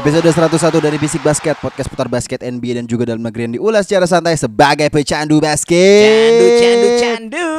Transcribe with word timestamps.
Episode 0.00 0.32
101 0.32 0.80
dari 0.80 0.96
Bisik 0.96 1.20
Basket, 1.20 1.60
podcast 1.60 1.84
putar 1.84 2.08
basket 2.08 2.40
NBA 2.40 2.80
dan 2.80 2.86
juga 2.88 3.04
dalam 3.04 3.20
negeri 3.20 3.44
yang 3.44 3.54
diulas 3.60 3.84
secara 3.84 4.08
santai 4.08 4.32
sebagai 4.32 4.88
pecandu 4.88 5.44
basket. 5.44 6.08
Candu, 6.08 6.46
candu, 6.56 6.88
candu. 6.96 7.50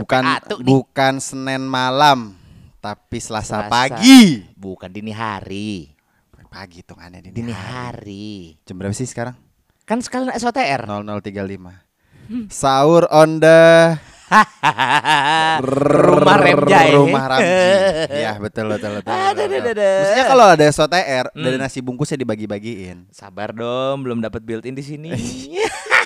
Bukan 0.00 0.22
atuh 0.24 0.58
nih. 0.64 0.72
bukan 0.72 1.20
Senin 1.20 1.60
malam, 1.60 2.32
tapi 2.80 3.20
Selasa, 3.20 3.60
Selasa. 3.60 3.68
pagi. 3.68 4.40
Bukan 4.56 4.88
dini 4.88 5.12
hari. 5.12 5.92
Pagi 6.50 6.82
tuh 6.82 6.98
aneh 6.98 7.22
dini, 7.22 7.36
Dini 7.36 7.52
hari. 7.52 7.68
hari. 7.70 8.66
Jam 8.66 8.80
berapa 8.80 8.90
sih 8.90 9.06
sekarang? 9.06 9.36
Kan 9.84 10.00
sekalian 10.00 10.32
SOTR. 10.32 10.82
0035. 10.88 11.76
Sahur 12.50 13.04
on 13.12 13.38
the 13.38 13.94
Rumah 15.64 16.36
Remjai. 16.38 16.90
Rumah 16.94 17.24
Ramji. 17.26 17.68
Iya, 18.20 18.38
betul 18.38 18.70
betul 18.70 19.00
betul. 19.00 19.10
Maksudnya 19.10 20.26
kalau 20.26 20.46
ada 20.48 20.64
SOTR, 20.66 21.26
dari 21.32 21.56
Hmm. 21.56 21.62
nasi 21.62 21.78
bungkusnya 21.80 22.16
dibagi-bagiin. 22.16 23.10
Sabar 23.10 23.50
dong, 23.50 24.06
belum 24.06 24.22
dapat 24.22 24.42
built-in 24.42 24.74
di 24.74 24.84
sini. 24.84 25.10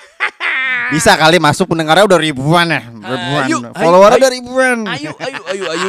Bisa 0.90 1.14
kali 1.14 1.38
masuk 1.38 1.64
pendengarnya 1.66 2.04
udah 2.04 2.18
ribuan 2.18 2.66
ya, 2.66 2.82
ribuan. 2.84 3.44
Ayo, 3.44 3.56
ayo, 3.62 3.72
Followernya 3.72 4.18
udah 4.18 4.32
ribuan. 4.32 4.78
ayo, 4.86 5.10
ayo, 5.16 5.40
ayo, 5.46 5.64
ayo. 5.70 5.88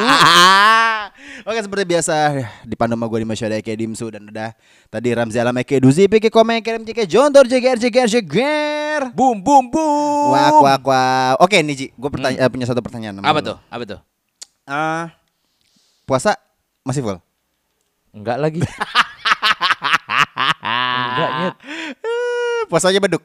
Oke 1.47 1.59
seperti 1.59 1.83
biasa 1.85 2.15
dipandu 2.63 2.93
sama 2.93 3.05
gue 3.05 3.19
di 3.19 3.27
Masyada 3.27 3.55
Eke 3.55 3.71
Dimsu 3.71 4.07
dan 4.07 4.25
udah 4.25 4.55
tadi 4.87 5.11
Ramzi 5.11 5.37
Alam 5.37 5.53
Eke 5.57 5.77
Duzi 5.77 6.07
Peke 6.07 6.27
Kome 6.27 6.57
Eke 6.57 6.73
Eke 6.75 7.03
Jontor 7.03 7.45
Jeger 7.45 7.75
Jeger 7.75 8.07
Jeger 8.07 9.11
Boom, 9.11 9.39
boom, 9.39 9.67
boom. 9.67 10.31
Wak 10.31 10.55
wak 10.55 10.81
wak 10.81 11.33
Oke 11.39 11.59
nih 11.59 11.75
Ji 11.75 11.87
gue 11.91 12.09
pertanya- 12.09 12.39
eh, 12.39 12.49
punya 12.49 12.65
satu 12.65 12.79
pertanyaan 12.79 13.19
Apa 13.19 13.39
tuh? 13.39 13.57
Apa 13.67 13.83
tuh? 13.85 13.99
Ah, 14.63 15.13
Puasa 16.03 16.33
masih 16.81 17.01
full? 17.01 17.17
Enggak 18.11 18.37
lagi. 18.39 18.61
Enggak, 21.05 21.29
Nyet. 21.35 21.55
Eh, 21.99 22.61
Puasanya 22.65 22.99
beduk 22.99 23.21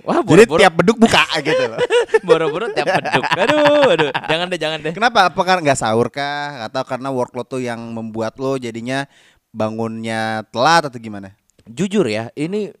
Wah, 0.00 0.20
Jadi 0.20 0.26
boro-boro. 0.48 0.60
tiap 0.60 0.72
beduk 0.80 0.96
buka 0.96 1.22
gitu 1.46 1.64
loh 1.66 1.80
boro-boro 2.22 2.66
tiap 2.72 2.86
beduk. 2.88 3.24
Aduh, 3.26 3.88
aduh. 3.90 4.10
Jangan 4.26 4.46
deh, 4.48 4.58
jangan 4.58 4.78
deh. 4.80 4.92
Kenapa? 4.92 5.28
Apa 5.28 5.40
karena 5.44 5.60
nggak 5.62 5.78
sahur 5.78 6.08
kah? 6.08 6.64
Atau 6.64 6.82
karena 6.84 7.08
workload 7.08 7.46
tuh 7.46 7.60
yang 7.60 7.78
membuat 7.92 8.36
lo 8.36 8.56
jadinya 8.56 9.04
bangunnya 9.50 10.46
telat 10.48 10.88
atau 10.88 10.96
gimana? 10.96 11.34
jujur 11.70 12.02
ya 12.02 12.34
ini 12.34 12.72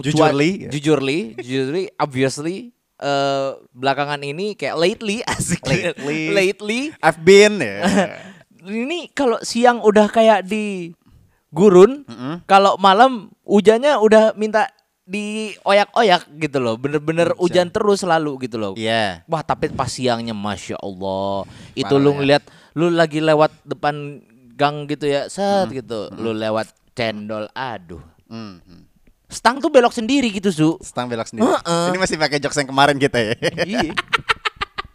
Jujurly? 0.00 0.72
jujurly 0.72 1.36
jujurly 1.36 1.84
obviously 2.00 2.72
eh 2.96 3.48
belakangan 3.76 4.24
ini 4.24 4.56
kayak 4.56 4.78
lately 4.78 5.20
asik 5.28 5.60
Lately. 5.68 6.32
lately 6.32 6.80
I've 6.98 7.20
been 7.20 7.60
ya 7.60 7.84
ini 8.64 9.12
kalau 9.12 9.36
siang 9.44 9.84
udah 9.84 10.08
kayak 10.08 10.48
di 10.48 10.96
gurun 11.52 12.08
kalau 12.44 12.80
malam 12.80 13.28
hujannya 13.44 14.00
udah 14.00 14.32
minta 14.32 14.70
dioyak-oyak 15.08 16.22
gitu 16.36 16.58
loh 16.60 16.76
bener-bener 16.76 17.32
hujan 17.40 17.72
terus 17.72 18.04
selalu 18.04 18.44
gitu 18.44 18.60
loh 18.60 18.72
Iya 18.76 19.24
Wah 19.24 19.40
tapi 19.40 19.72
pas 19.72 19.88
siangnya 19.88 20.36
masya 20.36 20.76
Allah 20.76 21.48
itu 21.72 21.88
Parah 21.88 21.98
lu 21.98 22.10
ya. 22.12 22.16
ngeliat 22.20 22.42
lu 22.76 22.92
lagi 22.92 23.18
lewat 23.18 23.50
depan 23.64 24.20
gang 24.52 24.84
gitu 24.84 25.08
ya 25.08 25.26
set 25.26 25.72
gitu 25.72 26.12
lu 26.12 26.30
lewat 26.30 26.68
cendol 26.92 27.48
aduh 27.52 28.04
Hmm, 28.28 28.60
hmm. 28.60 28.84
stang 29.24 29.56
tuh 29.56 29.72
belok 29.72 29.88
sendiri 29.90 30.28
gitu 30.28 30.52
su 30.52 30.76
Stang 30.84 31.08
belok 31.08 31.24
sendiri. 31.24 31.48
Heeh. 31.48 31.86
Ini 31.88 31.96
masih 31.96 32.20
pakai 32.20 32.36
jokes 32.36 32.60
yang 32.60 32.68
kemarin 32.68 33.00
kita 33.00 33.16
ya. 33.16 33.32
Iya. 33.64 33.96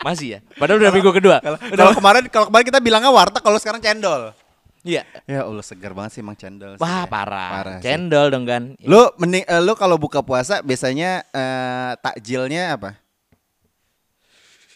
Masih 0.06 0.28
ya? 0.38 0.40
Padahal 0.54 0.78
udah 0.78 0.92
minggu 0.94 1.10
kedua. 1.10 1.42
Kalau 1.42 1.58
kalau 1.58 1.92
kemarin 1.96 2.24
kalau 2.30 2.46
kemarin 2.52 2.66
kita 2.68 2.78
bilangnya 2.78 3.10
warteg, 3.10 3.42
kalau 3.42 3.58
sekarang 3.58 3.82
cendol. 3.82 4.36
Iya. 4.84 5.08
Ya 5.24 5.48
Allah 5.48 5.64
segar 5.64 5.96
banget 5.96 6.20
sih 6.20 6.22
emang 6.22 6.36
cendol. 6.36 6.76
sih 6.76 6.80
ya. 6.80 6.84
Wah 6.84 7.04
parah. 7.08 7.50
Parah 7.56 7.76
sih. 7.80 7.88
Cendol 7.88 8.28
dong 8.28 8.44
kan. 8.44 8.76
Lu 8.84 9.08
mending 9.16 9.48
eh, 9.48 9.62
lu 9.64 9.74
kalau 9.80 9.96
buka 9.96 10.20
puasa 10.20 10.60
biasanya 10.60 11.24
eh, 11.32 11.92
takjilnya 12.04 12.76
apa? 12.76 13.00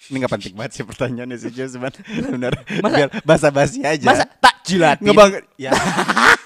Ini 0.08 0.24
gak 0.24 0.32
penting 0.40 0.56
banget 0.56 0.72
sih 0.80 0.84
pertanyaannya 0.88 1.36
sih 1.36 1.52
Jus, 1.52 1.76
cuman 1.76 1.92
benar 2.40 2.56
biar 2.80 3.10
basa-basi 3.28 3.84
aja. 3.84 4.08
Masa 4.08 4.24
tak 4.24 4.64
jilatin? 4.64 5.04
ngebang 5.04 5.44
ya. 5.60 5.76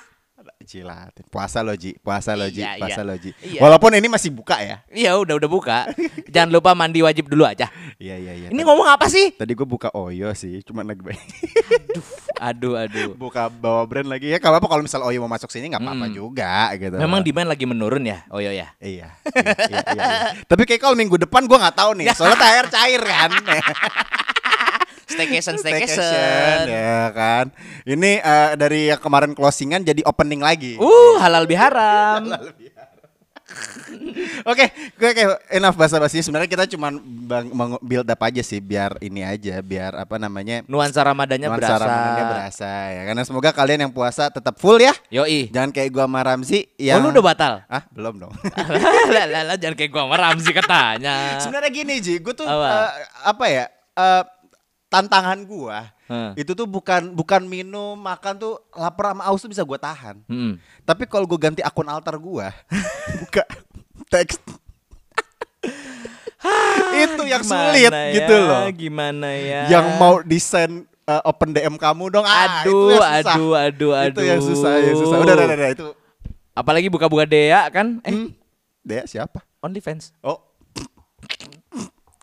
Jilatin. 0.71 1.27
Puasa 1.27 1.59
lo 1.59 1.75
Ji, 1.75 1.99
puasa 1.99 2.31
lo 2.33 2.47
Ji, 2.47 2.63
Iya, 2.63 2.79
puasa 2.79 3.03
iya. 3.03 3.09
lo 3.11 3.15
Ji. 3.15 3.31
Iya. 3.43 3.59
Walaupun 3.59 3.91
ini 3.91 4.07
masih 4.07 4.31
buka 4.31 4.55
ya. 4.57 4.79
Iya 4.87 5.19
udah 5.19 5.35
udah 5.35 5.49
buka. 5.49 5.91
Jangan 6.33 6.49
lupa 6.49 6.71
mandi 6.71 7.03
wajib 7.03 7.27
dulu 7.27 7.43
aja. 7.43 7.67
Iya 7.99 8.15
iya 8.15 8.33
iya. 8.33 8.47
Ini 8.49 8.61
ngomong 8.63 8.87
apa 8.87 9.11
sih? 9.11 9.35
Tadi 9.35 9.51
gue 9.51 9.67
buka 9.67 9.91
Oyo 9.91 10.31
sih, 10.31 10.63
cuman 10.63 10.87
lagi 10.87 11.03
baik. 11.03 11.19
Aduh 12.39 12.79
aduh. 12.79 13.11
buka 13.21 13.51
bawa 13.51 13.83
brand 13.83 14.07
lagi 14.07 14.31
ya 14.31 14.39
kalau 14.39 14.57
apa 14.57 14.65
kalau 14.65 14.81
misal 14.81 15.03
Oyo 15.03 15.19
mau 15.19 15.29
masuk 15.29 15.51
sini 15.51 15.67
nggak 15.67 15.83
apa-apa 15.83 16.07
Mm. 16.07 16.13
juga 16.13 16.53
gitu 16.75 16.95
Memang 16.97 17.19
demand 17.21 17.49
lagi 17.49 17.65
menurun 17.65 18.01
ya? 18.01 18.23
Iya 18.31 18.51
ya. 18.51 18.51
iya, 18.51 18.67
iya, 18.81 19.07
iya, 19.29 19.59
iya, 19.69 19.79
iya. 19.91 20.05
tapi 20.47 20.63
kayak 20.63 20.81
kalau 20.81 20.95
minggu 20.95 21.19
depan 21.19 21.45
gua 21.45 21.61
nggak 21.61 21.77
tahu 21.77 21.91
nih 21.99 22.09
soalnya 22.17 22.39
THR 22.39 22.67
cair 22.69 23.01
kan 23.01 23.31
Staycation 25.11 25.55
Staycation, 25.59 25.99
staycation. 25.99 26.59
ya 26.67 27.01
kan 27.11 27.45
ini 27.83 28.17
eh, 28.17 28.51
dari 28.55 28.87
yang 28.89 29.01
kemarin 29.01 29.31
closingan 29.31 29.83
jadi 29.83 30.01
opening 30.03 30.39
lagi 30.39 30.79
Uh 30.79 31.19
halal 31.19 31.45
biharam. 31.45 32.23
Oke, 34.41 34.71
oke, 34.97 35.07
oke, 35.11 35.23
enough 35.53 35.77
bahasa 35.77 35.99
basi. 36.01 36.23
Sebenarnya 36.23 36.49
kita 36.49 36.65
cuma 36.71 36.89
build 37.83 38.07
up 38.09 38.21
aja 38.23 38.41
sih, 38.41 38.57
biar 38.57 38.97
ini 39.03 39.21
aja, 39.21 39.59
biar 39.61 39.93
apa 39.93 40.17
namanya 40.17 40.65
Nuansa 40.65 41.03
Ramadannya 41.05 41.45
nuansa 41.45 41.59
berasa. 41.61 41.83
Ramadannya 41.85 42.25
berasa 42.25 42.71
ya. 42.89 43.01
Karena 43.05 43.23
semoga 43.27 43.49
kalian 43.53 43.79
yang 43.87 43.93
puasa 43.93 44.31
tetap 44.33 44.57
full 44.57 44.81
ya. 44.81 44.95
Yoi. 45.13 45.51
Jangan 45.53 45.69
kayak 45.75 45.89
gua 45.93 46.05
sama 46.09 46.19
Ramzi 46.25 46.59
Oh 46.65 46.81
yang 46.81 47.03
lu 47.03 47.13
udah 47.13 47.23
batal? 47.23 47.53
Ah, 47.69 47.83
belum 47.93 48.23
dong. 48.23 48.33
lah, 49.13 49.57
jangan 49.59 49.75
kayak 49.77 49.91
gua 49.93 50.03
sama 50.09 50.15
Ramzi 50.17 50.51
katanya. 50.55 51.15
Sebenarnya 51.37 51.71
gini 51.75 51.95
Ji, 52.01 52.17
gue 52.17 52.33
tuh 52.33 52.47
Apa? 52.47 52.65
eh, 52.65 52.89
apa 53.27 53.45
ya? 53.45 53.65
eh, 53.99 54.23
tantangan 54.91 55.39
gua 55.41 55.87
Hmm. 56.11 56.35
itu 56.35 56.51
tuh 56.51 56.67
bukan 56.67 57.15
bukan 57.15 57.39
minum, 57.47 57.95
makan 57.95 58.35
tuh 58.35 58.59
lapar 58.75 59.15
sama 59.15 59.23
aus 59.25 59.39
tuh 59.39 59.47
bisa 59.47 59.63
gua 59.63 59.79
tahan. 59.79 60.19
Hmm. 60.27 60.59
Tapi 60.83 61.07
kalau 61.07 61.23
gue 61.23 61.39
ganti 61.39 61.63
akun 61.63 61.87
altar 61.87 62.19
gua, 62.19 62.51
buka 63.23 63.47
teks 64.11 64.35
itu 66.91 67.23
yang 67.23 67.39
Gimana 67.39 67.71
sulit 67.71 67.91
ya, 67.93 68.11
gitu 68.11 68.35
loh. 68.35 68.61
Gimana 68.73 69.29
ya? 69.31 69.61
Yang 69.71 69.85
mau 69.95 70.19
desain 70.19 70.83
eh, 71.05 71.21
open 71.23 71.55
DM 71.55 71.79
kamu 71.79 72.11
dong. 72.11 72.25
Ah, 72.27 72.65
itu 72.65 72.75
Aduh, 72.75 72.91
yang 72.91 72.99
susah. 72.99 73.31
aduh, 73.31 73.51
aduh, 73.55 73.91
aduh. 73.95 74.11
Itu 74.11 74.21
yang 74.25 74.41
susah, 74.43 74.73
yang 74.81 74.97
susah. 74.97 75.17
Udah, 75.17 75.33
udah, 75.33 75.45
udah, 75.47 75.57
udah, 75.57 75.69
itu. 75.71 75.87
Apalagi 76.51 76.91
buka-buka 76.91 77.23
Dea 77.23 77.63
kan? 77.71 78.03
Eh, 78.03 78.11
Hmm. 78.11 78.29
Dea 78.83 79.07
siapa? 79.07 79.45
OnlyFans. 79.61 80.11
Oh. 80.19 80.41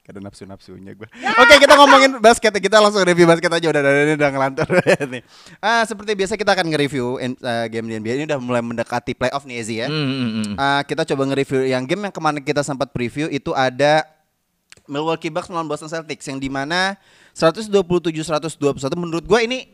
Ada 0.08 0.24
nafsu-nafsunya 0.24 0.96
gue. 0.96 1.04
Oke, 1.36 1.54
kita 1.60 1.76
ngomongin 1.76 2.16
basket. 2.16 2.48
Kita 2.56 2.80
langsung 2.80 3.04
review 3.04 3.28
basket 3.28 3.52
aja. 3.52 3.66
Udah, 3.68 3.80
udah, 3.84 3.92
udah, 3.92 4.16
udah 4.16 4.30
ngelantur 4.32 4.68
nih. 5.12 5.22
Ah, 5.60 5.84
seperti 5.84 6.16
biasa 6.16 6.40
kita 6.40 6.56
akan 6.56 6.64
nge-review 6.72 7.20
eh, 7.20 7.66
game 7.68 7.92
di 7.92 7.94
NBA. 8.00 8.14
Ini 8.16 8.24
udah 8.24 8.40
mulai 8.40 8.64
mendekati 8.64 9.12
playoff 9.12 9.44
nih, 9.44 9.60
Ezi 9.60 9.84
ya. 9.84 9.88
Hmm, 9.92 10.08
hmm. 10.08 10.54
Ah, 10.56 10.80
kita 10.88 11.04
coba 11.12 11.28
nge-review 11.28 11.68
yang 11.68 11.84
game 11.84 12.08
yang 12.08 12.14
kemarin 12.16 12.40
kita 12.40 12.64
sempat 12.64 12.88
preview 12.88 13.28
itu 13.28 13.52
ada 13.52 14.08
Milwaukee 14.88 15.28
Bucks 15.28 15.52
melawan 15.52 15.68
Boston 15.68 15.92
Celtics 15.92 16.24
yang 16.24 16.40
di 16.40 16.48
mana 16.48 16.96
127-121 17.36 18.48
menurut 18.96 19.28
gue 19.28 19.40
ini 19.44 19.68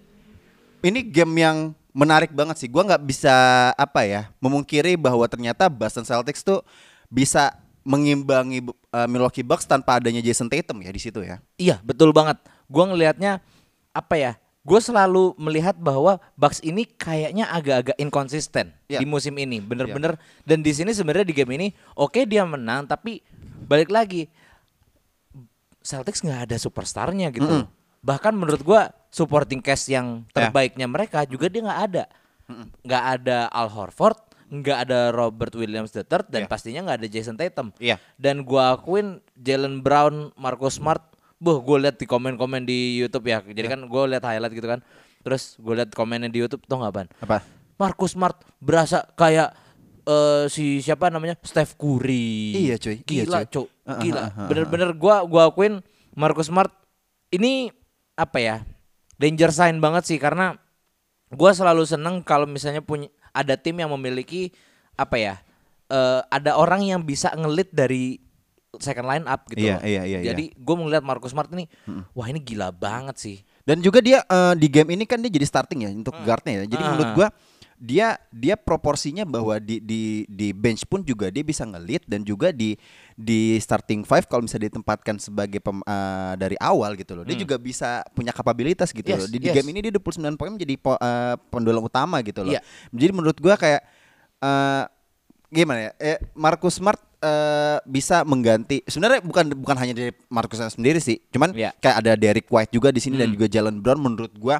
ini 0.82 1.00
game 1.06 1.34
yang 1.38 1.56
menarik 1.94 2.34
banget 2.34 2.58
sih. 2.58 2.68
Gua 2.68 2.82
nggak 2.82 3.06
bisa 3.06 3.32
apa 3.78 4.02
ya 4.02 4.28
memungkiri 4.42 4.98
bahwa 4.98 5.24
ternyata 5.30 5.70
Boston 5.70 6.02
Celtics 6.02 6.42
tuh 6.42 6.60
bisa 7.06 7.54
mengimbangi 7.84 8.64
uh, 8.64 9.06
Milwaukee 9.06 9.44
Bucks 9.44 9.68
tanpa 9.68 10.00
adanya 10.00 10.24
Jason 10.24 10.48
Tatum 10.48 10.80
ya 10.80 10.90
di 10.90 11.00
situ 11.00 11.20
ya. 11.20 11.38
Iya, 11.60 11.78
betul 11.84 12.10
banget. 12.10 12.40
Gua 12.66 12.88
ngelihatnya 12.88 13.44
apa 13.92 14.16
ya? 14.16 14.32
Gue 14.64 14.80
selalu 14.80 15.36
melihat 15.36 15.76
bahwa 15.76 16.16
Bucks 16.40 16.64
ini 16.64 16.88
kayaknya 16.88 17.52
agak-agak 17.52 18.00
inkonsisten 18.00 18.72
Iya. 18.88 19.04
di 19.04 19.04
musim 19.04 19.36
ini, 19.36 19.60
bener-bener. 19.60 20.16
Dan 20.40 20.64
di 20.64 20.72
sini 20.72 20.96
sebenarnya 20.96 21.28
di 21.28 21.36
game 21.36 21.52
ini, 21.60 21.68
oke 21.92 22.24
dia 22.24 22.48
menang, 22.48 22.88
tapi 22.88 23.20
balik 23.68 23.92
lagi 23.92 24.24
Celtics 25.84 26.24
nggak 26.24 26.48
ada 26.48 26.56
superstarnya 26.56 27.28
gitu. 27.28 27.68
Bahkan 28.00 28.32
menurut 28.32 28.64
gua 28.64 28.88
supporting 29.12 29.60
cast 29.60 29.84
yang 29.92 30.24
Ya. 30.32 30.48
terbaiknya 30.48 30.88
mereka 30.88 31.28
juga 31.28 31.52
dia 31.52 31.60
nggak 31.60 31.80
ada. 31.92 32.04
Nggak 32.80 33.04
ada 33.20 33.38
Al 33.52 33.68
Horford, 33.68 34.16
nggak 34.54 34.78
ada 34.84 35.10
Robert 35.10 35.50
Williams 35.52 35.90
III 35.90 36.06
dan 36.26 36.42
Ya. 36.44 36.48
pastinya 36.48 36.80
nggak 36.84 36.98
ada 37.00 37.08
Jason 37.08 37.34
Tatum. 37.34 37.74
Iya. 37.76 37.98
Dan 38.14 38.42
gua 38.42 38.74
akuin 38.74 39.18
Jalen 39.34 39.80
Brown, 39.80 40.30
Marcus 40.34 40.78
Smart, 40.78 41.02
buh 41.36 41.58
gue 41.58 41.76
lihat 41.80 41.96
di 41.96 42.04
komen-komen 42.04 42.62
di 42.62 42.96
YouTube 42.96 43.26
ya. 43.26 43.40
Jadi 43.40 43.66
kan 43.66 43.80
gue 43.82 44.02
lihat 44.06 44.22
highlight 44.22 44.52
gitu 44.52 44.64
kan. 44.64 44.80
Terus 45.20 45.56
gue 45.56 45.74
lihat 45.74 45.90
komennya 45.90 46.28
di 46.28 46.38
YouTube 46.38 46.62
tuh 46.64 46.76
nggak 46.76 46.92
ban? 46.92 47.06
Apa? 47.20 47.42
Marcus 47.74 48.12
Smart 48.12 48.38
berasa 48.58 49.02
kayak 49.12 49.50
eh, 50.04 50.44
si 50.46 50.78
siapa 50.78 51.08
namanya 51.08 51.34
Steph 51.40 51.74
Curry. 51.74 52.54
Iya, 52.54 52.76
cuy. 52.76 53.00
Iya, 53.02 53.24
Gila, 53.24 53.38
cuy. 53.42 53.50
cuy. 53.50 53.66
Heeh, 53.84 54.00
Gila. 54.04 54.22
Bener-bener 54.46 54.90
gua 54.92 55.24
gua 55.24 55.48
akuin 55.48 55.80
Marcus 56.12 56.48
Smart 56.48 56.70
ini 57.28 57.68
apa 58.14 58.38
ya? 58.38 58.56
Danger 59.14 59.50
sign 59.50 59.78
banget 59.78 60.06
sih 60.06 60.18
karena 60.18 60.54
gua 61.30 61.50
selalu 61.50 61.82
seneng 61.82 62.20
kalau 62.20 62.46
misalnya 62.46 62.78
punya 62.78 63.10
ada 63.34 63.58
tim 63.58 63.74
yang 63.74 63.90
memiliki 63.90 64.54
apa 64.94 65.18
ya? 65.18 65.34
eh, 65.84 66.20
ada 66.32 66.56
orang 66.56 66.80
yang 66.80 67.00
bisa 67.04 67.28
ngelit 67.36 67.68
dari 67.68 68.16
second 68.80 69.06
line 69.06 69.26
up 69.28 69.46
gitu. 69.52 69.68
Iya, 69.68 69.76
loh. 69.78 69.82
iya, 69.86 70.02
iya, 70.08 70.18
Jadi 70.32 70.50
gue 70.56 70.74
melihat 70.74 71.04
Marcus 71.04 71.30
Smart 71.30 71.46
ini, 71.54 71.68
wah 72.16 72.26
ini 72.26 72.40
gila 72.42 72.74
banget 72.74 73.20
sih. 73.20 73.36
Dan 73.62 73.80
juga 73.80 74.00
dia 74.00 74.24
eh, 74.24 74.54
di 74.56 74.66
game 74.66 74.96
ini 74.96 75.04
kan 75.04 75.20
dia 75.20 75.30
jadi 75.30 75.46
starting 75.46 75.80
ya 75.86 75.90
untuk 75.92 76.16
guardnya 76.24 76.64
ya. 76.64 76.64
Jadi 76.66 76.82
Ah. 76.82 76.90
menurut 76.90 77.10
gua 77.14 77.28
dia 77.74 78.16
dia 78.30 78.54
proporsinya 78.54 79.26
bahwa 79.26 79.58
di 79.58 79.82
di 79.82 80.02
di 80.30 80.54
bench 80.54 80.86
pun 80.86 81.02
juga 81.02 81.28
dia 81.28 81.42
bisa 81.42 81.66
ngelit 81.66 82.06
dan 82.06 82.22
juga 82.22 82.54
di 82.54 82.78
di 83.14 83.54
starting 83.58 84.02
five 84.02 84.26
kalau 84.26 84.42
bisa 84.42 84.58
ditempatkan 84.58 85.16
sebagai 85.16 85.62
pem, 85.62 85.78
eh, 85.80 86.34
dari 86.34 86.58
awal 86.58 86.98
gitu 86.98 87.14
loh. 87.14 87.22
Dia 87.22 87.38
juga 87.38 87.54
bisa 87.56 88.02
punya 88.10 88.34
kapabilitas 88.34 88.90
gitu 88.90 89.06
Hmm. 89.06 89.14
Yes, 89.14 89.22
loh. 89.22 89.30
Di, 89.30 89.38
di 89.38 89.48
yes. 89.48 89.54
game 89.54 89.68
ini 89.70 89.78
dia 89.86 89.92
29 89.94 90.34
poin 90.34 90.50
menjadi 90.50 90.74
po, 90.76 90.98
eh, 90.98 91.34
pendulang 91.48 91.82
utama 91.82 92.18
gitu 92.20 92.42
loh. 92.42 92.52
Iya. 92.52 92.60
Jadi 92.90 93.10
menurut 93.14 93.38
gua 93.38 93.54
kayak 93.54 93.80
eh 94.40 94.84
gimana 95.48 95.78
ya? 95.78 95.92
Eh, 95.96 96.18
Marcus 96.34 96.74
Smart 96.74 96.98
eh, 97.18 97.78
bisa 97.86 98.26
mengganti. 98.26 98.82
Sebenarnya 98.84 99.22
bukan 99.22 99.54
bukan 99.56 99.76
hanya 99.78 99.94
dari 99.94 100.12
Marcus 100.26 100.58
sendiri 100.60 100.98
sih. 100.98 101.22
Cuman 101.30 101.54
Iya. 101.54 101.70
kayak 101.78 101.96
ada 102.02 102.12
Derek 102.18 102.48
White 102.50 102.74
juga 102.74 102.90
di 102.90 102.98
sini 102.98 103.16
dan 103.16 103.30
Hmm. 103.30 103.38
juga 103.38 103.46
Jalen 103.48 103.78
Brown 103.78 104.02
menurut 104.02 104.34
gua 104.36 104.58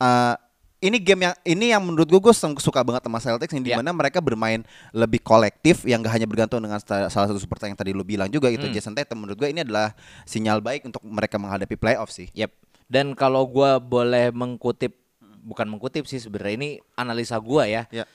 eh, 0.00 0.34
ini 0.80 0.96
game 0.96 1.28
yang 1.28 1.34
ini 1.44 1.76
yang 1.76 1.82
menurut 1.84 2.08
gua 2.08 2.32
gue 2.32 2.34
suka 2.56 2.80
banget 2.80 3.04
sama 3.04 3.20
Celtics 3.20 3.52
yang 3.52 3.60
Iya. 3.62 3.68
di 3.68 3.78
mana 3.84 3.92
mereka 3.92 4.24
bermain 4.24 4.64
lebih 4.96 5.20
kolektif 5.20 5.84
yang 5.84 6.00
gak 6.00 6.16
hanya 6.16 6.24
bergantung 6.24 6.64
dengan 6.64 6.80
salah 6.80 7.12
satu 7.28 7.36
superstar 7.36 7.68
yang 7.68 7.76
tadi 7.76 7.92
lu 7.92 8.00
bilang 8.00 8.32
juga 8.32 8.48
itu 8.48 8.64
Hmm. 8.64 8.72
Jason 8.72 8.96
Tatum 8.96 9.20
menurut 9.22 9.36
gua 9.36 9.52
ini 9.52 9.60
adalah 9.60 9.92
sinyal 10.24 10.64
baik 10.64 10.88
untuk 10.88 11.04
mereka 11.04 11.36
menghadapi 11.36 11.76
playoff 11.76 12.08
sih. 12.08 12.32
Yep. 12.32 12.50
Dan 12.88 13.12
kalau 13.12 13.44
gua 13.44 13.76
boleh 13.76 14.32
mengkutip 14.32 14.96
bukan 15.44 15.68
mengkutip 15.68 16.08
sih 16.08 16.16
sebenarnya 16.16 16.54
ini 16.56 16.70
analisa 16.96 17.36
gua 17.36 17.68
ya. 17.68 17.84
Ya. 17.92 18.08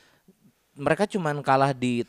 Mereka 0.76 1.06
cuman 1.08 1.46
kalah 1.46 1.72
di 1.72 2.02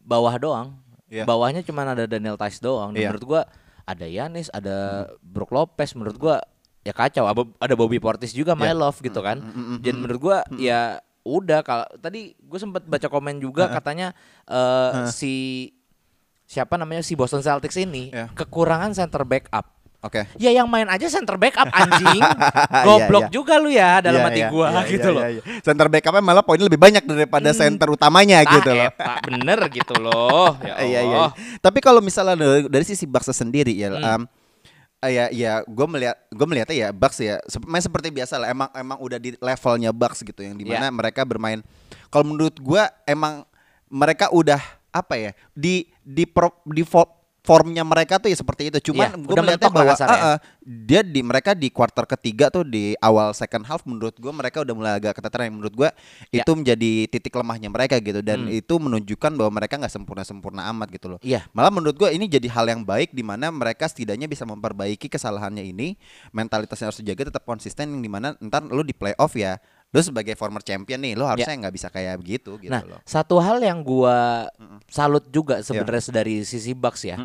bawah 0.00 0.34
doang. 0.40 0.68
Iya. 1.12 1.28
Bawahnya 1.28 1.60
cuman 1.60 1.92
ada 1.92 2.08
Daniel 2.08 2.40
Tice 2.40 2.58
doang. 2.58 2.96
Dan 2.96 3.00
Iya. 3.04 3.08
Menurut 3.12 3.24
gua 3.28 3.42
ada 3.84 4.04
Yanis, 4.04 4.48
ada 4.52 5.08
Brook 5.20 5.52
Lopez 5.52 5.92
menurut 5.92 6.16
gua 6.16 6.40
ya 6.88 6.96
kacau. 6.96 7.28
Ada 7.58 7.74
Bobby 7.74 8.00
Portis 8.00 8.32
juga 8.32 8.56
my 8.56 8.64
Iya. 8.64 8.76
love 8.78 8.96
gitu 8.98 9.20
kan. 9.20 9.44
Dan 9.78 10.00
menurut 10.00 10.20
gua 10.22 10.36
ya 10.54 10.96
udah 11.20 11.60
kalau 11.60 11.84
tadi 12.00 12.32
gue 12.32 12.56
sempat 12.56 12.80
baca 12.82 13.04
komen 13.04 13.36
juga 13.36 13.68
katanya 13.68 14.16
eh, 14.44 15.04
si 15.10 15.68
siapa 16.42 16.74
namanya 16.74 17.04
si 17.04 17.12
Boston 17.12 17.44
Celtics 17.44 17.76
ini 17.76 18.08
Iya. 18.08 18.32
kekurangan 18.32 18.96
center 18.96 19.20
backup. 19.22 19.76
Oke. 19.98 20.30
Ya 20.38 20.48
yang 20.48 20.64
main 20.64 20.86
aja 20.86 21.04
center 21.04 21.34
backup 21.34 21.66
anjing. 21.74 22.22
Iya, 22.22 22.86
Goblok 22.86 23.28
iya. 23.28 23.32
juga 23.34 23.54
lu 23.58 23.66
ya 23.66 23.98
dalam 23.98 24.22
Iya, 24.22 24.28
hati 24.30 24.40
iya, 24.40 24.48
gua 24.48 24.66
iya, 24.70 24.80
gitu 24.86 25.08
iya, 25.10 25.16
loh. 25.18 25.22
iya, 25.26 25.30
iya. 25.36 25.60
Center 25.60 25.86
backupnya 25.90 26.22
malah 26.22 26.40
poinnya 26.40 26.64
lebih 26.64 26.78
banyak 26.78 27.02
daripada 27.02 27.50
center 27.52 27.90
utamanya 27.90 28.40
Ah, 28.40 28.48
gitu 28.48 28.70
loh. 28.70 28.86
eta, 28.88 29.12
bener 29.20 29.58
gitu 29.68 29.94
loh. 29.98 30.54
Ya 30.62 30.74
Iya 30.86 31.00
iya. 31.02 31.16
Allah. 31.18 31.30
Tapi 31.58 31.78
kalau 31.82 31.98
misalnya 31.98 32.38
dari, 32.38 32.64
dari 32.64 32.84
sisi 32.86 33.04
Bucks 33.04 33.28
sendiri 33.28 33.74
ya, 33.74 33.90
Hmm. 33.90 34.22
em, 34.22 34.22
eh, 35.00 35.12
ya 35.14 35.24
ya 35.30 35.52
gue 35.62 35.86
melihat 35.86 36.16
gue 36.30 36.46
melihatnya 36.46 36.76
ya 36.76 36.88
Bucks 36.90 37.18
ya 37.18 37.38
main 37.66 37.82
seperti 37.82 38.10
biasa 38.10 38.38
lah. 38.38 38.48
Emang 38.50 38.68
emang 38.74 38.98
udah 38.98 39.18
di 39.18 39.34
levelnya 39.38 39.90
Bucks 39.94 40.22
gitu 40.22 40.42
yang 40.42 40.58
di 40.58 40.66
mana 40.66 40.88
Ya. 40.88 40.94
mereka 40.94 41.22
bermain. 41.22 41.62
Kalau 42.08 42.24
menurut 42.26 42.56
gue 42.58 42.82
emang 43.04 43.44
mereka 43.88 44.28
udah 44.32 44.60
apa 44.88 45.14
ya 45.20 45.30
di 45.52 45.86
di 46.02 46.24
pro, 46.24 46.50
di 46.64 46.82
formnya 47.48 47.80
mereka 47.80 48.20
tuh 48.20 48.28
ya 48.28 48.36
seperti 48.36 48.68
itu. 48.68 48.92
Cuman 48.92 49.08
Iya, 49.08 49.24
gue 49.24 49.36
melihatnya 49.40 49.70
bahwa 49.72 49.94
ya. 49.96 50.04
ah, 50.04 50.12
ah, 50.12 50.36
dia 50.60 51.00
di 51.00 51.24
mereka 51.24 51.56
di 51.56 51.72
kuarter 51.72 52.04
ketiga 52.04 52.52
tuh 52.52 52.60
di 52.60 52.92
awal 53.00 53.32
second 53.32 53.64
half 53.64 53.88
menurut 53.88 54.12
gue 54.12 54.28
mereka 54.28 54.60
udah 54.60 54.74
mulai 54.76 54.92
agak 55.00 55.16
keteteran 55.16 55.48
menurut 55.48 55.72
gue 55.72 55.88
Ya. 56.28 56.44
itu 56.44 56.52
menjadi 56.52 57.08
titik 57.08 57.32
lemahnya 57.32 57.72
mereka 57.72 57.96
gitu 57.96 58.20
dan 58.20 58.44
Hmm. 58.44 58.52
itu 58.52 58.74
menunjukkan 58.76 59.32
bahwa 59.32 59.50
mereka 59.56 59.80
nggak 59.80 59.88
sempurna 59.88 60.22
sempurna 60.22 60.68
amat 60.68 60.92
gitu 60.92 61.08
loh. 61.08 61.18
Iya. 61.24 61.48
Malah 61.56 61.72
menurut 61.72 61.96
gue 61.96 62.12
ini 62.12 62.28
jadi 62.28 62.44
hal 62.52 62.68
yang 62.68 62.84
baik 62.84 63.16
di 63.16 63.24
mana 63.24 63.48
mereka 63.48 63.88
setidaknya 63.88 64.28
bisa 64.28 64.44
memperbaiki 64.44 65.08
kesalahannya 65.08 65.64
ini, 65.64 65.96
mentalitasnya 66.30 66.92
harus 66.92 67.00
dijaga 67.00 67.32
tetap 67.32 67.48
konsisten 67.48 67.88
yang 67.88 68.02
di 68.02 68.10
mana 68.12 68.36
ntar 68.38 68.68
lu 68.68 68.84
di 68.84 68.92
playoff 68.92 69.32
ya, 69.32 69.56
lu 69.88 70.00
sebagai 70.00 70.34
former 70.34 70.60
champion 70.60 71.00
nih, 71.00 71.16
lu 71.16 71.24
harusnya 71.24 71.56
nggak 71.56 71.72
bisa 71.72 71.88
kayak 71.88 72.20
begitu 72.20 72.56
gitu 72.56 72.68
Ya. 72.68 72.80
Nah, 72.80 72.82
loh. 72.84 73.00
satu 73.02 73.40
hal 73.40 73.56
yang 73.58 73.80
gua 73.80 74.48
salut 74.86 75.24
juga 75.28 75.60
sebenarnya 75.60 76.12
dari 76.12 76.44
sisi 76.44 76.72
Bucks 76.72 77.02
ya. 77.02 77.16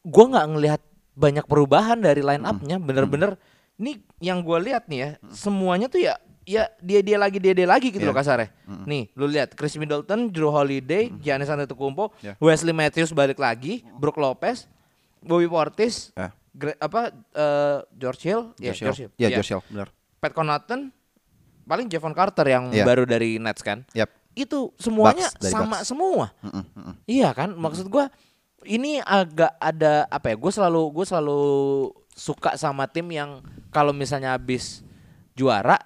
Gua 0.00 0.24
nggak 0.26 0.46
ngelihat 0.48 0.80
banyak 1.12 1.44
perubahan 1.44 1.98
dari 1.98 2.22
line 2.22 2.42
up-nya, 2.42 2.78
bener-bener 2.78 3.36
ini 3.76 4.00
yang 4.18 4.40
gua 4.40 4.56
lihat 4.56 4.86
nih 4.86 4.98
ya, 4.98 5.08
semuanya 5.28 5.86
tuh 5.86 6.00
ya 6.00 6.16
ya 6.42 6.64
dia 6.80 7.04
dia 7.04 7.20
lagi 7.20 7.36
dia 7.36 7.52
dia 7.52 7.68
lagi 7.68 7.92
gitu 7.92 8.00
Iya. 8.00 8.08
loh 8.08 8.16
kasarnya. 8.16 8.48
Nih, 8.88 9.12
lu 9.12 9.28
lihat 9.28 9.52
Chris 9.52 9.76
Middleton, 9.76 10.32
Drew 10.32 10.48
Holiday, 10.48 11.12
Giannis 11.14 11.46
Antetokounmpo, 11.46 12.16
Ya. 12.18 12.40
Wesley 12.40 12.72
Matthews 12.72 13.12
balik 13.12 13.36
lagi, 13.36 13.84
Brook 13.92 14.16
Lopez, 14.16 14.64
Bobby 15.20 15.44
Portis, 15.44 16.08
Ya. 16.14 16.32
Gre- 16.50 16.78
apa 16.78 17.12
eh, 17.12 17.78
George 17.92 18.22
Hill, 18.24 18.56
ya 18.56 18.72
George 18.72 18.80
George 18.80 18.98
Hill. 18.98 19.10
Hill. 19.12 19.20
Ya, 19.20 19.28
Iya. 19.28 19.36
George 19.36 19.50
Hill, 19.52 19.62
benar. 19.68 19.88
Pat 20.18 20.32
Connaughton, 20.32 20.80
paling 21.68 21.86
Javon 21.86 22.16
Carter 22.16 22.48
yang 22.48 22.72
Iya. 22.72 22.82
baru 22.82 23.04
dari 23.04 23.36
Nets 23.36 23.60
kan 23.60 23.84
Yap. 23.92 24.08
itu 24.32 24.72
semuanya 24.76 25.28
Bucks, 25.28 25.46
sama 25.46 25.76
Bucks. 25.76 25.86
semua. 25.86 26.26
Mm-mm, 26.40 26.64
mm-mm. 26.64 26.94
Iya 27.04 27.30
kan? 27.30 27.52
Maksud 27.52 27.86
gua 27.86 28.08
ini 28.64 28.98
agak 28.98 29.52
ada 29.54 30.08
apa 30.08 30.32
ya? 30.32 30.36
Gue 30.36 30.50
selalu 30.50 30.82
gue 30.90 31.04
selalu 31.04 31.40
suka 32.10 32.56
sama 32.56 32.88
tim 32.88 33.06
yang 33.08 33.38
kalau 33.68 33.92
misalnya 33.92 34.32
habis 34.32 34.80
juara 35.32 35.78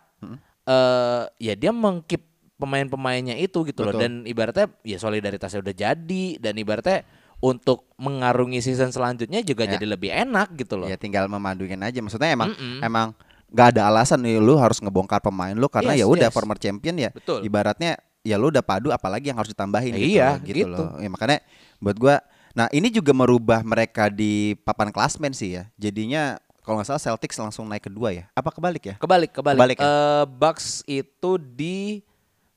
eh 0.62 1.22
ya 1.36 1.52
dia 1.52 1.68
mengkip 1.68 2.22
pemain-pemainnya 2.54 3.34
itu 3.34 3.66
gitu 3.66 3.82
loh 3.82 3.90
Betul. 3.90 4.00
dan 4.00 4.12
ibaratnya 4.22 4.70
ya 4.80 4.94
solidaritasnya 4.96 5.60
udah 5.60 5.74
jadi 5.74 6.24
dan 6.38 6.54
ibaratnya 6.54 7.02
untuk 7.42 7.90
mengarungi 7.98 8.62
season 8.62 8.88
selanjutnya 8.88 9.42
juga 9.42 9.66
Ya. 9.66 9.74
jadi 9.74 9.86
lebih 9.90 10.14
enak 10.14 10.54
gitu 10.54 10.78
loh. 10.78 10.86
Ya 10.86 10.94
tinggal 10.94 11.26
memaduin 11.26 11.82
aja. 11.82 11.98
Maksudnya 11.98 12.30
emang 12.30 12.54
Mm-mm. 12.54 12.78
emang 12.80 13.18
nggak 13.52 13.66
ada 13.76 13.82
alasan 13.92 14.18
nih 14.24 14.40
lu 14.40 14.56
harus 14.56 14.80
ngebongkar 14.80 15.20
pemain 15.20 15.52
lu 15.52 15.68
karena 15.68 15.92
Yes, 15.92 16.02
ya 16.02 16.06
udah 16.08 16.28
yes. 16.32 16.34
former 16.34 16.56
champion 16.56 16.96
ya. 16.96 17.10
Betul. 17.12 17.44
Ibaratnya 17.44 18.00
ya 18.24 18.40
lu 18.40 18.48
udah 18.48 18.64
padu 18.64 18.88
apalagi 18.88 19.28
yang 19.28 19.38
harus 19.38 19.52
ditambahin 19.52 19.92
gitu 19.94 20.16
Iya, 20.18 20.40
gitu, 20.40 20.64
gitu. 20.64 20.72
loh. 20.72 20.96
Ya 20.96 21.08
makanya 21.12 21.38
buat 21.78 21.96
gua 22.00 22.16
nah 22.52 22.68
ini 22.68 22.92
juga 22.92 23.16
merubah 23.16 23.64
mereka 23.64 24.12
di 24.12 24.56
papan 24.64 24.88
klasmen 24.92 25.32
sih 25.32 25.56
ya. 25.60 25.68
Jadinya 25.76 26.36
kalau 26.62 26.78
nggak 26.78 26.88
salah 26.94 27.02
Celtics 27.02 27.36
langsung 27.36 27.66
naik 27.66 27.90
kedua 27.90 28.14
ya. 28.14 28.24
Apa 28.32 28.54
kebalik 28.54 28.82
ya? 28.86 28.94
Kebalik, 28.96 29.34
kebalik. 29.34 29.58
Kebalik 29.58 29.76
ya? 29.82 29.86
Eh, 29.88 30.24
Bucks 30.30 30.86
itu 30.86 31.30
di 31.40 32.06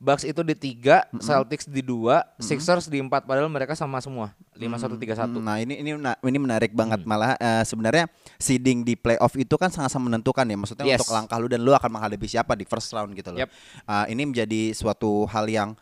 Bucks 0.06 0.22
itu 0.22 0.46
di 0.46 0.54
tiga, 0.54 1.10
Celtics 1.18 1.66
di 1.66 1.82
dua, 1.82 2.22
Sixers 2.38 2.86
di 2.86 3.02
empat. 3.02 3.26
Padahal 3.26 3.50
mereka 3.50 3.74
sama 3.74 3.98
semua, 3.98 4.38
lima 4.54 4.78
satu 4.78 4.94
tiga 4.94 5.18
satu. 5.18 5.42
Nah 5.42 5.58
ini 5.58 5.82
ini 5.82 5.98
ini 5.98 6.38
menarik 6.38 6.72
banget 6.72 7.02
Hmm. 7.02 7.10
malah 7.10 7.34
eh, 7.36 7.66
sebenarnya 7.66 8.06
seeding 8.38 8.86
di 8.86 8.94
playoff 8.94 9.34
itu 9.34 9.58
kan 9.58 9.74
sangat-sangat 9.74 10.06
menentukan 10.06 10.46
ya 10.46 10.56
maksudnya 10.56 10.86
Yes. 10.86 11.02
untuk 11.02 11.12
langkah 11.12 11.42
lu 11.42 11.50
dan 11.50 11.66
lu 11.66 11.74
akan 11.74 11.90
menghadapi 11.90 12.24
siapa 12.24 12.54
di 12.54 12.64
first 12.64 12.94
round 12.94 13.12
gitu 13.12 13.34
loh. 13.34 13.42
Yep. 13.42 13.50
Ah, 13.84 14.06
ini 14.06 14.22
menjadi 14.24 14.70
suatu 14.72 15.26
hal 15.26 15.50
yang 15.50 15.74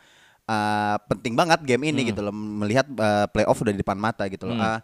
ah, 0.44 0.96
penting 1.04 1.32
banget 1.32 1.60
game 1.60 1.84
ini 1.84 2.00
Hmm. 2.00 2.08
gitu 2.10 2.20
loh 2.20 2.32
melihat 2.32 2.88
eh, 2.88 3.26
playoff 3.28 3.60
udah 3.60 3.72
di 3.72 3.80
depan 3.80 3.96
mata 3.96 4.24
gitu 4.26 4.48
loh. 4.48 4.56
Ah, 4.56 4.80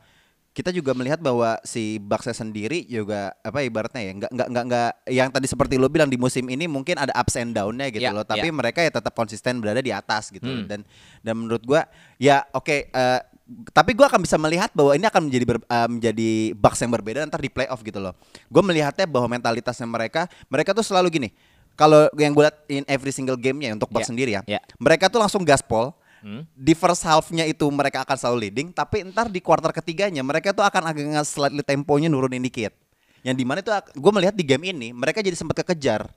kita 0.51 0.75
juga 0.75 0.91
melihat 0.93 1.23
bahwa 1.23 1.63
si 1.63 2.03
Bucks 2.03 2.27
sendiri 2.35 2.83
juga 2.85 3.31
apa 3.39 3.63
ibaratnya 3.63 4.03
ya 4.03 4.13
nggak 4.19 4.31
nggak 4.35 4.49
nggak 4.51 4.65
nggak 4.67 4.91
yang 5.09 5.29
tadi 5.31 5.47
seperti 5.47 5.79
lo 5.79 5.87
bilang 5.87 6.11
di 6.11 6.19
musim 6.19 6.43
ini 6.47 6.67
mungkin 6.67 6.99
ada 6.99 7.15
ups 7.15 7.39
and 7.39 7.55
down-nya 7.55 7.87
gitu 7.89 8.03
Ya, 8.03 8.11
loh 8.11 8.27
tapi 8.27 8.51
ya. 8.51 8.53
mereka 8.53 8.83
ya 8.83 8.91
tetap 8.91 9.15
konsisten 9.15 9.63
berada 9.63 9.79
di 9.79 9.95
atas 9.95 10.29
gitu 10.29 10.43
Hmm. 10.43 10.67
dan 10.67 10.81
dan 11.23 11.35
menurut 11.39 11.63
gua 11.63 11.87
ya 12.19 12.43
oke 12.51 12.91
eh, 12.91 13.21
tapi 13.71 13.95
gua 13.95 14.11
akan 14.11 14.23
bisa 14.23 14.35
melihat 14.39 14.75
bahwa 14.75 14.91
ini 14.95 15.07
akan 15.07 15.23
menjadi 15.31 15.45
ber- 15.47 15.67
eh, 15.67 15.89
menjadi 15.89 16.31
Bucks 16.59 16.83
yang 16.83 16.91
berbeda 16.91 17.27
ntar 17.27 17.39
di 17.39 17.51
playoff 17.51 17.83
gitu 17.83 17.99
loh. 17.99 18.15
Gue 18.47 18.63
melihatnya 18.63 19.07
bahwa 19.07 19.27
mentalitasnya 19.31 19.87
mereka 19.87 20.27
mereka 20.47 20.71
tuh 20.71 20.83
selalu 20.83 21.11
gini. 21.11 21.29
Kalau 21.75 22.11
yang 22.15 22.31
gue 22.31 22.45
lihat 22.45 22.59
in 22.69 22.85
every 22.87 23.11
single 23.11 23.35
gamenya 23.35 23.73
untuk 23.73 23.87
Bucks 23.89 24.07
Ya, 24.07 24.11
sendiri 24.11 24.31
ya, 24.35 24.43
ya. 24.47 24.61
mereka 24.77 25.07
tuh 25.07 25.19
langsung 25.19 25.43
gaspol. 25.43 25.95
Hmm. 26.21 26.45
Di 26.53 26.77
first 26.77 27.03
half-nya 27.03 27.45
itu 27.45 27.65
mereka 27.69 28.05
akan 28.05 28.17
selalu 28.17 28.49
leading, 28.49 28.69
tapi 28.71 29.05
ntar 29.09 29.33
di 29.33 29.41
kuarter 29.41 29.73
ketiganya 29.73 30.21
mereka 30.21 30.53
tuh 30.53 30.63
akan 30.63 30.83
agak 30.87 31.05
nge- 31.09 31.25
slightly 31.27 31.65
temponya 31.65 32.13
nurunin 32.13 32.41
dikit. 32.41 32.77
Yang 33.21 33.37
di 33.37 33.45
mana 33.45 33.59
itu 33.61 33.69
gue 33.73 34.13
melihat 34.13 34.33
di 34.37 34.45
game 34.45 34.69
ini 34.69 34.93
mereka 34.93 35.21
jadi 35.21 35.37
sempat 35.37 35.61
kekejar 35.61 36.09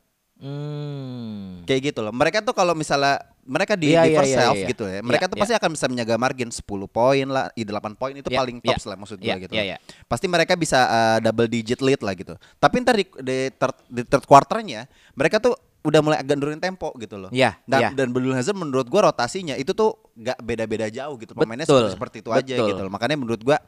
Hmm. 0.43 1.63
kayak 1.63 1.93
gitu 1.93 1.99
loh. 2.03 2.11
Mereka 2.11 2.43
tuh 2.43 2.51
kalau 2.51 2.75
misalnya 2.75 3.21
mereka 3.43 3.79
di, 3.79 3.95
Iya, 3.95 4.03
di 4.03 4.11
iya, 4.11 4.17
first 4.19 4.33
iya, 4.35 4.43
half 4.43 4.59
iya. 4.59 4.67
gitu 4.67 4.83
ya. 4.83 4.99
Mereka 4.99 5.23
Iya, 5.23 5.31
tuh 5.31 5.37
iya. 5.37 5.43
pasti 5.47 5.53
akan 5.55 5.69
bisa 5.71 5.85
menjaga 5.87 6.15
margin 6.19 6.49
10 6.51 6.63
poin 6.89 7.27
lah, 7.27 7.47
i 7.55 7.63
8 7.63 7.95
poin 7.95 8.11
itu 8.11 8.27
Iya, 8.27 8.39
paling 8.43 8.57
iya. 8.59 8.67
tops 8.67 8.83
lah 8.83 8.97
maksud 8.99 9.17
gue 9.19 9.27
Iya, 9.27 9.35
gitu. 9.39 9.53
iya, 9.55 9.63
loh. 9.63 9.67
iya. 9.71 9.77
Pasti 10.03 10.25
mereka 10.27 10.53
bisa 10.59 10.79
uh, 10.83 11.17
double 11.23 11.47
digit 11.47 11.79
lead 11.79 12.01
lah 12.03 12.11
gitu. 12.11 12.35
Tapi 12.59 12.75
ntar 12.83 12.95
di, 12.99 13.05
di, 13.07 13.37
third, 13.55 13.75
di 13.87 14.01
third 14.03 14.25
quarternya 14.27 14.83
mereka 15.15 15.39
tuh 15.39 15.55
udah 15.83 15.99
mulai 15.99 16.17
agak 16.23 16.39
nurunin 16.39 16.63
tempo 16.63 16.89
gitu 16.95 17.19
loh. 17.19 17.29
Iya, 17.29 17.59
Dan 17.67 17.79
iya. 17.79 17.89
dan 17.91 18.07
Hazard 18.33 18.55
menurut 18.55 18.87
gua 18.87 19.11
rotasinya 19.11 19.59
itu 19.59 19.75
tuh 19.75 19.99
gak 20.15 20.39
beda-beda 20.39 20.87
jauh 20.87 21.15
gitu. 21.19 21.35
Pemainnya 21.35 21.67
Betul, 21.67 21.91
seperti, 21.91 22.23
itu 22.23 22.31
aja 22.31 22.55
betul. 22.55 22.67
gitu 22.71 22.81
loh. 22.87 22.91
Makanya 22.91 23.19
menurut 23.19 23.43
gua 23.43 23.59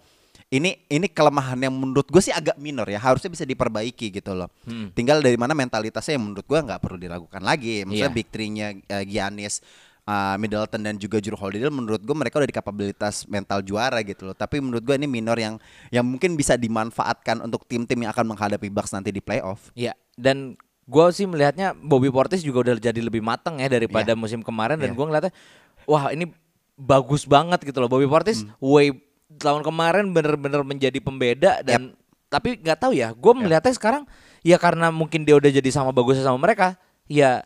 ini 0.53 0.77
ini 0.87 1.07
kelemahan 1.09 1.57
yang 1.57 1.73
menurut 1.73 2.05
gue 2.05 2.21
sih 2.21 2.29
agak 2.29 2.61
minor 2.61 2.85
ya 2.85 3.01
harusnya 3.01 3.33
bisa 3.33 3.43
diperbaiki 3.49 4.13
gitu 4.13 4.37
loh 4.37 4.45
Hmm. 4.69 4.93
tinggal 4.93 5.17
dari 5.17 5.33
mana 5.41 5.57
mentalitasnya 5.57 6.21
yang 6.21 6.25
menurut 6.29 6.45
gua 6.45 6.61
nggak 6.61 6.81
perlu 6.85 7.01
diragukan 7.01 7.41
lagi 7.41 7.81
maksudnya 7.81 8.13
Iya. 8.13 8.17
big 8.17 8.27
three-nya 8.29 8.67
eh, 8.85 9.03
Giannis 9.09 9.65
uh, 10.05 10.35
Middleton 10.37 10.81
dan 10.85 10.95
juga 11.01 11.17
Jrue 11.17 11.37
Holiday 11.37 11.69
menurut 11.73 12.01
gue 12.01 12.15
mereka 12.15 12.37
udah 12.37 12.49
di 12.49 12.55
kapabilitas 12.55 13.25
mental 13.25 13.65
juara 13.65 13.99
gitu 14.05 14.29
loh 14.29 14.37
tapi 14.37 14.61
menurut 14.61 14.85
gue 14.85 14.95
ini 14.95 15.09
minor 15.09 15.37
yang 15.37 15.57
yang 15.89 16.05
mungkin 16.05 16.37
bisa 16.37 16.55
dimanfaatkan 16.55 17.41
untuk 17.41 17.65
tim-tim 17.65 18.05
yang 18.05 18.13
akan 18.13 18.25
menghadapi 18.37 18.69
Bucks 18.69 18.93
nanti 18.93 19.09
di 19.09 19.19
playoff 19.19 19.73
Iya, 19.73 19.97
dan 20.15 20.53
gue 20.85 21.05
sih 21.11 21.25
melihatnya 21.25 21.73
Bobby 21.73 22.07
Portis 22.07 22.39
juga 22.39 22.61
udah 22.61 22.77
jadi 22.77 22.97
lebih 22.97 23.19
matang 23.19 23.57
ya 23.57 23.65
daripada 23.65 24.13
Iya. 24.13 24.17
musim 24.17 24.39
kemarin 24.39 24.77
Iya. 24.77 24.83
dan 24.85 24.91
gue 24.93 25.05
ngeliatnya 25.05 25.33
wah 25.83 26.09
ini 26.09 26.29
bagus 26.75 27.25
banget 27.25 27.63
gitu 27.63 27.77
loh. 27.77 27.89
Bobby 27.89 28.05
Portis 28.05 28.43
Hmm. 28.43 28.53
way 28.59 28.93
tahun 29.35 29.61
kemarin 29.61 30.13
bener-bener 30.13 30.61
menjadi 30.61 30.99
pembeda 30.99 31.61
dan 31.61 31.97
tapi 32.27 32.57
nggak 32.57 32.77
tahu 32.77 32.93
ya 32.93 33.09
gue 33.11 33.33
melihatnya 33.33 33.73
sekarang 33.73 34.03
ya 34.41 34.55
karena 34.55 34.89
mungkin 34.89 35.23
dia 35.23 35.33
udah 35.33 35.49
jadi 35.49 35.69
sama 35.69 35.89
bagusnya 35.89 36.21
sama 36.21 36.37
mereka 36.37 36.77
ya 37.07 37.41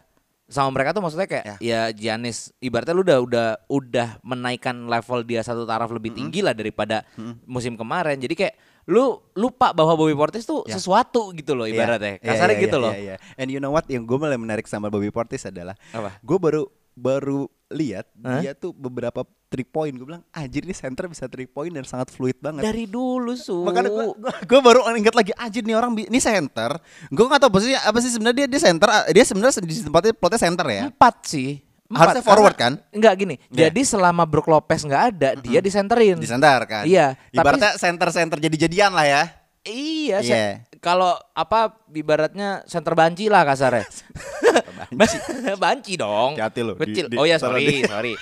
sama 0.50 0.74
mereka 0.74 0.92
tuh 0.92 1.00
maksudnya 1.00 1.30
kayak 1.30 1.62
ya, 1.62 1.94
Giannis 1.94 2.50
ibaratnya 2.58 2.92
lu 2.92 3.06
udah 3.06 3.22
udah 3.22 3.48
udah 3.70 4.08
menaikkan 4.20 4.74
level 4.84 5.22
dia 5.22 5.40
satu 5.40 5.62
taraf 5.64 5.88
lebih 5.90 6.10
tinggi 6.12 6.42
lah 6.42 6.52
daripada 6.52 7.06
musim 7.46 7.78
kemarin. 7.78 8.18
Jadi 8.18 8.34
kayak 8.34 8.56
lu 8.90 9.22
lupa 9.38 9.70
bahwa 9.70 9.94
Bobby 9.94 10.18
Portis 10.18 10.44
tuh 10.44 10.66
Ya. 10.66 10.76
sesuatu 10.76 11.30
gitu 11.32 11.54
loh 11.54 11.70
ibaratnya 11.70 12.18
Iya, 12.18 12.26
kasarnya 12.26 12.58
iya, 12.58 12.64
gitu 12.66 12.78
iya, 12.78 12.84
loh 12.84 12.94
iya, 12.94 13.02
iya. 13.14 13.16
And 13.38 13.48
you 13.48 13.62
know 13.62 13.70
what 13.70 13.86
yang 13.86 14.04
gue 14.04 14.18
mulai 14.18 14.36
menarik 14.36 14.66
sama 14.66 14.90
Bobby 14.90 15.14
Portis 15.14 15.46
adalah 15.46 15.78
Apa? 15.94 16.18
gue 16.20 16.38
baru 16.38 16.66
baru 16.94 17.46
lihat 17.70 18.10
Hah? 18.20 18.42
dia 18.42 18.52
tuh 18.52 18.74
beberapa 18.74 19.22
three 19.48 19.64
point 19.64 19.94
gue 19.94 20.04
bilang 20.04 20.26
anjir 20.30 20.62
ini 20.62 20.74
center 20.74 21.06
bisa 21.06 21.30
three 21.30 21.46
point 21.46 21.70
dan 21.70 21.86
sangat 21.86 22.10
fluid 22.10 22.36
banget 22.38 22.60
dari 22.60 22.86
dulu 22.86 23.34
su 23.34 23.62
Makanya 23.62 23.88
gue 23.88 24.06
gue 24.44 24.60
baru 24.60 24.84
ingat 24.92 25.14
lagi 25.14 25.32
anjir 25.34 25.62
nih 25.62 25.74
orang 25.74 25.94
ini 25.96 26.18
center. 26.20 26.82
Gue 27.08 27.26
nggak 27.26 27.46
tahu 27.46 27.52
posisinya 27.54 27.86
apa 27.86 27.98
sih 27.98 28.10
sebenarnya 28.10 28.46
dia 28.46 28.48
dia 28.50 28.62
center 28.62 28.90
dia 29.10 29.24
sebenarnya 29.24 29.62
di 29.62 29.76
tempatnya 29.80 30.14
plotnya 30.14 30.40
center 30.42 30.66
ya. 30.68 30.84
empat 30.90 31.16
sih 31.24 31.62
Harusnya 31.90 32.22
forward 32.22 32.54
kan? 32.54 32.74
Enggak 32.94 33.14
gini. 33.18 33.36
Iya. 33.50 33.68
Jadi 33.68 33.82
selama 33.82 34.24
Brook 34.24 34.46
Lopez 34.46 34.86
nggak 34.86 35.04
ada, 35.10 35.30
dia 35.36 35.58
disenterin. 35.60 36.22
Di 36.22 36.30
center 36.30 36.62
kan. 36.64 36.84
Iya, 36.86 37.18
tapi- 37.18 37.42
Ibaratnya 37.42 37.72
center-center 37.76 38.38
jadi-jadian 38.38 38.94
lah 38.94 39.06
ya. 39.06 39.24
Iya, 39.66 40.18
Iya. 40.22 40.36
se- 40.64 40.78
kalau 40.80 41.12
apa 41.34 41.82
ibaratnya 41.92 42.62
center 42.64 42.94
banci 42.94 43.26
lah 43.28 43.44
kasarnya. 43.44 43.90
Banci. 44.90 45.18
banci 45.62 45.94
dong. 45.96 46.34
Hati-hati 46.34 46.62
lo, 46.62 46.74
di- 46.74 46.82
Kecil. 46.88 47.06
di- 47.10 47.18
oh 47.18 47.26
ya 47.26 47.38
sorry, 47.38 47.66
di- 47.68 47.86
sorry. 47.92 48.14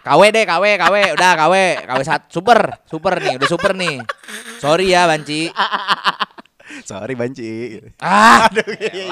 KW 0.00 0.20
deh, 0.32 0.44
KW, 0.46 0.64
KW, 0.78 0.94
udah 1.12 1.30
KW, 1.36 1.54
KW 1.84 2.00
satu, 2.00 2.24
super, 2.32 2.58
super 2.86 3.20
nih, 3.20 3.36
udah 3.36 3.46
super 3.46 3.76
nih. 3.76 4.00
Sorry 4.56 4.90
ya 4.90 5.04
Banci. 5.04 5.52
Sorry 6.82 7.12
Banci. 7.12 7.76
Ah, 8.00 8.48
Aduh, 8.48 8.64
iya, 8.78 8.90
iya, 8.90 9.04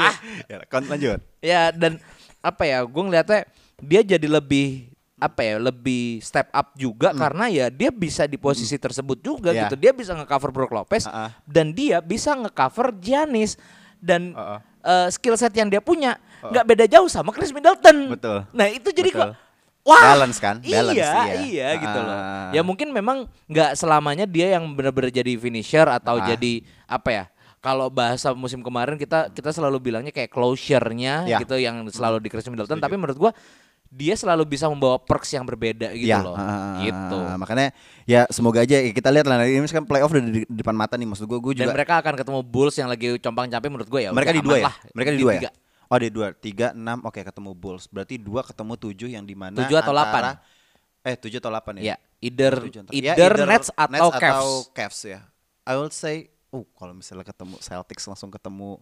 iya. 0.49 0.59
Ya, 0.65 0.79
lanjut. 0.81 1.19
ya 1.45 1.63
dan 1.71 2.01
apa 2.47 2.63
ya, 2.63 2.79
gue 2.81 3.03
ngeliatnya 3.03 3.43
dia 3.77 4.01
jadi 4.07 4.29
lebih 4.31 4.87
apa 5.17 5.41
ya, 5.41 5.57
lebih 5.57 6.21
step 6.21 6.53
up 6.53 6.77
juga 6.77 7.11
karena 7.11 7.49
ya 7.49 7.67
dia 7.67 7.89
bisa 7.89 8.25
di 8.25 8.37
posisi 8.37 8.77
tersebut 8.77 9.19
juga 9.19 9.51
Iya. 9.51 9.67
gitu. 9.67 9.75
Dia 9.75 9.91
bisa 9.91 10.13
ngecover 10.13 10.53
Brook 10.53 10.71
Lopez 10.71 11.09
Ah, 11.09 11.27
ah. 11.27 11.31
dan 11.43 11.73
dia 11.73 11.99
bisa 11.99 12.37
ngecover 12.37 12.93
Giannis 12.97 13.57
dan 13.97 14.37
Ah, 14.37 14.61
ah. 14.61 14.61
eh, 14.85 15.09
skill 15.11 15.35
set 15.35 15.51
yang 15.53 15.67
dia 15.67 15.81
punya 15.81 16.21
nggak 16.39 16.65
beda 16.65 16.85
jauh 16.87 17.09
sama 17.09 17.33
Chris 17.33 17.49
Middleton. 17.49 18.13
Betul. 18.13 18.45
Nah 18.53 18.67
itu 18.69 18.93
jadi 18.93 19.11
Betul. 19.11 19.33
kok 19.33 19.45
Wah, 19.87 20.03
Balance 20.19 20.43
kan? 20.43 20.59
Balance, 20.67 20.99
iya, 20.99 21.15
iya. 21.15 21.35
iya 21.47 21.69
gitu 21.79 21.99
loh. 22.03 22.11
Ah. 22.13 22.51
Ya 22.51 22.61
mungkin 22.61 22.91
memang 22.91 23.25
nggak 23.47 23.73
selamanya 23.73 24.27
dia 24.27 24.59
yang 24.59 24.67
benar-benar 24.75 25.09
jadi 25.09 25.39
finisher 25.39 25.87
atau 25.87 26.19
Ah. 26.19 26.27
jadi 26.27 26.61
apa 26.85 27.09
ya? 27.09 27.25
Kalau 27.59 27.89
bahasa 27.89 28.31
musim 28.31 28.61
kemarin 28.61 28.95
kita 28.95 29.29
kita 29.29 29.51
selalu 29.51 29.81
bilangnya 29.83 30.11
kayak 30.11 30.29
closure-nya 30.29 31.27
Ya. 31.27 31.39
gitu 31.41 31.57
yang 31.57 31.83
selalu 31.89 32.21
di 32.21 32.29
Chris 32.29 32.47
Middleton. 32.47 32.79
Tapi 32.79 32.95
menurut 32.95 33.19
gua 33.19 33.33
dia 33.87 34.13
selalu 34.13 34.45
bisa 34.45 34.67
membawa 34.67 34.99
perks 34.99 35.31
yang 35.31 35.43
berbeda 35.43 35.95
gitu 35.95 36.11
Ya, 36.11 36.19
loh. 36.19 36.35
ah, 36.35 36.83
gitu. 36.83 37.19
makanya 37.39 37.71
ya 38.03 38.27
semoga 38.29 38.59
aja 38.61 38.77
ya, 38.77 38.91
kita 38.91 39.09
lihat 39.09 39.25
lah 39.25 39.39
ini 39.41 39.63
kan 39.65 39.87
playoff 39.87 40.11
udah 40.11 40.21
di, 40.21 40.43
di 40.43 40.57
depan 40.59 40.75
mata 40.75 40.99
nih 40.99 41.07
maksud 41.07 41.23
gue 41.25 41.39
gue 41.39 41.53
Dan 41.55 41.71
juga 41.71 41.73
mereka 41.73 42.03
akan 42.03 42.15
ketemu 42.15 42.41
Bulls 42.43 42.75
yang 42.75 42.91
lagi 42.91 43.15
compang-camping 43.17 43.71
menurut 43.71 43.87
gue 43.87 44.01
ya. 44.03 44.11
mereka 44.11 44.35
di 44.35 44.43
dua 44.43 44.57
ya 44.59 44.67
lah. 44.67 44.75
mereka 44.91 45.11
di 45.15 45.19
dua 45.19 45.33
tiga. 45.33 45.47
ya 45.47 45.51
oh 45.87 45.99
di 46.03 46.09
dua 46.11 46.27
tiga 46.35 46.67
enam 46.75 46.99
oke 47.01 47.21
ketemu 47.23 47.51
Bulls 47.55 47.87
berarti 47.87 48.15
dua 48.19 48.43
ketemu 48.43 48.73
tujuh 48.77 49.09
yang 49.09 49.23
di 49.23 49.37
mana 49.39 49.55
Tujuh 49.55 49.79
atau 49.79 49.95
delapan? 49.95 50.23
eh 51.01 51.15
tujuh 51.15 51.39
atau 51.39 51.51
delapan 51.55 51.73
ya 51.79 51.83
Ya, 51.87 51.97
either 52.21 52.55
antara- 52.59 52.91
either, 52.91 53.33
ya, 53.33 53.47
Nets 53.47 53.69
atau 53.71 54.09
Cavs. 54.11 54.51
Cavs 54.75 54.99
ya 55.07 55.21
I 55.63 55.73
will 55.73 55.95
say 55.95 56.35
uh 56.53 56.67
kalau 56.75 56.93
misalnya 56.95 57.27
ketemu 57.27 57.57
Celtics 57.59 58.05
langsung 58.07 58.31
ketemu 58.31 58.79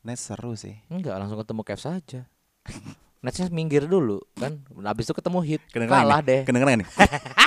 Nets 0.00 0.32
seru 0.32 0.56
sih 0.56 0.80
Enggak, 0.88 1.16
langsung 1.20 1.36
ketemu 1.36 1.60
Cavs 1.64 1.84
saja. 1.84 2.20
Netsnya 3.24 3.52
minggir 3.52 3.84
dulu 3.84 4.16
kan, 4.32 4.56
habis 4.88 5.04
itu 5.04 5.12
ketemu 5.12 5.38
Heat, 5.44 5.62
Kedengeran 5.68 6.08
kalah 6.08 6.20
ini? 6.24 6.28
deh. 6.32 6.40
Kedengeran 6.48 6.72
ini. 6.80 6.86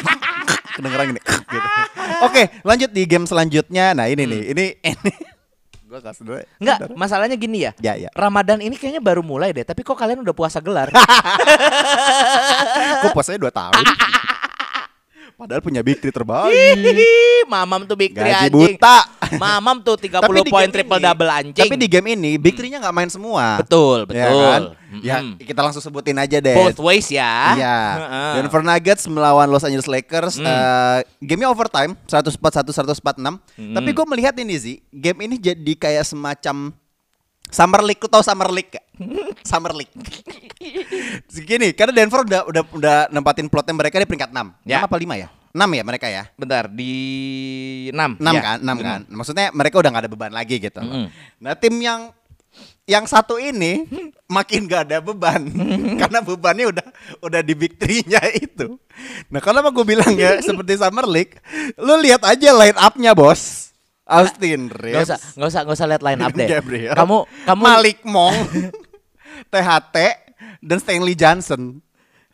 Kedengeran 0.77 1.05
ini. 1.17 1.21
Gitu. 1.25 1.67
Oke, 2.21 2.43
lanjut 2.61 2.89
di 2.93 3.03
game 3.09 3.25
selanjutnya. 3.25 3.97
Nah, 3.97 4.05
ini 4.05 4.21
nih, 4.29 4.41
ini 4.53 4.65
ini 4.85 5.11
gua 5.89 5.97
kasih 6.01 6.29
dulu. 6.29 6.37
ya. 6.37 6.45
Enggak, 6.61 6.77
masalahnya 6.93 7.33
gini 7.33 7.65
ya. 7.65 7.73
Ya, 7.81 7.97
ya. 7.97 8.09
Ramadan 8.13 8.61
ini 8.61 8.77
kayaknya 8.77 9.01
baru 9.01 9.25
mulai 9.25 9.49
deh, 9.49 9.65
tapi 9.65 9.81
kok 9.81 9.97
kalian 9.97 10.21
udah 10.21 10.37
puasa 10.37 10.61
gelar? 10.61 10.93
Kok 13.01 13.09
puasanya 13.13 13.41
2 13.41 13.49
tahun? 13.49 13.83
Padahal 15.33 15.59
punya 15.59 15.81
big 15.81 15.97
three 15.97 16.09
terbaik. 16.09 16.53
Hihihi, 16.53 17.43
Mamam 17.45 17.83
tuh 17.83 17.93
big 17.93 18.13
three 18.13 18.29
Gaji 18.29 18.47
anjing. 18.47 18.77
buta. 18.77 18.97
Mamam 19.33 19.81
tuh 19.81 19.97
30 19.97 20.21
Tapi 20.21 20.39
di 20.39 20.51
poin 20.51 20.69
triple 20.69 20.95
ini- 20.95 21.03
double 21.03 21.29
anjing. 21.31 21.57
Tapi 21.59 21.75
di 21.75 21.87
game 21.87 22.07
ini 22.11 22.37
big 22.37 22.53
three-nya 22.53 22.77
nggak 22.79 22.93
main 22.93 23.09
semua. 23.09 23.57
betul, 23.57 24.05
betul. 24.05 24.21
Ya 24.21 24.29
kan? 24.29 24.61
Ya, 25.01 25.17
Mm-mm. 25.19 25.41
kita 25.41 25.57
langsung 25.59 25.81
sebutin 25.81 26.13
aja 26.15 26.37
deh. 26.37 26.53
Both 26.53 26.77
ways 26.79 27.09
ya. 27.09 27.57
Iya. 27.57 27.77
Heeh. 27.97 28.31
Denver 28.39 28.61
Nuggets 28.61 29.03
melawan 29.07 29.49
Los 29.49 29.65
Angeles 29.65 29.89
Lakers. 29.89 30.37
Hmm. 30.37 30.45
eh, 30.45 30.99
gamenya 31.19 31.49
overtime 31.49 31.97
141 32.05 32.69
146. 32.69 33.41
Hmm. 33.57 33.73
Tapi 33.73 33.89
gue 33.89 34.05
melihat 34.05 34.37
ini 34.37 34.53
sih, 34.53 34.75
game 34.87 35.25
ini 35.25 35.35
jadi 35.35 35.73
kayak 35.73 36.05
semacam 36.05 36.69
Summer 37.53 37.85
League, 37.85 38.01
lu 38.01 38.09
tau 38.09 38.25
Summer 38.25 38.49
League 38.49 38.73
gak? 38.73 38.85
Summer 39.49 39.73
League. 39.77 39.93
Gini, 41.29 41.69
karena 41.77 41.93
Denver 41.93 42.25
udah 42.25 42.41
udah 42.49 42.63
udah 42.73 42.97
nempatin 43.13 43.45
plotnya 43.45 43.77
mereka 43.77 44.01
di 44.01 44.09
peringkat 44.09 44.33
6. 44.33 44.65
Ya. 44.65 44.81
6 44.81 44.89
apa 44.89 44.97
5 44.97 45.21
ya? 45.21 45.29
6 45.53 45.77
ya 45.77 45.83
mereka 45.85 46.07
ya? 46.09 46.23
Bentar, 46.33 46.65
di 46.65 46.93
6. 47.93 48.17
6 48.17 48.25
kan? 48.41 48.57
6 48.57 48.81
kan? 48.81 48.99
Maksudnya 49.05 49.53
mereka 49.53 49.77
udah 49.77 49.89
gak 49.93 50.03
ada 50.09 50.11
beban 50.11 50.33
lagi 50.33 50.57
gitu. 50.57 50.81
Mm-mm. 50.81 51.13
Nah, 51.37 51.53
tim 51.53 51.77
yang 51.77 52.09
yang 52.83 53.07
satu 53.07 53.39
ini 53.39 53.87
makin 54.27 54.67
gak 54.67 54.91
ada 54.91 54.97
beban 54.99 55.39
karena 56.01 56.19
bebannya 56.19 56.65
udah 56.73 56.87
udah 57.23 57.41
di 57.45 57.53
big 57.55 57.77
three-nya 57.77 58.19
itu. 58.33 58.75
Nah, 59.29 59.39
kenapa 59.39 59.69
gue 59.69 59.85
bilang 59.85 60.11
ya 60.17 60.39
seperti 60.47 60.81
Summer 60.81 61.05
League, 61.05 61.37
lu 61.77 62.01
lihat 62.01 62.25
aja 62.25 62.49
line 62.49 62.75
up-nya, 62.75 63.13
Bos. 63.13 63.62
Austin 64.03 64.67
Gak 64.67 64.77
Reeves, 64.77 65.07
usah, 65.07 65.19
gak 65.33 65.47
usah, 65.47 65.61
gak 65.63 65.75
usah 65.75 65.87
lihat 65.87 66.03
line 66.03 66.21
up 66.21 66.31
deh. 66.31 66.47
Gabriel, 66.49 66.93
Kamu, 66.93 67.17
kamu 67.45 67.61
Malik 67.61 67.99
Monk, 68.03 68.35
THT 69.53 69.95
dan 70.59 70.77
Stanley 70.77 71.15
Johnson. 71.15 71.79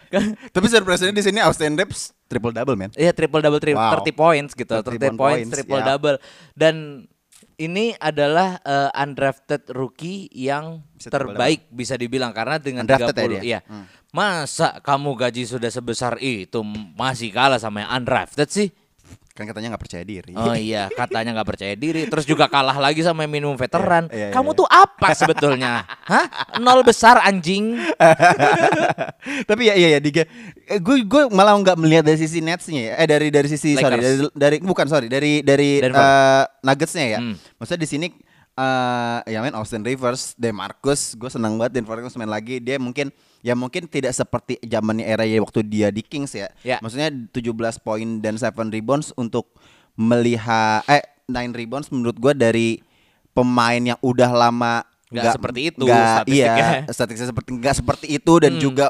Tapi 0.56 0.66
surprise-nya 0.66 1.14
di 1.14 1.22
sini 1.22 1.38
Austin 1.38 1.78
Reeves 1.78 2.18
triple 2.26 2.50
double, 2.50 2.74
man. 2.74 2.90
Iya 2.94 3.14
triple 3.14 3.42
double 3.42 3.62
tri 3.62 3.74
Wow. 3.74 4.02
30 4.02 4.10
points 4.12 4.52
gitu, 4.54 4.74
30 4.76 4.98
30 4.98 5.14
points, 5.14 5.18
points, 5.18 5.50
triple 5.52 5.78
ya. 5.78 5.86
double. 5.88 6.18
Dan 6.58 6.76
ini 7.56 7.94
adalah 7.94 8.58
eh, 8.60 8.90
undrafted 8.96 9.70
rookie 9.70 10.26
yang 10.32 10.82
Bisa 10.96 11.14
triple 11.14 11.38
terbaik 11.38 11.70
bisa 11.70 11.94
dibilang 11.94 12.34
karena 12.34 12.58
dengan 12.58 12.84
Undrafted 12.84 13.14
ya 13.14 13.22
30 13.22 13.30
dia? 13.30 13.42
iya. 13.44 13.60
Hmm. 13.64 13.86
Masa 14.10 14.82
kamu 14.82 15.14
gaji 15.14 15.46
sudah 15.46 15.70
sebesar 15.70 16.18
itu 16.18 16.66
masih 16.98 17.30
kalah 17.30 17.62
sama 17.62 17.86
yang 17.86 18.02
undrafted 18.02 18.50
sih? 18.50 18.74
Kan 19.40 19.48
katanya 19.48 19.72
nggak 19.72 19.84
percaya 19.88 20.04
diri. 20.04 20.36
Oh 20.36 20.52
iya, 20.52 20.92
katanya 20.92 21.32
nggak 21.40 21.48
percaya 21.48 21.72
diri, 21.80 22.12
terus 22.12 22.28
juga 22.28 22.52
kalah 22.52 22.76
lagi 22.76 23.00
sama 23.00 23.24
minimum 23.24 23.56
veteran. 23.56 24.12
Iya, 24.12 24.28
iya, 24.28 24.36
Kamu 24.36 24.52
iya. 24.52 24.60
tuh 24.60 24.68
apa 24.68 25.08
sebetulnya? 25.16 25.88
Hah? 25.88 26.28
Nol 26.60 26.84
besar 26.84 27.24
anjing. 27.24 27.80
Tapi 29.50 29.72
ya 29.72 29.80
iya 29.80 29.96
ya 29.96 30.00
di 30.04 30.12
gue 30.12 30.98
gue 31.08 31.24
malah 31.32 31.56
nggak 31.56 31.80
melihat 31.80 32.04
dari 32.04 32.20
sisi 32.20 32.44
Netsnya 32.44 32.82
ya. 32.84 32.94
Eh 33.00 33.08
dari 33.08 33.32
dari 33.32 33.48
sisi 33.48 33.80
sorry 33.80 33.96
Lakers. 33.96 34.04
dari, 34.04 34.28
dari 34.36 34.56
bukan 34.60 34.86
sorry 34.92 35.08
dari 35.08 35.40
dari 35.40 35.80
Denver. 35.88 36.04
eh, 36.04 36.44
Nuggetsnya 36.68 37.06
ya. 37.08 37.20
Hmm. 37.24 37.40
Maksudnya 37.56 37.80
di 37.80 37.88
sini 37.88 38.08
eh 38.60 39.20
ya 39.24 39.40
main 39.40 39.56
Austin 39.56 39.88
Rivers, 39.88 40.36
DeMarcus, 40.36 41.16
gue 41.16 41.32
senang 41.32 41.56
banget 41.56 41.80
DeMarcus 41.80 42.20
main 42.20 42.28
lagi. 42.28 42.60
Dia 42.60 42.76
mungkin 42.76 43.08
ya 43.40 43.54
mungkin 43.54 43.86
tidak 43.86 44.12
seperti 44.12 44.60
zamannya 44.62 45.04
era 45.04 45.24
ya 45.24 45.40
waktu 45.40 45.62
dia 45.62 45.88
di 45.90 46.02
Kings 46.02 46.34
ya. 46.34 46.48
Ya. 46.62 46.78
Maksudnya 46.80 47.10
17 47.10 47.46
poin 47.80 48.20
dan 48.20 48.36
7 48.36 48.52
rebounds 48.70 49.12
untuk 49.14 49.52
melihat 49.94 50.82
eh 50.86 51.04
9 51.26 51.36
rebounds 51.52 51.88
menurut 51.90 52.16
gue 52.16 52.34
dari 52.34 52.70
pemain 53.32 53.78
yang 53.78 54.00
udah 54.00 54.30
lama 54.30 54.82
Nggak 55.10 55.34
seperti 55.34 55.60
itu 55.68 55.84
nggak- 55.84 56.16
statistiknya. 56.20 56.54
Iya, 56.54 56.94
statistiknya 56.94 57.30
seperti 57.30 57.50
nggak 57.56 57.76
seperti 57.76 58.08
itu 58.12 58.34
dan 58.38 58.54
juga 58.56 58.88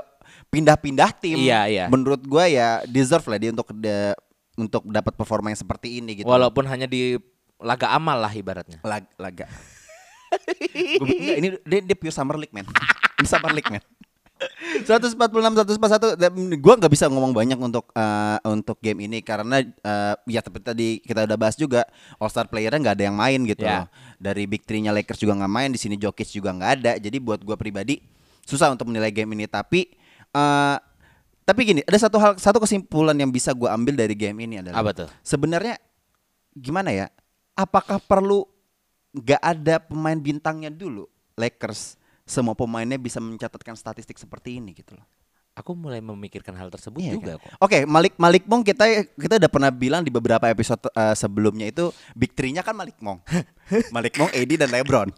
pindah-pindah 0.49 1.09
tim. 1.13 1.37
Hmm. 1.37 1.45
Iya, 1.45 1.61
iya. 1.65 1.85
Menurut 1.87 2.19
gua 2.21 2.43
ya 2.43 2.83
deserve 2.83 3.23
lah 3.25 3.37
dia 3.37 3.49
untuk 3.49 3.71
de- 3.71 4.17
untuk 4.53 4.83
dapat 4.83 5.15
performa 5.15 5.47
yang 5.47 5.55
seperti 5.57 6.03
ini 6.03 6.19
gitu. 6.19 6.27
Walaupun 6.27 6.67
hanya 6.67 6.83
di 6.85 7.15
laga 7.55 7.87
amal 7.89 8.17
lah 8.17 8.27
ibaratnya. 8.29 8.83
Lag- 8.83 9.07
laga. 9.15 9.47
Gua- 10.99 11.07
enggak, 11.07 11.37
ini 11.37 11.47
dia, 11.63 11.79
dia 11.85 11.95
pure 11.95 12.11
summer 12.11 12.35
league 12.35 12.51
man. 12.51 12.67
Ini 13.15 13.27
summer 13.29 13.51
league 13.51 13.69
man. 13.69 13.83
146 14.39 15.19
141 15.19 16.15
dan 16.15 16.31
gua 16.57 16.73
nggak 16.79 16.91
bisa 16.91 17.05
ngomong 17.07 17.31
banyak 17.31 17.59
untuk 17.59 17.91
eh, 17.91 18.37
untuk 18.47 18.79
game 18.79 19.05
ini 19.05 19.19
karena 19.19 19.59
eh, 19.61 20.13
ya 20.25 20.39
seperti 20.39 20.65
tadi 20.65 20.87
kita 20.99 21.27
udah 21.27 21.37
bahas 21.37 21.55
juga 21.55 21.83
All 22.17 22.31
Star 22.31 22.47
playernya 22.47 22.79
nggak 22.79 22.95
ada 22.95 23.05
yang 23.05 23.17
main 23.17 23.39
gitu 23.43 23.63
Ya. 23.63 23.83
loh. 23.83 23.87
Dari 24.19 24.43
Big 24.45 24.63
Three-nya 24.63 24.91
Lakers 24.91 25.19
juga 25.19 25.35
nggak 25.35 25.51
main, 25.51 25.69
di 25.71 25.79
sini 25.79 25.95
Jokic 25.95 26.27
juga 26.27 26.51
nggak 26.51 26.71
ada. 26.79 26.91
Jadi 26.97 27.17
buat 27.19 27.39
gua 27.39 27.55
pribadi 27.55 27.99
susah 28.43 28.71
untuk 28.71 28.87
menilai 28.87 29.11
game 29.11 29.31
ini 29.33 29.45
tapi 29.45 29.91
eh 30.29 30.77
tapi 31.43 31.65
gini, 31.65 31.81
ada 31.81 31.97
satu 31.97 32.21
hal 32.21 32.37
satu 32.37 32.61
kesimpulan 32.61 33.17
yang 33.17 33.33
bisa 33.33 33.49
gua 33.51 33.73
ambil 33.73 33.97
dari 33.97 34.13
game 34.13 34.37
ini 34.45 34.61
adalah 34.61 34.79
Apa 34.79 34.91
tuh? 34.93 35.09
sebenarnya 35.21 35.81
gimana 36.53 36.93
ya? 36.93 37.07
Apakah 37.53 37.97
perlu 37.99 38.45
nggak 39.11 39.41
ada 39.41 39.81
pemain 39.81 40.15
bintangnya 40.15 40.69
dulu 40.69 41.09
Lakers 41.33 41.97
semua 42.29 42.53
pemainnya 42.53 42.95
bisa 42.95 43.17
mencatatkan 43.17 43.73
statistik 43.73 44.15
seperti 44.15 44.61
ini 44.61 44.71
gitu 44.71 44.93
loh. 44.93 45.03
Aku 45.57 45.75
mulai 45.75 45.99
memikirkan 45.99 46.55
hal 46.55 46.69
tersebut 46.69 47.01
Iya 47.01 47.11
juga 47.11 47.35
kan? 47.35 47.43
kok. 47.43 47.51
Oke, 47.59 47.77
Malik 47.83 48.13
Malik 48.15 48.45
Mong 48.45 48.63
kita 48.63 48.85
kita 49.11 49.35
udah 49.35 49.51
pernah 49.51 49.67
bilang 49.67 50.05
di 50.05 50.07
beberapa 50.07 50.45
episode 50.45 50.79
eh, 50.87 51.11
sebelumnya 51.13 51.67
itu 51.67 51.89
big 52.13 52.31
three-nya 52.31 52.61
kan 52.61 52.71
Malik 52.71 52.95
Mong. 53.01 53.19
Malik 53.95 54.15
Mong, 54.15 54.31
AD 54.31 54.51
dan 54.55 54.69
LeBron. 54.69 55.09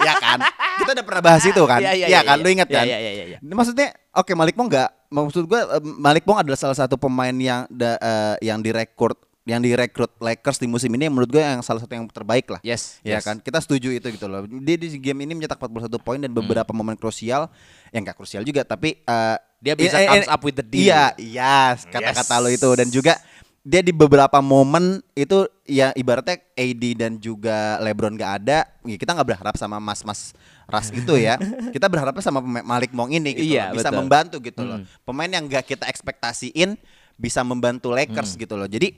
ya 0.00 0.18
kan? 0.18 0.42
Kita 0.82 0.90
udah 0.98 1.04
pernah 1.06 1.22
bahas 1.22 1.44
itu 1.46 1.62
kan? 1.62 1.78
Iya, 1.78 1.92
iya, 1.94 2.06
Iya 2.06 2.08
iya, 2.10 2.20
kan? 2.24 2.36
iya. 2.36 2.42
Lu 2.42 2.48
ingat 2.50 2.68
Iya, 2.68 2.74
kan? 2.74 2.84
iya, 2.88 2.98
iya, 2.98 3.24
iya. 3.30 3.38
Maksudnya 3.38 3.88
oke 4.10 4.32
Malik 4.34 4.56
Mong 4.58 4.66
nggak 4.66 4.90
maksud 5.14 5.44
gua 5.46 5.60
eh, 5.68 5.82
Malik 5.84 6.24
Mong 6.26 6.38
adalah 6.42 6.58
salah 6.58 6.74
satu 6.74 6.98
pemain 6.98 7.36
yang 7.36 7.62
da- 7.70 8.00
eh, 8.00 8.34
yang 8.42 8.58
direkrut 8.58 9.14
yang 9.44 9.60
direkrut 9.60 10.08
Lakers 10.16 10.56
di 10.56 10.64
musim 10.64 10.88
ini 10.88 11.04
menurut 11.06 11.28
gue 11.28 11.40
yang 11.40 11.60
salah 11.60 11.84
satu 11.84 11.92
yang 11.92 12.08
terbaik 12.08 12.48
lah. 12.48 12.60
Yes, 12.64 12.96
Ya 13.04 13.20
yes. 13.20 13.28
kan? 13.28 13.36
Kita 13.38 13.60
setuju 13.60 13.92
itu 13.92 14.08
gitu 14.08 14.24
loh. 14.24 14.48
Dia 14.48 14.76
di 14.76 14.88
game 14.96 15.28
ini 15.28 15.36
mencetak 15.36 15.60
41 15.60 16.00
poin 16.00 16.16
dan 16.16 16.32
beberapa 16.32 16.72
Hmm. 16.72 16.80
momen 16.80 16.96
krusial 16.96 17.52
yang 17.92 18.00
enggak 18.02 18.16
krusial 18.16 18.40
juga 18.40 18.64
tapi 18.64 18.98
eh, 18.98 19.36
Dia 19.60 19.76
bisa 19.76 19.96
eh, 19.96 20.04
eh, 20.04 20.08
comes 20.08 20.28
up 20.28 20.40
with 20.40 20.56
the 20.56 20.64
deal. 20.64 20.88
Iya, 20.88 21.04
iya, 21.16 21.56
kata-kata 21.76 22.34
Yes. 22.36 22.42
lo 22.44 22.48
itu 22.48 22.68
dan 22.72 22.88
juga 22.88 23.16
dia 23.60 23.80
di 23.80 23.96
beberapa 23.96 24.44
momen 24.44 25.00
itu 25.12 25.48
ya 25.64 25.88
ibaratnya 25.92 26.36
AD 26.52 26.84
dan 27.00 27.16
juga 27.16 27.80
LeBron 27.80 28.12
gak 28.12 28.32
ada, 28.44 28.68
ya 28.84 28.96
kita 29.00 29.16
nggak 29.16 29.24
berharap 29.24 29.56
sama 29.56 29.80
mas-mas 29.80 30.36
ras 30.68 30.92
itu 30.92 31.16
ya. 31.16 31.40
Kita 31.72 31.88
berharapnya 31.88 32.20
sama 32.20 32.40
Malik 32.44 32.92
Monk 32.92 33.12
ini 33.12 33.32
gitu 33.32 33.56
Iya, 33.56 33.72
loh, 33.72 33.80
bisa 33.80 33.88
betul. 33.88 34.00
membantu 34.00 34.36
gitu 34.40 34.62
loh. 34.64 34.78
Mm. 34.80 34.86
Pemain 35.04 35.30
yang 35.32 35.44
gak 35.48 35.64
kita 35.64 35.84
ekspektasiin 35.88 36.76
bisa 37.16 37.40
membantu. 37.40 37.88
Lakers 37.92 38.36
gitu 38.36 38.52
loh. 38.52 38.68
Jadi 38.68 38.96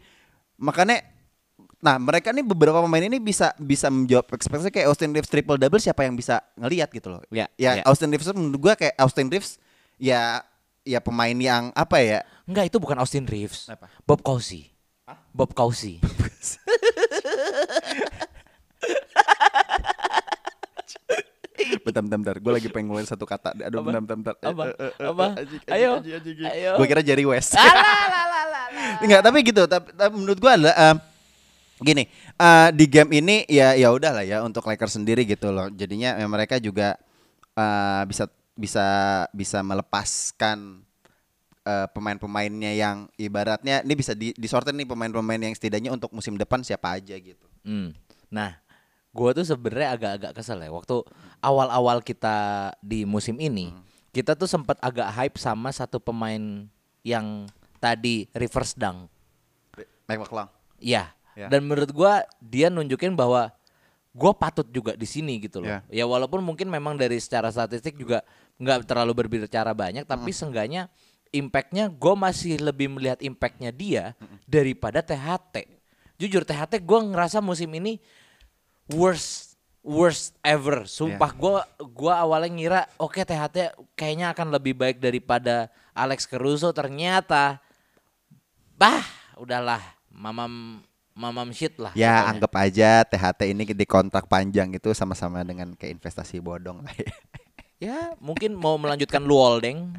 makanya 0.56 1.04
Nah 1.76 2.00
mereka 2.00 2.32
nih 2.32 2.42
beberapa 2.42 2.80
pemain 2.80 3.04
ini 3.04 3.20
bisa 3.20 3.52
bisa 3.60 3.92
menjawab 3.92 4.26
ekspektasi 4.32 4.72
kayak 4.72 4.88
Austin 4.90 5.12
Reeves 5.12 5.28
triple 5.28 5.60
double 5.60 5.78
siapa 5.78 6.08
yang 6.08 6.16
bisa 6.16 6.40
ngelihat 6.56 6.88
gitu 6.90 7.12
loh. 7.12 7.22
Ya, 7.28 7.46
ya 7.60 7.80
ya. 7.80 7.82
Austin 7.84 8.10
Reeves 8.10 8.26
menurut 8.32 8.58
gua 8.58 8.74
kayak 8.74 8.96
Austin 8.96 9.28
Reeves 9.28 9.60
ya 10.00 10.40
ya 10.82 10.98
pemain 10.98 11.36
yang 11.36 11.70
apa 11.76 12.00
ya? 12.00 12.26
Enggak, 12.48 12.72
itu 12.72 12.76
bukan 12.80 12.96
Austin 12.98 13.28
Reeves. 13.28 13.68
Apa? 13.68 13.86
Bob 14.02 14.24
Cousy. 14.24 14.72
Bob 15.36 15.52
Cousy. 15.52 16.00
Bentar 21.84 22.02
bentar 22.02 22.18
bentar. 22.18 22.36
Gue 22.38 22.52
lagi 22.54 22.68
pengen 22.70 22.90
ngeluarin 22.90 23.08
satu 23.08 23.24
kata. 23.26 23.54
Aduh 23.56 23.82
Apa? 23.82 23.88
bentar 23.90 24.02
bentar 24.02 24.16
bentar. 24.16 24.34
Apa? 24.42 24.62
Eh, 24.64 24.74
eh, 24.76 24.92
eh, 24.92 25.08
Apa? 25.10 25.26
Ayo. 25.72 25.90
Ayo. 26.50 26.72
Gue 26.78 26.86
kira 26.86 27.02
Jerry 27.02 27.26
West. 27.26 27.54
Alah, 27.54 28.06
Enggak, 29.04 29.20
tapi 29.24 29.38
gitu. 29.42 29.62
Tapi, 29.66 29.88
tapi 29.94 30.12
menurut 30.14 30.38
gua 30.38 30.52
adalah 30.56 30.74
em, 30.74 30.96
gini, 31.82 32.04
eh, 32.38 32.68
di 32.72 32.84
game 32.88 33.10
ini 33.20 33.36
ya 33.48 33.76
ya 33.76 33.88
udah 33.92 34.12
lah 34.20 34.24
ya 34.24 34.38
untuk 34.44 34.64
Lakers 34.64 34.96
sendiri 35.00 35.26
gitu 35.26 35.50
loh. 35.50 35.68
Jadinya 35.72 36.16
ya, 36.16 36.26
mereka 36.26 36.56
juga 36.62 36.96
eh, 37.56 38.02
bisa 38.08 38.24
bisa 38.56 38.86
bisa 39.36 39.58
melepaskan 39.60 40.80
eh, 41.66 41.86
pemain-pemainnya 41.92 42.72
yang 42.72 42.96
ibaratnya 43.20 43.84
ini 43.84 43.94
bisa 43.94 44.16
di, 44.16 44.32
disortir 44.36 44.72
nih 44.72 44.88
pemain-pemain 44.88 45.40
yang 45.40 45.54
setidaknya 45.54 45.92
untuk 45.92 46.12
musim 46.14 46.38
depan 46.38 46.64
siapa 46.64 46.96
aja 46.96 47.16
gitu. 47.18 47.46
Hmm. 47.66 47.92
Nah, 48.30 48.58
gua 49.16 49.32
tuh 49.32 49.48
sebenarnya 49.48 49.96
agak-agak 49.96 50.32
kesel 50.36 50.60
ya 50.60 50.68
waktu 50.68 51.00
awal-awal 51.40 52.04
kita 52.04 52.70
di 52.84 53.08
musim 53.08 53.40
ini, 53.40 53.72
Hmm. 53.72 53.80
kita 54.12 54.36
tuh 54.36 54.44
sempat 54.44 54.76
agak 54.84 55.08
hype 55.16 55.40
sama 55.40 55.72
satu 55.72 55.96
pemain 55.96 56.68
yang 57.00 57.48
tadi 57.80 58.28
reverse 58.36 58.76
dunk. 58.76 59.08
Mike 60.04 60.20
McClung. 60.28 60.52
Iya. 60.76 61.16
Ya. 61.32 61.48
Dan 61.48 61.64
menurut 61.64 61.88
gua 61.96 62.28
dia 62.44 62.68
nunjukin 62.68 63.16
bahwa 63.16 63.48
gua 64.12 64.32
patut 64.36 64.68
juga 64.68 64.92
di 64.92 65.08
sini 65.08 65.40
gitu 65.40 65.64
loh. 65.64 65.68
Ya. 65.68 65.80
Ya 65.88 66.04
walaupun 66.04 66.44
mungkin 66.44 66.68
memang 66.68 67.00
dari 67.00 67.16
secara 67.16 67.48
statistik 67.48 67.96
juga 67.96 68.20
nggak 68.60 68.84
terlalu 68.88 69.24
berbicara 69.24 69.72
banyak, 69.72 70.04
tapi 70.04 70.32
seenggaknya 70.32 70.88
impactnya 71.34 71.92
gue 71.92 72.14
masih 72.16 72.56
lebih 72.62 72.88
melihat 72.88 73.20
impactnya 73.20 73.68
dia 73.68 74.16
daripada 74.48 75.04
THT. 75.04 75.68
Jujur 76.16 76.48
THT 76.48 76.80
gue 76.80 76.98
ngerasa 77.12 77.44
musim 77.44 77.68
ini 77.76 78.00
worst 78.90 79.56
worst 79.86 80.34
ever. 80.42 80.86
Sumpah 80.90 81.30
gua 81.30 81.62
gua 81.94 82.22
awalnya 82.22 82.50
ngira 82.50 82.80
oke 82.98 83.22
THT 83.22 83.74
kayaknya 83.94 84.34
akan 84.34 84.50
lebih 84.50 84.74
baik 84.74 84.98
daripada 84.98 85.70
Alex 85.94 86.26
Caruso 86.26 86.74
ternyata 86.74 87.62
bah 88.76 89.06
udahlah 89.38 89.80
mamam 90.10 90.82
mamam 91.16 91.48
shit 91.54 91.78
lah. 91.80 91.94
Ya 91.96 92.20
pokoknya. 92.20 92.30
anggap 92.34 92.52
aja 92.58 92.90
THT 93.06 93.40
ini 93.54 93.62
di 93.72 93.86
kontrak 93.88 94.26
panjang 94.28 94.68
itu 94.74 94.92
sama-sama 94.92 95.40
dengan 95.46 95.72
kayak 95.72 96.02
investasi 96.02 96.42
bodong 96.42 96.84
lah 96.84 96.94
ya. 97.86 98.12
Mungkin 98.20 98.52
mau 98.52 98.76
melanjutkan 98.76 99.24
Luoldeng. 99.24 99.96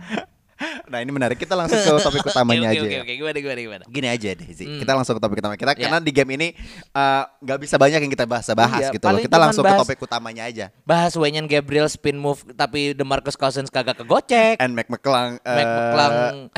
Nah 0.91 0.99
ini 0.99 1.11
menarik 1.11 1.35
kita 1.35 1.53
langsung 1.53 1.77
ke 1.77 1.91
topik 1.99 2.23
utamanya 2.31 2.69
Oke, 2.69 2.73
aja. 2.73 2.81
Oke 2.81 2.91
ya. 2.91 3.01
oke 3.03 3.13
gimana 3.13 3.37
gimana 3.37 3.59
gimana. 3.59 3.83
Gini 3.85 4.07
aja 4.07 4.29
deh 4.31 4.49
Zi. 4.49 4.63
Hmm. 4.63 4.79
Kita 4.79 4.91
langsung 4.93 5.13
ke 5.13 5.21
topik 5.21 5.37
utama 5.37 5.53
kita 5.53 5.71
Ya. 5.71 5.85
karena 5.85 5.99
di 5.99 6.11
game 6.11 6.31
ini 6.33 6.47
eh, 6.89 7.23
nggak 7.37 7.59
bisa 7.59 7.75
banyak 7.75 7.99
yang 7.99 8.11
kita 8.11 8.25
bahas-bahas 8.25 8.81
Iya, 8.81 8.95
gitu 8.95 9.05
loh. 9.05 9.19
Kita 9.19 9.37
langsung 9.37 9.61
ke 9.61 9.69
bahas- 9.69 9.81
topik 9.83 9.99
utamanya 9.99 10.43
aja. 10.43 10.65
Bahas 10.81 11.13
Wenyan 11.13 11.45
Gabriel 11.45 11.85
spin 11.85 12.15
move 12.15 12.41
tapi 12.51 12.91
DeMarcus 12.91 13.35
Cousins 13.35 13.67
kagak 13.67 13.97
kegocek. 13.97 14.57
And 14.57 14.73
Mac 14.73 14.87
McClung 14.87 15.37
eh, 15.37 15.53
Mac 15.53 15.67
McClung 15.67 16.15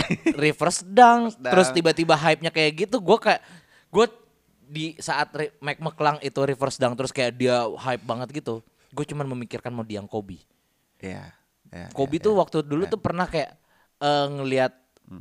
reverse 0.43 0.81
dunk, 0.83 1.35
terus 1.41 1.67
tiba-tiba 1.69 2.13
hype-nya 2.13 2.49
kayak 2.49 2.71
gitu, 2.79 2.97
gue 2.97 3.17
kayak 3.17 3.41
gue 3.89 4.05
di 4.61 4.93
saat 4.95 5.33
re- 5.33 5.57
Mac 5.57 5.77
McClung 5.77 6.21
itu 6.21 6.39
reverse 6.39 6.77
dunk 6.77 6.93
terus 6.93 7.09
kayak 7.09 7.33
dia 7.33 7.57
hype 7.75 8.03
banget 8.03 8.29
gitu, 8.31 8.61
gue 8.89 9.05
cuman 9.05 9.25
memikirkan 9.27 9.69
mau 9.69 9.81
diang 9.81 10.05
Kobe. 10.05 10.39
Iya. 10.99 11.33
iya, 11.69 11.87
Kobe 11.89 12.15
iya, 12.15 12.23
tuh 12.23 12.33
iya. 12.33 12.39
waktu 12.39 12.57
dulu 12.61 12.83
tuh 12.85 12.99
pernah 12.99 13.25
kayak 13.25 13.57
eh, 13.99 14.27
ngelihat 14.29 14.73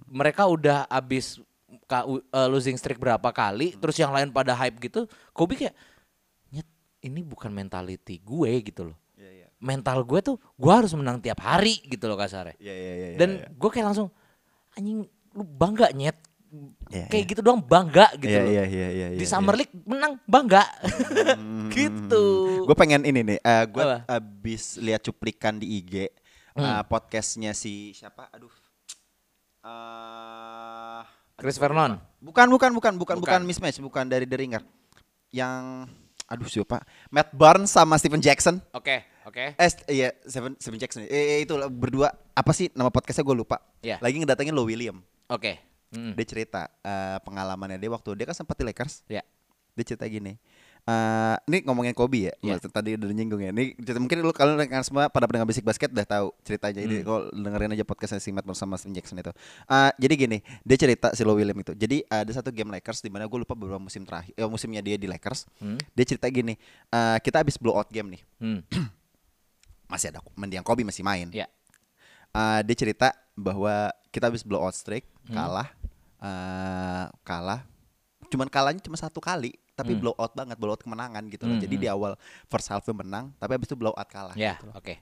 mereka 0.07 0.45
udah 0.45 0.85
abis 0.87 1.41
ka- 1.85 2.05
u- 2.05 2.21
eh, 2.23 2.49
losing 2.49 2.75
streak 2.75 2.97
berapa 2.97 3.25
kali, 3.29 3.75
terus 3.75 3.97
yang 3.97 4.11
lain 4.11 4.29
pada 4.29 4.53
hype 4.55 4.79
gitu, 4.79 5.05
Kobe 5.31 5.55
kayak 5.55 5.73
"Nyet, 6.49 6.69
ini 7.03 7.21
bukan 7.21 7.49
mentality 7.49 8.19
gue 8.19 8.53
gitu 8.63 8.89
loh. 8.89 8.99
Iya, 9.15 9.31
iya. 9.35 9.47
Mental 9.59 10.01
gue 10.01 10.21
tuh 10.23 10.37
gue 10.37 10.73
harus 10.73 10.93
menang 10.93 11.19
tiap 11.19 11.41
hari 11.41 11.81
gitu 11.83 12.05
loh 12.05 12.15
kasarnya. 12.15 12.55
Iya, 12.57 12.73
iya, 12.73 12.93
iya, 12.95 13.17
Dan 13.17 13.31
iya. 13.37 13.49
gue 13.51 13.71
kayak 13.71 13.87
langsung 13.87 14.09
anjing 14.73 15.03
lu 15.31 15.45
bangga 15.45 15.91
nyet. 15.91 16.17
Iya, 16.89 17.05
kayak 17.07 17.25
iya. 17.25 17.31
gitu 17.31 17.41
doang 17.43 17.61
bangga 17.61 18.09
gitu 18.17 18.29
Iya, 18.31 18.41
loh. 18.41 18.49
iya, 18.51 18.65
iya, 18.65 18.89
iya, 18.89 19.07
Di 19.11 19.21
iya, 19.21 19.29
Summer 19.29 19.53
iya. 19.53 19.61
League 19.61 19.75
menang 19.85 20.17
bangga. 20.25 20.65
gitu. 21.71 22.25
Gue 22.65 22.73
pengen 22.75 23.03
ini 23.03 23.21
nih, 23.23 23.39
eh 23.39 23.65
gue 23.67 23.85
abis 24.07 24.77
lihat 24.79 25.03
cuplikan 25.03 25.57
di 25.57 25.79
IG 25.79 26.09
Hmm. 26.51 26.65
eh, 26.65 26.83
podcastnya 26.85 27.53
si 27.53 27.93
siapa? 27.93 28.27
Aduh, 28.31 28.51
Eh 29.65 31.19
Chris 31.39 31.55
Vernon. 31.55 32.03
Bukan, 32.19 32.51
bukan, 32.51 32.71
bukan, 32.75 32.75
bukan, 32.75 32.93
bukan, 32.99 33.17
Bukan. 33.23 33.41
mismatch, 33.47 33.79
bukan 33.79 34.11
dari 34.11 34.27
The 34.27 34.37
Ringer. 34.43 34.63
Yang 35.31 35.87
aduh 36.27 36.51
siapa? 36.51 36.83
Matt 37.15 37.31
Barnes 37.31 37.71
sama 37.71 37.95
Steven 37.95 38.19
Jackson. 38.19 38.59
Oke, 38.75 39.07
oke. 39.23 39.55
Eh, 39.55 39.71
iya, 39.95 40.11
Steven, 40.27 40.59
Steven 40.59 40.83
Jackson. 40.83 41.07
Eh, 41.07 41.39
eh, 41.39 41.41
itu 41.47 41.55
berdua 41.71 42.11
apa 42.35 42.51
sih 42.51 42.75
nama 42.75 42.91
podcastnya 42.91 43.23
gue 43.23 43.39
lupa. 43.39 43.63
Iya. 43.87 44.03
Lagi 44.03 44.19
ngedatengin 44.19 44.51
Lo 44.51 44.67
William. 44.67 44.99
Oke. 45.31 45.63
Mm. 45.95 46.19
Dia 46.19 46.27
cerita 46.27 46.61
eh, 46.83 47.23
pengalamannya 47.23 47.79
dia 47.79 47.89
waktu 47.95 48.19
dia 48.19 48.27
kan 48.27 48.35
sempat 48.35 48.59
di 48.59 48.67
Lakers. 48.67 49.07
Ya. 49.07 49.23
Dia 49.79 49.85
cerita 49.95 50.11
gini. 50.11 50.35
Eh 50.89 51.37
ini 51.45 51.69
ngomongin 51.69 51.93
Kobe 51.93 52.27
ya, 52.27 52.35
Iya. 52.41 52.57
Maksud- 52.57 52.73
tadi 52.73 52.97
udah 52.97 53.13
nyinggung 53.13 53.39
ya. 53.39 53.53
Ini 53.53 53.77
cerita 53.77 54.01
mungkin 54.01 54.25
lu 54.25 54.33
kalau 54.33 54.57
kan 54.57 54.81
semua 54.81 55.07
pada 55.07 55.29
pendengar 55.29 55.45
basic 55.45 55.61
basket 55.61 55.93
udah 55.93 56.03
tahu 56.03 56.33
ceritanya. 56.41 56.81
Ini 56.81 57.05
kalau 57.05 57.29
dengerin 57.29 57.77
aja 57.77 57.85
podcastnya 57.85 58.17
si 58.17 58.33
Matt 58.33 58.43
bersama 58.43 58.75
Steven 58.75 58.97
Jackson 58.97 59.21
itu. 59.21 59.29
Eh, 59.69 59.91
jadi 60.01 60.15
gini, 60.17 60.39
dia 60.65 60.77
cerita 60.79 61.13
si 61.13 61.21
Lo 61.23 61.37
William 61.37 61.53
itu. 61.55 61.77
Jadi 61.77 62.01
ada 62.03 62.31
satu 62.31 62.49
game 62.49 62.73
Lakers 62.73 62.99
di 62.99 63.09
mana 63.09 63.29
gue 63.29 63.39
lupa 63.39 63.53
beberapa 63.53 63.77
musim 63.79 64.01
terakhir, 64.03 64.33
eh, 64.33 64.49
musimnya 64.49 64.81
dia 64.81 64.97
di 64.97 65.05
Lakers. 65.05 65.45
Hmm. 65.61 65.77
Dia 65.93 66.05
cerita 66.07 66.25
gini, 66.27 66.57
eh, 66.89 67.19
kita 67.21 67.37
habis 67.39 67.55
blowout 67.55 67.89
game 67.89 68.17
nih, 68.17 68.23
Hmm. 68.41 68.61
masih 69.87 70.09
ada 70.09 70.25
mendiang 70.35 70.63
Kobe 70.63 70.83
masih 70.83 71.01
main. 71.01 71.29
Ya. 71.31 71.53
Eh, 72.31 72.61
dia 72.63 72.77
cerita 72.79 73.09
bahwa 73.35 73.93
kita 74.09 74.29
habis 74.29 74.41
blowout 74.41 74.73
streak, 74.73 75.05
Hmm. 75.27 75.37
kalah, 75.37 75.69
eh, 76.19 77.05
kalah, 77.23 77.61
cuman 78.27 78.49
kalahnya 78.49 78.81
cuma 78.81 78.97
satu 78.97 79.17
kali, 79.19 79.53
tapi 79.79 79.95
Hmm. 79.95 80.03
blowout 80.03 80.33
banget, 80.35 80.59
blowout 80.59 80.83
kemenangan 80.83 81.23
gitu 81.31 81.47
loh. 81.47 81.55
Hmm, 81.55 81.63
Jadi 81.63 81.77
hmm. 81.79 81.85
di 81.85 81.89
awal 81.89 82.13
first 82.47 82.67
half 82.67 82.83
menang, 82.91 83.31
tapi 83.39 83.55
habis 83.55 83.71
itu 83.71 83.79
blowout 83.79 84.09
kalah. 84.11 84.35
Ya, 84.35 84.59
gitu 84.59 84.67
loh. 84.67 84.75
oke. 84.75 84.95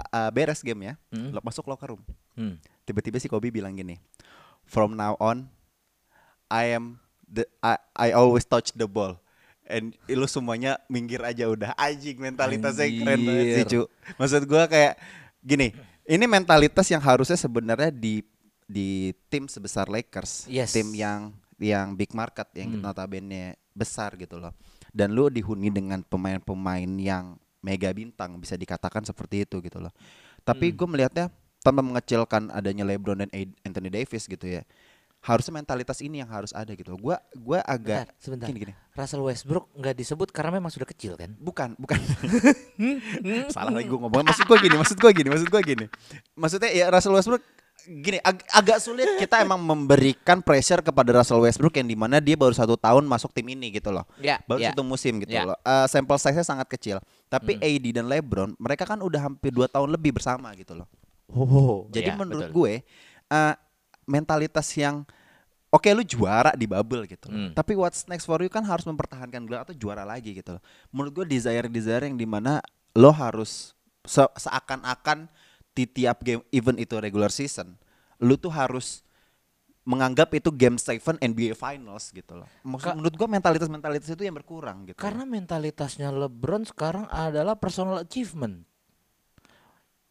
Eh, 0.00 0.30
beres 0.32 0.60
game 0.60 0.82
ya, 0.82 0.94
Hmm. 1.08 1.30
lo- 1.30 1.44
masuk 1.44 1.64
locker 1.64 1.92
room. 1.92 2.02
Hmm. 2.34 2.56
Tiba-tiba 2.82 3.16
si 3.16 3.28
Kobe 3.28 3.48
bilang 3.48 3.72
gini, 3.72 4.00
from 4.64 4.92
now 4.92 5.14
on, 5.16 5.46
I 6.48 6.72
am 6.72 6.98
the 7.22 7.46
I, 7.60 7.78
I 7.94 8.08
always 8.10 8.42
touch 8.42 8.72
the 8.72 8.84
ball. 8.84 9.20
And 9.62 9.94
lu 10.04 10.26
semuanya 10.26 10.82
minggir 10.86 11.22
aja 11.22 11.46
udah 11.46 11.78
anjing 11.78 12.18
mentalitasnya 12.18 12.90
keren 12.90 13.22
banget 13.22 13.44
sih 13.46 13.62
Anjir. 13.62 13.70
cu. 13.70 13.82
Maksud 14.18 14.42
gua 14.44 14.66
kayak 14.66 14.98
gini, 15.38 15.70
ini 16.04 16.24
mentalitas 16.26 16.90
yang 16.90 16.98
harusnya 16.98 17.38
sebenarnya 17.38 17.88
di 17.88 18.26
di 18.66 18.88
tim 19.28 19.46
sebesar 19.46 19.86
Lakers, 19.86 20.46
Yes. 20.46 20.74
tim 20.74 20.90
yang 20.90 21.30
yang 21.60 21.92
big 21.92 22.10
market 22.10 22.48
yang 22.56 22.74
Hmm. 22.74 22.82
notabene 22.82 23.54
besar 23.70 24.16
gitu 24.16 24.36
loh. 24.36 24.56
Dan 24.90 25.12
lu 25.12 25.28
dihuni 25.28 25.68
dengan 25.68 26.02
pemain-pemain 26.02 26.90
yang 26.96 27.36
mega 27.60 27.92
bintang 27.92 28.40
bisa 28.40 28.56
dikatakan 28.56 29.04
seperti 29.04 29.44
itu 29.44 29.60
gitu 29.60 29.78
loh. 29.78 29.92
Tapi 30.40 30.72
Hmm. 30.72 30.76
gue 30.76 30.88
melihatnya 30.88 31.26
tanpa 31.60 31.80
mengecilkan 31.80 32.48
adanya 32.48 32.82
LeBron 32.82 33.20
dan 33.20 33.30
Anthony 33.62 33.92
Davis 33.92 34.24
gitu 34.24 34.48
ya. 34.48 34.64
Harusnya 35.20 35.52
mentalitas 35.52 36.00
ini 36.00 36.16
yang 36.16 36.32
harus 36.32 36.48
ada 36.50 36.72
gitu. 36.72 36.96
Gua 36.96 37.20
gua 37.36 37.60
agak 37.60 38.08
Bentar, 38.08 38.16
sebentar. 38.16 38.46
gini 38.48 38.58
gini. 38.64 38.74
Russell 38.96 39.20
Westbrook 39.20 39.68
nggak 39.76 39.92
disebut 39.92 40.32
karena 40.32 40.56
memang 40.56 40.72
sudah 40.72 40.88
kecil 40.88 41.12
kan? 41.20 41.36
Bukan, 41.36 41.76
bukan. 41.76 42.00
Salah 43.52 43.68
lagi 43.70 43.86
gue 43.86 44.00
ngomong. 44.00 44.24
Maksud 44.24 44.48
gue 44.48 44.58
gini, 44.60 44.76
maksud 44.76 44.96
gue 44.96 45.10
gini, 45.12 45.28
maksud 45.28 45.48
gue 45.48 45.60
gini. 45.62 45.86
Maksudnya 46.32 46.70
ya 46.72 46.88
Russell 46.88 47.12
Westbrook 47.12 47.44
gini 47.82 48.18
ag- 48.18 48.44
agak 48.50 48.78
sulit 48.78 49.06
kita 49.16 49.40
emang 49.44 49.58
memberikan 49.58 50.38
pressure 50.38 50.80
kepada 50.80 51.14
Russell 51.14 51.38
Westbrook 51.38 51.74
yang 51.74 51.84
di 51.84 51.94
mana 51.94 52.18
dia 52.18 52.34
baru 52.34 52.50
satu 52.50 52.74
tahun 52.74 53.04
masuk 53.04 53.30
tim 53.30 53.46
ini 53.46 53.72
gitu 53.72 53.88
loh. 53.88 54.04
Ya, 54.16 54.38
baru 54.44 54.58
ya. 54.58 54.70
satu 54.70 54.82
musim 54.82 55.18
gitu 55.18 55.30
Ya. 55.30 55.44
loh. 55.44 55.56
Eh, 55.58 55.86
sampel 55.86 56.16
size-nya 56.16 56.42
sangat 56.42 56.68
kecil. 56.68 56.98
Tapi 57.26 57.54
Hmm. 57.54 57.64
AD 57.64 57.86
dan 57.92 58.06
LeBron 58.06 58.50
mereka 58.56 58.84
kan 58.84 58.98
udah 58.98 59.20
hampir 59.22 59.50
dua 59.50 59.66
tahun 59.66 59.88
lebih 59.88 60.12
bersama 60.12 60.50
gitu 60.54 60.74
loh. 60.74 60.86
Oh, 61.28 61.86
Jadi 61.88 62.08
ya, 62.08 62.16
menurut 62.16 62.48
betul. 62.48 62.56
gue 62.56 62.72
eh, 63.28 63.54
mentalitas 64.04 64.66
yang 64.72 65.06
oke 65.68 65.86
lu 65.88 66.02
juara 66.02 66.50
di 66.52 66.66
bubble 66.66 67.06
gitu. 67.06 67.26
loh. 67.26 67.38
Hmm. 67.40 67.52
Tapi 67.52 67.72
what's 67.72 68.02
next 68.04 68.24
for 68.24 68.38
you 68.38 68.48
kan 68.48 68.62
harus 68.62 68.82
mempertahankan 68.82 69.38
gelar 69.40 69.62
atau 69.62 69.72
juara 69.72 70.02
lagi 70.02 70.34
gitu 70.34 70.58
loh. 70.58 70.62
Menurut 70.90 71.22
gue 71.22 71.26
desire-desire 71.30 72.04
yang 72.04 72.14
di 72.14 72.26
mana 72.26 72.58
lo 72.92 73.10
harus 73.10 73.70
se- 74.02 74.34
seakan-akan 74.34 75.30
di 75.74 75.84
tiap 75.86 76.22
game 76.26 76.42
even 76.50 76.76
itu 76.76 76.98
regular 76.98 77.30
season, 77.30 77.78
lu 78.18 78.34
tuh 78.36 78.50
harus 78.50 79.06
menganggap 79.86 80.30
itu 80.36 80.52
game 80.52 80.76
seven 80.76 81.16
NBA 81.18 81.56
Finals 81.56 82.12
gitu 82.12 82.36
loh. 82.36 82.48
Maksud, 82.62 82.92
Ka- 82.92 82.96
menurut 82.96 83.14
gue 83.16 83.28
mentalitas-mentalitas 83.28 84.08
itu 84.12 84.22
yang 84.22 84.36
berkurang 84.36 84.86
gitu. 84.86 84.98
Karena 85.00 85.24
mentalitasnya 85.24 86.12
LeBron 86.12 86.68
sekarang 86.68 87.08
adalah 87.08 87.56
personal 87.56 88.04
achievement. 88.04 88.62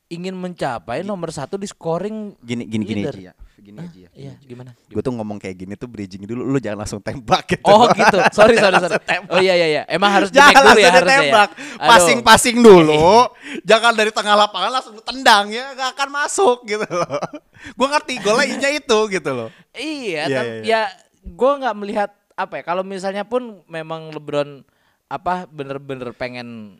Ingin 0.09 0.33
mencapai 0.33 1.05
nomor 1.05 1.29
satu 1.29 1.61
di 1.61 1.69
scoring 1.69 2.33
gini 2.41 2.65
gini 2.65 2.83
gini 2.83 3.01
leader. 3.05 3.13
aja 3.13 3.25
ya. 3.29 3.33
Gini 3.59 3.77
Hah? 3.77 3.87
aja 3.91 3.99
ya. 3.99 4.09
Iya, 4.15 4.33
gimana? 4.41 4.71
Gue 4.87 5.01
tuh 5.03 5.13
ngomong 5.13 5.37
kayak 5.37 5.55
gini 5.59 5.73
tuh 5.75 5.91
bridging 5.91 6.23
dulu, 6.23 6.47
lu 6.47 6.57
jangan 6.63 6.87
langsung 6.87 7.03
tembak 7.03 7.43
gitu. 7.45 7.63
Oh 7.67 7.85
gitu. 7.91 8.17
Sorry 8.37 8.55
sorry 8.55 8.79
sorry. 8.79 8.95
Tembak. 9.03 9.35
Oh 9.35 9.39
iya 9.43 9.53
iya 9.59 9.67
iya. 9.67 9.83
Emang 9.91 10.09
harus 10.09 10.31
Jangan 10.31 10.63
dulu 10.63 10.79
ya 10.79 10.89
langsung 10.89 10.95
harusnya 10.95 11.19
ya. 11.27 11.45
Passing-passing 11.79 12.57
dulu. 12.63 13.27
Jangan 13.67 13.91
dari 13.93 14.11
tengah 14.15 14.35
lapangan 14.39 14.71
langsung 14.79 14.95
tendang 15.03 15.51
ya, 15.51 15.75
gak 15.75 15.89
akan 15.99 16.09
masuk 16.09 16.57
gitu 16.63 16.87
loh. 16.87 17.19
Gua 17.77 17.87
ngerti 17.91 18.13
golnya 18.23 18.69
itu 18.71 18.99
gitu 19.11 19.31
loh. 19.35 19.49
Iya, 19.75 20.23
Iya, 20.25 20.37
tapi 20.39 20.47
iya, 20.47 20.61
iya. 20.63 20.63
ya 20.63 20.81
gue 21.29 21.51
nggak 21.59 21.75
melihat 21.77 22.09
apa 22.33 22.53
ya. 22.59 22.63
Kalau 22.63 22.83
misalnya 22.87 23.23
pun 23.27 23.61
memang 23.67 24.15
LeBron 24.15 24.63
apa 25.09 25.49
bener-bener 25.49 26.15
pengen 26.15 26.79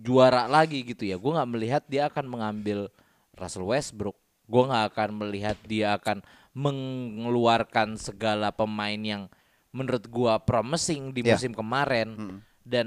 juara 0.00 0.46
lagi 0.48 0.80
gitu 0.86 1.04
ya, 1.04 1.20
gue 1.20 1.32
nggak 1.34 1.50
melihat 1.50 1.82
dia 1.90 2.08
akan 2.08 2.24
mengambil 2.30 2.88
Russell 3.36 3.68
Westbrook. 3.68 4.16
Gue 4.50 4.66
nggak 4.66 4.84
akan 4.90 5.08
melihat 5.16 5.54
dia 5.62 5.94
akan 5.94 6.26
mengeluarkan 6.50 7.94
segala 7.94 8.50
pemain 8.50 8.98
yang 8.98 9.30
menurut 9.70 10.02
gua 10.10 10.42
promising 10.42 11.14
di 11.14 11.22
Iya. 11.22 11.38
musim 11.38 11.54
kemarin 11.54 12.08
Mm. 12.10 12.38
dan 12.66 12.86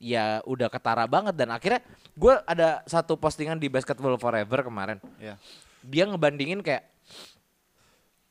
ya 0.00 0.40
udah 0.42 0.72
ketara 0.72 1.04
banget 1.04 1.36
dan 1.36 1.52
akhirnya 1.52 1.84
gue 2.14 2.34
ada 2.44 2.80
satu 2.84 3.14
postingan 3.14 3.60
di 3.60 3.68
Basketball 3.68 4.16
Forever 4.16 4.64
kemarin 4.64 4.98
Iya. 5.20 5.36
dia 5.80 6.08
ngebandingin 6.08 6.64
kayak 6.64 6.88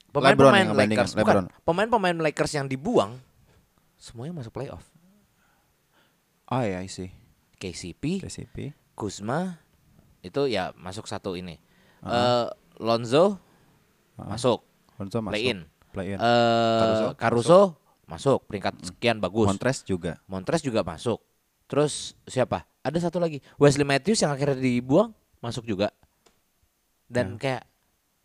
pemain-pemain 0.10 0.74
Lakers 0.74 1.14
bukan 1.14 1.46
pemain-pemain 1.62 2.18
Lakers 2.20 2.54
yang 2.54 2.66
dibuang 2.66 3.22
semuanya 3.96 4.42
masuk 4.42 4.54
playoff 4.54 4.90
Oh 6.44 6.62
iya 6.62 6.84
sih. 6.86 7.10
KCP, 7.58 8.20
TCP. 8.22 8.58
Kuzma 8.94 9.58
itu 10.20 10.46
ya 10.46 10.74
masuk 10.76 11.06
satu 11.06 11.34
ini 11.34 11.58
Eh, 12.04 12.48
Lonzo 12.78 13.38
masuk. 14.16 14.62
Lonzo 14.98 15.18
masuk. 15.20 15.34
play 15.34 15.50
in 15.50 15.60
Play 15.94 16.08
in. 16.14 16.18
Eh, 16.18 16.80
Caruso, 16.82 17.08
Caruso, 17.16 17.60
masuk. 18.06 18.40
Peringkat 18.50 18.74
sekian 18.82 19.22
bagus. 19.22 19.46
Montres 19.46 19.86
juga. 19.86 20.18
Montres 20.26 20.66
juga 20.66 20.82
masuk. 20.82 21.22
Terus 21.70 22.18
siapa? 22.26 22.66
Ada 22.82 23.08
satu 23.08 23.22
lagi. 23.22 23.40
Wesley 23.56 23.86
Matthews 23.86 24.20
yang 24.20 24.34
akhirnya 24.34 24.58
dibuang 24.58 25.14
masuk 25.38 25.64
juga. 25.64 25.94
Dan 27.06 27.38
kayak 27.38 27.70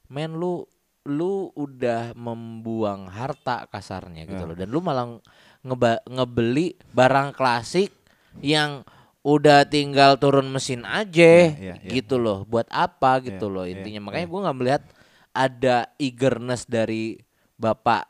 men 0.08 0.32
lu 0.32 0.64
lu 1.04 1.52
udah 1.52 2.12
membuang 2.12 3.08
harta 3.08 3.68
kasarnya 3.68 4.24
gitu 4.24 4.44
Ya. 4.44 4.48
loh. 4.48 4.56
Dan 4.56 4.68
lu 4.68 4.80
malah 4.80 5.20
ngeba- 5.60 6.04
ngebeli 6.04 6.76
barang 6.92 7.32
klasik 7.32 7.92
yang 8.40 8.84
udah 9.20 9.64
tinggal 9.64 10.16
turun 10.16 10.48
mesin 10.48 10.82
aja 10.82 11.52
Ya, 11.52 11.74
ya, 11.74 11.74
ya. 11.78 11.90
gitu 11.92 12.16
loh. 12.16 12.44
Buat 12.44 12.68
apa 12.68 13.18
gitu 13.20 13.46
Ya, 13.46 13.54
loh 13.54 13.64
ya, 13.66 13.72
intinya. 13.74 14.00
ya. 14.00 14.04
makanya 14.04 14.26
gua 14.26 14.40
nggak 14.48 14.58
melihat 14.58 14.82
ada 15.30 15.76
eagerness 15.96 16.64
dari 16.64 17.18
bapak 17.54 18.06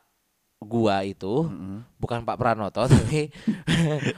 gua 0.59 1.03
itu. 1.03 1.49
Bukan 1.97 2.23
Pak 2.23 2.37
Pranoto 2.37 2.83
tapi 2.91 3.31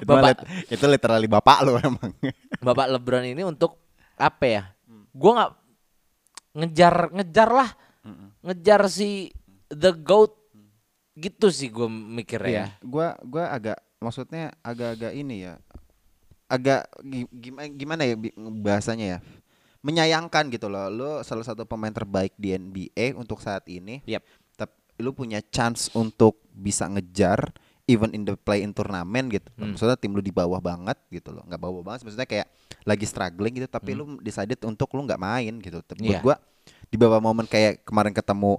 bapak 0.02 0.44
itu 0.66 0.84
literally 0.84 1.26
bapak 1.26 1.58
lo 1.62 1.76
emang. 1.76 2.12
bapak 2.66 2.86
LeBron 2.90 3.24
ini 3.28 3.42
untuk 3.42 3.78
apa 4.14 4.44
ya? 4.44 4.62
Gua 5.10 5.30
nggak 5.36 5.52
ngejar 6.56 6.94
ngejar 7.12 7.48
lah. 7.48 7.70
Ngejar 8.40 8.88
si 8.88 9.30
the 9.68 9.92
goat 9.92 10.32
gitu 11.12 11.52
sih 11.52 11.68
gue 11.68 11.86
mikirnya. 11.86 12.48
Ya 12.48 12.52
Iya, 12.52 12.66
gua 12.82 13.14
gua 13.20 13.52
agak 13.52 13.78
maksudnya 13.98 14.50
agak-agak 14.60 15.12
ini 15.12 15.44
ya. 15.44 15.54
Agak 16.50 16.90
gi- 17.00 17.30
gimana 17.30 17.66
gimana 17.70 18.02
ya 18.02 18.18
bahasanya 18.58 19.06
ya? 19.06 19.18
Menyayangkan 19.80 20.50
gitu 20.50 20.66
loh. 20.66 20.90
Lu 20.90 21.10
salah 21.22 21.42
satu 21.42 21.64
pemain 21.64 21.88
terbaik 21.90 22.34
di 22.34 22.52
NBA 22.52 23.14
untuk 23.14 23.38
saat 23.38 23.64
ini. 23.64 24.02
Yap. 24.04 24.20
Tapi 24.52 24.74
lu 24.98 25.14
punya 25.14 25.40
chance 25.40 25.88
untuk 25.94 26.42
bisa 26.50 26.84
ngejar 26.84 27.48
even 27.86 28.12
in 28.12 28.22
the 28.22 28.36
play 28.36 28.60
in 28.60 28.70
turnamen 28.70 29.30
gitu. 29.30 29.48
Hmm. 29.54 29.72
Maksudnya 29.72 29.94
tim 29.94 30.10
lu 30.10 30.20
di 30.20 30.30
bawah 30.30 30.58
banget 30.58 30.98
gitu 31.08 31.30
loh. 31.30 31.42
nggak 31.42 31.58
bawah 31.58 31.80
banget 31.80 32.04
maksudnya 32.04 32.28
kayak 32.28 32.46
lagi 32.82 33.02
struggling 33.04 33.52
gitu 33.52 33.66
tapi 33.66 33.94
lu 33.94 34.18
decided 34.20 34.58
untuk 34.62 34.90
lu 34.92 35.02
nggak 35.02 35.18
main 35.18 35.54
gitu. 35.58 35.80
Tapi 35.80 36.02
buat 36.02 36.12
Hmm. 36.12 36.12
Iya. 36.12 36.20
gua 36.20 36.36
di 36.86 36.96
bawah 36.96 37.18
momen 37.18 37.46
kayak 37.46 37.82
kemarin 37.82 38.10
ketemu 38.10 38.58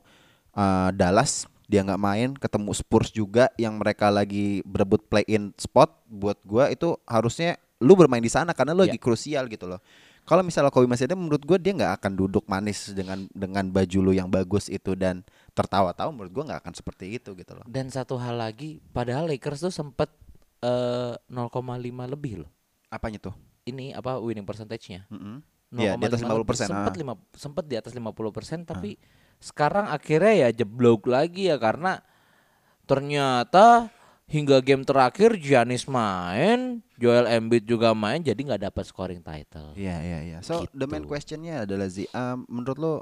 uh, 0.54 0.90
Dallas 0.92 1.46
dia 1.68 1.80
nggak 1.80 2.02
main, 2.02 2.30
ketemu 2.34 2.70
Spurs 2.74 3.08
juga 3.10 3.48
yang 3.56 3.80
mereka 3.80 4.12
lagi 4.12 4.60
berebut 4.66 5.08
play 5.08 5.24
in 5.26 5.56
spot 5.56 5.88
buat 6.04 6.36
gua 6.44 6.68
itu 6.68 7.00
harusnya 7.06 7.56
lu 7.82 7.98
bermain 7.98 8.22
di 8.22 8.30
sana 8.30 8.54
karena 8.54 8.72
lu 8.78 8.86
Iya. 8.86 8.94
lagi 8.94 9.00
krusial 9.02 9.50
gitu 9.50 9.66
loh. 9.66 9.82
Kalau 10.22 10.46
misalnya 10.46 10.70
Kobe 10.70 10.86
masih 10.86 11.10
ada, 11.10 11.18
menurut 11.18 11.42
gue 11.42 11.58
dia 11.58 11.74
nggak 11.74 11.98
akan 11.98 12.12
duduk 12.14 12.46
manis 12.46 12.94
dengan 12.94 13.26
dengan 13.34 13.66
baju 13.68 13.98
lu 14.06 14.12
yang 14.14 14.30
bagus 14.30 14.70
itu 14.70 14.94
dan 14.94 15.26
tertawa-tawa. 15.58 16.14
Menurut 16.14 16.30
gue 16.30 16.44
nggak 16.46 16.62
akan 16.62 16.74
seperti 16.78 17.18
itu 17.18 17.34
gitu 17.34 17.58
loh. 17.58 17.66
Dan 17.66 17.90
satu 17.90 18.22
hal 18.22 18.38
lagi, 18.38 18.78
padahal 18.94 19.26
Lakers 19.26 19.66
tuh 19.66 19.74
sempet 19.74 20.14
eh, 20.62 21.18
0,5 21.26 22.06
lebih 22.06 22.46
loh. 22.46 22.50
Apanya 22.94 23.18
tuh? 23.18 23.34
Ini 23.66 23.98
apa 23.98 24.22
winning 24.22 24.46
percentage-nya? 24.46 25.10
Mm-mm. 25.10 25.42
Iya, 25.74 25.98
di 25.98 26.06
atas 26.06 26.22
50 26.22 26.46
persen. 26.46 26.68
Sempat 26.70 26.94
lima 27.00 27.14
sempat 27.34 27.64
di 27.66 27.76
atas 27.80 27.96
50% 27.96 28.68
tapi 28.68 29.00
sekarang 29.42 29.90
akhirnya 29.90 30.46
ya 30.46 30.50
jeblok 30.54 31.10
lagi 31.10 31.50
ya 31.50 31.58
karena 31.58 31.98
ternyata 32.86 33.90
hingga 34.32 34.64
game 34.64 34.88
terakhir 34.88 35.36
Giannis 35.36 35.84
main, 35.92 36.80
Joel 36.96 37.28
Embiid 37.28 37.68
juga 37.68 37.92
main 37.92 38.24
jadi 38.24 38.40
nggak 38.40 38.72
dapat 38.72 38.88
scoring 38.88 39.20
title. 39.20 39.76
Iya 39.76 40.00
iya 40.00 40.20
iya. 40.24 40.38
So 40.40 40.64
the 40.72 40.88
main 40.88 41.04
Gitu. 41.04 41.12
questionnya 41.12 41.68
adalah 41.68 41.92
Zi, 41.92 42.08
um, 42.16 42.48
menurut 42.48 42.80
lo 42.80 42.94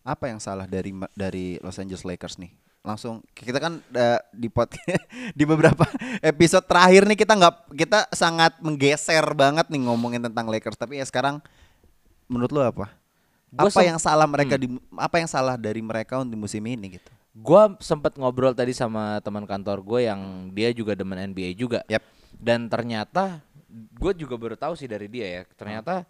apa 0.00 0.32
yang 0.32 0.40
salah 0.40 0.64
dari 0.64 0.96
dari 1.12 1.60
Los 1.60 1.76
Angeles 1.76 2.08
Lakers 2.08 2.40
nih? 2.40 2.56
Langsung 2.80 3.20
kita 3.36 3.60
kan 3.60 3.80
uh, 3.80 4.20
di 4.32 4.48
pot 4.48 4.72
di 5.38 5.44
beberapa 5.44 5.84
episode 6.24 6.64
terakhir 6.64 7.04
nih 7.12 7.16
kita 7.20 7.36
nggak 7.36 7.54
kita 7.76 8.08
sangat 8.16 8.56
menggeser 8.64 9.24
banget 9.36 9.68
nih 9.68 9.84
ngomongin 9.84 10.24
tentang 10.24 10.48
Lakers 10.48 10.80
tapi 10.80 10.96
ya 10.96 11.04
sekarang 11.04 11.44
menurut 12.24 12.52
lo 12.52 12.64
apa? 12.64 12.88
Gua 13.54 13.68
apa 13.70 13.80
yang 13.86 14.00
salah 14.00 14.26
mereka 14.26 14.56
di 14.56 14.66
apa 14.96 15.16
yang 15.20 15.28
salah 15.28 15.54
dari 15.60 15.84
mereka 15.84 16.18
untuk 16.24 16.40
musim 16.40 16.64
ini 16.64 16.96
gitu? 16.96 17.12
Gua 17.34 17.74
sempat 17.82 18.14
ngobrol 18.14 18.54
tadi 18.54 18.70
sama 18.70 19.18
teman 19.18 19.42
kantor 19.42 19.82
gue 19.82 20.06
yang 20.06 20.54
dia 20.54 20.70
juga 20.70 20.94
demen 20.94 21.34
NBA 21.34 21.58
juga. 21.58 21.82
Yap. 21.90 22.06
Dan 22.38 22.70
ternyata 22.70 23.42
gue 23.74 24.12
juga 24.14 24.38
baru 24.38 24.54
tahu 24.54 24.78
sih 24.78 24.86
dari 24.86 25.10
dia 25.10 25.26
ya. 25.26 25.42
Ternyata 25.58 26.06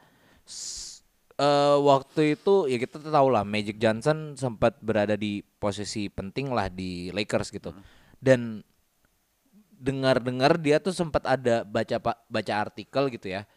eh, 1.41 1.77
waktu 1.81 2.37
itu 2.37 2.69
ya 2.69 2.77
kita 2.77 3.01
tahu 3.01 3.29
lah 3.33 3.41
Magic 3.41 3.81
Johnson 3.81 4.37
sempat 4.37 4.77
berada 4.85 5.17
di 5.17 5.41
posisi 5.41 6.13
penting 6.13 6.53
lah 6.53 6.69
di 6.69 7.09
Lakers 7.09 7.49
gitu. 7.49 7.73
Dan 8.21 8.61
dengar-dengar 9.81 10.61
dia 10.61 10.77
tuh 10.81 10.93
sempat 10.93 11.25
ada 11.25 11.65
baca 11.65 12.21
baca 12.29 12.55
artikel 12.57 13.09
gitu 13.09 13.33
ya. 13.33 13.49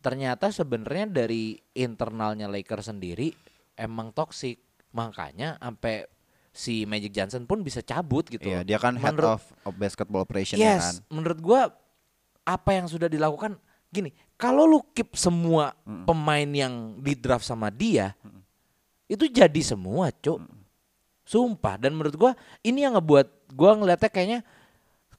Ternyata 0.00 0.48
sebenarnya 0.48 1.06
dari 1.12 1.60
internalnya 1.76 2.48
Lakers 2.48 2.88
sendiri 2.88 3.36
emang 3.76 4.16
toksik. 4.16 4.60
Makanya 4.92 5.56
sampai 5.60 6.04
si 6.52 6.84
Magic 6.84 7.16
Johnson 7.16 7.48
pun 7.48 7.64
bisa 7.64 7.80
cabut 7.80 8.28
gitu. 8.28 8.44
Iya, 8.44 8.60
dia 8.60 8.76
kan 8.76 8.92
head 8.94 9.16
Menurut- 9.16 9.40
of, 9.40 9.42
of 9.64 9.74
basketball 9.80 10.20
operation 10.20 10.60
ya 10.60 10.76
kan. 10.76 11.00
Yes, 11.00 11.00
menurut 11.08 11.40
gua 11.40 11.72
apa 12.44 12.70
yang 12.76 12.86
sudah 12.86 13.08
dilakukan 13.08 13.56
gini, 13.88 14.12
kalau 14.36 14.68
lu 14.68 14.84
keep 14.92 15.16
semua 15.16 15.72
pemain 16.04 16.48
yang 16.48 17.00
di 17.00 17.16
draft 17.16 17.48
sama 17.48 17.72
dia, 17.72 18.12
itu 19.08 19.24
jadi 19.28 19.60
semua, 19.64 20.12
Cuk. 20.12 20.44
Sumpah 21.24 21.80
dan 21.80 21.96
menurut 21.96 22.16
gua 22.18 22.32
ini 22.60 22.84
yang 22.84 23.00
ngebuat 23.00 23.56
gua 23.56 23.72
ngeliatnya 23.78 24.10
kayaknya 24.12 24.40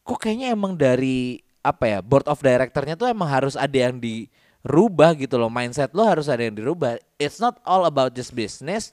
kok 0.04 0.20
kayaknya 0.20 0.54
emang 0.54 0.78
dari 0.78 1.40
apa 1.64 1.88
ya, 1.88 2.00
board 2.04 2.28
of 2.28 2.44
directornya 2.44 2.94
tuh 3.00 3.08
emang 3.08 3.26
harus 3.32 3.56
ada 3.56 3.72
yang 3.74 3.96
dirubah 3.98 5.16
gitu 5.16 5.40
loh. 5.40 5.48
Mindset 5.48 5.96
lo 5.96 6.04
harus 6.04 6.28
ada 6.28 6.44
yang 6.44 6.54
dirubah. 6.54 7.00
It's 7.16 7.40
not 7.40 7.58
all 7.64 7.88
about 7.88 8.12
just 8.12 8.36
business. 8.36 8.92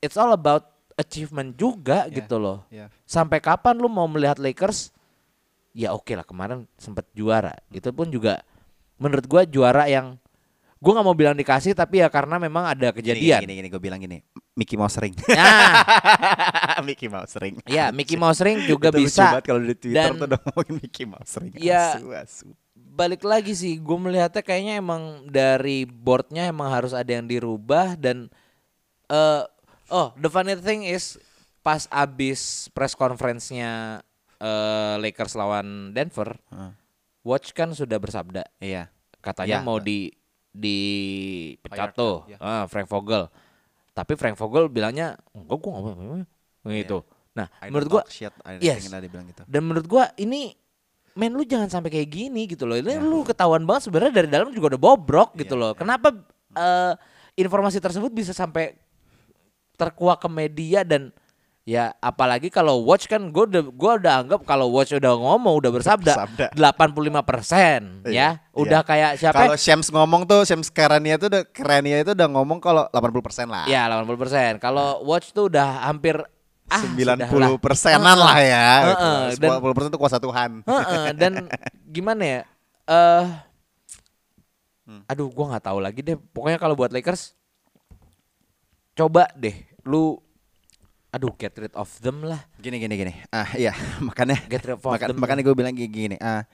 It's 0.00 0.16
all 0.16 0.32
about 0.32 0.77
achievement 0.98 1.54
juga 1.54 2.10
gitu 2.10 2.36
loh. 2.36 2.66
Iya. 2.68 2.90
Sampai 3.04 3.38
kapan 3.38 3.78
lu 3.78 3.86
mau 3.86 4.04
melihat 4.04 4.36
Lakers? 4.36 4.90
Ya 5.70 5.94
oke 5.94 6.10
lah 6.12 6.26
kemarin 6.26 6.66
sempat 6.74 7.06
juara. 7.12 7.54
Itu 7.70 7.94
pun 7.94 8.10
juga 8.10 8.42
menurut 8.98 9.24
gua 9.24 9.46
juara 9.46 9.86
yang 9.86 10.18
gua 10.76 10.98
nggak 10.98 11.06
mau 11.06 11.14
bilang 11.14 11.34
dikasih 11.34 11.70
tapi 11.72 12.02
ya 12.02 12.10
karena 12.10 12.36
memang 12.36 12.66
ada 12.66 12.90
kejadian. 12.90 13.46
Gini, 13.46 13.54
gini, 13.56 13.68
gue 13.68 13.78
bilang 13.78 13.98
gini, 13.98 14.18
Mickey 14.54 14.74
Mouse 14.74 14.98
ring. 14.98 15.14
Nah, 15.30 15.86
Mickey 16.86 17.06
Mouse 17.06 17.34
ring. 17.38 17.62
ya 17.62 17.94
Mickey 17.94 18.18
Mouse 18.18 18.42
ring 18.42 18.66
juga 18.66 18.90
Itu 18.90 18.98
bisa. 19.06 19.38
kalau 19.38 19.62
di 19.62 19.74
Twitter 19.74 20.10
Dan 20.10 20.18
tuh 20.18 20.26
udah 20.26 20.38
ngomongin 20.50 20.74
Mickey 20.82 21.04
Mouse 21.06 21.34
ring. 21.38 21.54
Ya, 21.54 21.94
Asu, 21.94 22.10
asu. 22.10 22.46
balik 22.74 23.22
lagi 23.22 23.54
sih, 23.54 23.78
gue 23.78 23.94
melihatnya 23.96 24.42
kayaknya 24.42 24.74
emang 24.78 25.26
dari 25.26 25.86
boardnya 25.86 26.50
emang 26.50 26.74
harus 26.74 26.90
ada 26.90 27.06
yang 27.06 27.26
dirubah 27.26 27.94
dan 27.94 28.26
eh 29.06 29.42
oh 29.90 30.12
the 30.14 30.28
funny 30.28 30.54
thing 30.54 30.82
is 30.82 31.16
pas 31.60 31.84
abis 31.88 32.70
press 32.70 32.92
conference-nya 32.92 34.00
eh, 34.36 34.94
Lakers 34.98 35.34
lawan 35.34 35.90
Denver. 35.90 36.38
Watch 37.20 37.52
kan 37.52 37.72
sudah 37.72 37.98
bersabda 37.98 38.46
Iya. 38.56 38.88
katanya 39.18 39.60
Ya. 39.60 39.66
mau 39.66 39.76
di 39.76 40.08
dipecat 40.48 41.92
Fired 41.92 41.94
tuh 41.94 42.14
kan, 42.24 42.32
ya. 42.32 42.36
ah, 42.40 42.64
Frank 42.66 42.88
Vogel. 42.88 43.28
Tapi 43.92 44.12
Frank 44.14 44.38
Vogel 44.38 44.70
bilangnya 44.70 45.18
enggak 45.34 45.58
gua 45.58 45.72
enggak 45.76 45.94
mau 45.98 46.16
gitu. 46.72 46.98
Nah, 47.34 47.46
I 47.62 47.68
menurut 47.70 47.88
gua 47.90 48.02
shit, 48.08 48.32
I 48.42 48.58
yes. 48.58 48.86
gitu. 48.86 49.42
dan 49.44 49.60
menurut 49.62 49.86
gua 49.86 50.10
ini 50.16 50.54
men 51.14 51.34
lu 51.34 51.42
jangan 51.42 51.66
sampai 51.66 51.90
kayak 51.90 52.08
gini 52.08 52.46
gitu 52.46 52.64
loh. 52.64 52.78
Ini 52.78 52.98
lu 52.98 53.26
ketahuan 53.26 53.66
banget 53.66 53.90
sebenarnya 53.90 54.12
dari 54.14 54.28
dalam 54.30 54.54
juga 54.54 54.74
udah 54.74 54.80
bobrok 54.80 55.34
gitu 55.34 55.54
Iya, 55.54 55.62
loh. 55.62 55.72
Kenapa 55.74 56.14
eh, 56.54 56.92
informasi 57.36 57.78
tersebut 57.78 58.10
bisa 58.10 58.30
sampai 58.30 58.78
terkuak 59.78 60.18
ke 60.18 60.28
media 60.28 60.82
dan 60.82 61.14
ya 61.62 61.92
apalagi 62.00 62.48
kalau 62.48 62.80
watch 62.80 63.04
kan 63.04 63.28
gue 63.28 63.44
udah 63.44 63.62
gua 63.68 63.92
udah 63.94 64.24
anggap 64.24 64.40
kalau 64.42 64.72
watch 64.72 64.90
udah 64.90 65.12
ngomong 65.14 65.54
udah 65.60 65.70
bersabda, 65.70 66.12
Bersabda. 66.16 66.46
85% 66.56 68.08
Iya, 68.08 68.10
ya. 68.10 68.28
Udah 68.50 68.80
iya. 68.80 68.88
kayak 68.88 69.10
siapa? 69.16 69.36
Kalau 69.38 69.54
Shams 69.54 69.88
ngomong 69.88 70.24
tuh, 70.24 70.42
Shams 70.42 70.68
Karania 70.68 71.14
tuh 71.14 71.28
udah 71.28 71.44
Karania 71.44 72.00
itu 72.00 72.16
udah 72.16 72.24
ngomong 72.26 72.58
kalau 72.58 72.88
80% 72.88 73.46
lah. 73.46 73.68
Ya 73.68 73.84
80%. 73.86 74.56
Kalau 74.58 75.04
watch 75.04 75.30
tuh 75.30 75.46
udah 75.46 75.86
hampir 75.86 76.16
ah, 76.66 76.80
90 76.80 77.28
sudahlah. 77.28 77.60
persenan 77.60 78.16
lah 78.16 78.36
ya. 78.40 78.68
Dan- 79.36 79.60
10 79.60 79.76
persen 79.76 79.90
itu 79.92 80.00
kuasa 80.00 80.16
Tuhan. 80.16 80.64
Heeh, 80.64 81.04
dan 81.14 81.32
gimana 81.94 82.22
ya? 82.24 82.40
Eh 82.88 83.24
Hmm. 84.88 85.04
Aduh, 85.04 85.28
gua 85.28 85.52
nggak 85.52 85.68
tahu 85.68 85.84
lagi 85.84 86.00
deh. 86.00 86.16
Pokoknya 86.32 86.56
kalau 86.56 86.72
buat 86.72 86.88
Lakers 86.88 87.36
coba 88.96 89.28
deh 89.36 89.67
lu 89.88 90.20
aduh 91.08 91.32
get 91.34 91.56
rid 91.56 91.72
of 91.72 91.88
them 91.98 92.20
lah. 92.22 92.44
Gini 92.60 92.76
gini 92.76 92.94
gini. 92.94 93.12
Ah 93.30 93.48
iya, 93.56 93.72
makanya 94.04 94.36
Get 94.46 94.60
rid 94.62 94.76
of 94.76 94.84
maka- 94.84 95.08
them. 95.08 95.16
makanya 95.16 95.40
gue 95.40 95.56
bilang 95.56 95.72
gini, 95.72 95.88
gini. 95.88 96.16
Ah 96.20 96.44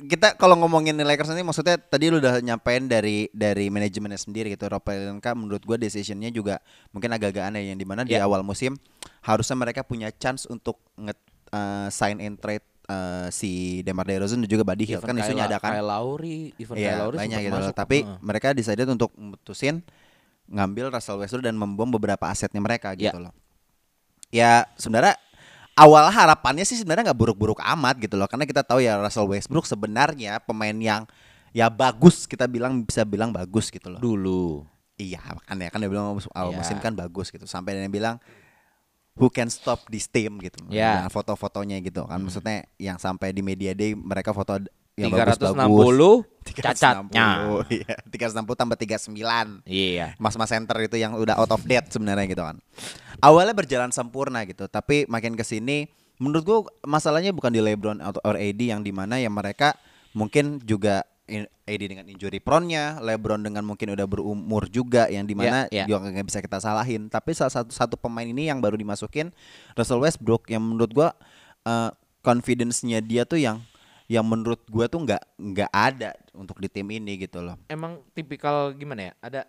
kita 0.00 0.40
kalau 0.40 0.56
ngomongin 0.56 0.96
Lakers 0.96 1.28
nanti 1.28 1.44
maksudnya 1.44 1.76
tadi 1.76 2.08
lu 2.08 2.16
udah 2.16 2.40
nyampein 2.40 2.88
dari 2.88 3.28
dari 3.28 3.68
manajemennya 3.68 4.16
sendiri 4.16 4.48
gitu 4.48 4.64
Rob 4.66 4.80
Pelinka 4.80 5.36
menurut 5.36 5.60
gue 5.60 5.76
decisionnya 5.76 6.32
juga 6.32 6.64
mungkin 6.96 7.12
agak-agak 7.12 7.52
aneh 7.52 7.68
yang 7.68 7.76
di 7.76 7.84
mana 7.84 8.00
di 8.00 8.16
Ya. 8.16 8.24
awal 8.24 8.40
musim 8.40 8.80
harusnya 9.20 9.52
mereka 9.52 9.84
punya 9.84 10.08
chance 10.08 10.48
untuk 10.48 10.80
nge 10.96 11.12
eh, 11.52 11.88
sign 11.92 12.24
and 12.24 12.40
trade 12.40 12.64
eh, 12.88 13.28
si 13.28 13.50
Demar 13.84 14.08
Derozan 14.08 14.40
dan 14.40 14.48
juga 14.48 14.64
Buddy 14.64 14.88
Hield 14.88 15.04
Even 15.04 15.12
kan 15.12 15.16
isunya 15.20 15.44
ada 15.44 15.60
kan 15.60 15.76
Kyle 15.76 15.84
Lowry, 15.84 16.56
even 16.56 16.72
Kyle 16.72 16.80
Iya 16.80 16.92
Lowry 17.04 17.16
banyak 17.20 17.38
gitu 17.38 17.50
loh. 17.52 17.60
masuk. 17.60 17.74
Tapi 17.76 17.96
Heeh. 18.00 18.16
mereka 18.24 18.46
decided 18.56 18.88
untuk 18.88 19.12
memutusin 19.12 19.84
ngambil 20.46 20.90
Russell 20.90 21.18
Westbrook 21.18 21.44
dan 21.44 21.54
membom 21.54 21.88
beberapa 21.88 22.26
asetnya 22.26 22.58
mereka 22.58 22.94
Ya. 22.94 23.10
gitu 23.10 23.18
loh. 23.18 23.32
Ya 24.30 24.66
sebenarnya 24.74 25.14
awal 25.74 26.08
harapannya 26.08 26.62
sih 26.62 26.76
sebenarnya 26.76 27.10
nggak 27.12 27.20
buruk-buruk 27.20 27.60
amat 27.60 28.00
gitu 28.00 28.16
loh 28.16 28.26
karena 28.26 28.42
kita 28.42 28.62
tahu 28.62 28.80
ya 28.80 28.96
Russell 28.96 29.28
Westbrook 29.28 29.66
sebenarnya 29.66 30.40
pemain 30.42 30.74
yang 30.74 31.02
ya 31.52 31.68
bagus 31.68 32.26
kita 32.26 32.44
bilang 32.44 32.82
bisa 32.82 33.02
bilang 33.02 33.30
bagus 33.30 33.70
gitu 33.70 33.88
loh. 33.88 33.98
dulu. 33.98 34.66
Iya 34.96 35.20
kan 35.44 35.60
ya 35.60 35.68
kan 35.68 35.78
dia 35.78 35.90
bilang 35.92 36.16
awal 36.32 36.50
Iya. 36.52 36.58
musim 36.58 36.80
kan 36.80 36.92
bagus 36.92 37.28
gitu 37.28 37.44
sampai 37.44 37.76
dia 37.76 37.84
bilang 37.86 38.16
who 39.16 39.28
can 39.28 39.48
stop 39.48 39.84
this 39.88 40.08
team 40.08 40.40
gitu. 40.40 40.56
Iya. 40.68 41.00
Dengan 41.00 41.12
foto-fotonya 41.12 41.80
gitu 41.80 42.04
kan 42.04 42.18
maksudnya 42.18 42.64
yang 42.76 42.96
sampai 42.96 43.32
di 43.32 43.40
media 43.40 43.72
day 43.72 43.92
mereka 43.92 44.32
foto 44.32 44.56
yang 44.96 45.12
360 45.12 45.52
bagus-bagus. 45.52 46.56
cacatnya. 46.56 47.28
360, 47.68 47.68
Iya, 47.84 47.96
360 48.08 48.56
tambah 48.56 48.76
39. 48.80 49.68
Iya. 49.68 50.06
Mas-mas 50.16 50.48
center 50.48 50.76
itu 50.80 50.96
yang 50.96 51.12
udah 51.14 51.36
out 51.36 51.52
of 51.52 51.60
date 51.62 51.92
sebenarnya 51.92 52.24
gitu 52.24 52.40
kan. 52.40 52.56
Awalnya 53.20 53.52
berjalan 53.52 53.92
sempurna 53.92 54.44
gitu, 54.48 54.64
tapi 54.66 55.04
makin 55.06 55.36
ke 55.36 55.44
sini 55.44 55.84
menurut 56.16 56.44
gua 56.44 56.58
masalahnya 56.82 57.28
bukan 57.28 57.52
di 57.52 57.60
LeBron 57.60 58.00
atau 58.00 58.24
or 58.24 58.40
AD 58.40 58.56
yang 58.56 58.80
di 58.80 58.88
mana 58.88 59.20
ya 59.20 59.28
mereka 59.28 59.76
mungkin 60.16 60.64
juga 60.64 61.04
AD 61.66 61.82
dengan 61.82 62.06
injury 62.06 62.38
prone-nya, 62.38 63.02
LeBron 63.02 63.42
dengan 63.42 63.66
mungkin 63.66 63.92
udah 63.92 64.06
berumur 64.06 64.64
juga 64.70 65.10
yang 65.10 65.26
di 65.26 65.34
mana 65.34 65.66
Ya, 65.68 65.84
ya. 65.84 65.92
juga 65.92 66.08
nggak 66.08 66.24
bisa 66.24 66.38
kita 66.40 66.56
salahin. 66.56 67.12
Tapi 67.12 67.36
salah 67.36 67.52
satu 67.52 67.68
satu 67.68 67.94
pemain 67.98 68.24
ini 68.24 68.48
yang 68.48 68.62
baru 68.62 68.78
dimasukin 68.78 69.28
Russell 69.76 70.00
Westbrook 70.00 70.48
yang 70.48 70.64
menurut 70.64 70.88
gua 70.94 71.08
eh, 71.66 71.90
confidence-nya 72.22 73.02
dia 73.02 73.26
tuh 73.26 73.36
yang 73.36 73.60
yang 74.06 74.22
menurut 74.22 74.62
gua 74.70 74.86
tuh 74.86 75.02
nggak 75.02 75.22
nggak 75.34 75.70
ada 75.70 76.14
untuk 76.32 76.58
di 76.58 76.70
tim 76.70 76.86
ini 76.88 77.18
gitu 77.18 77.42
loh. 77.42 77.58
emang 77.66 78.02
tipikal 78.14 78.70
gimana 78.72 79.10
ya? 79.10 79.12
Ada 79.18 79.40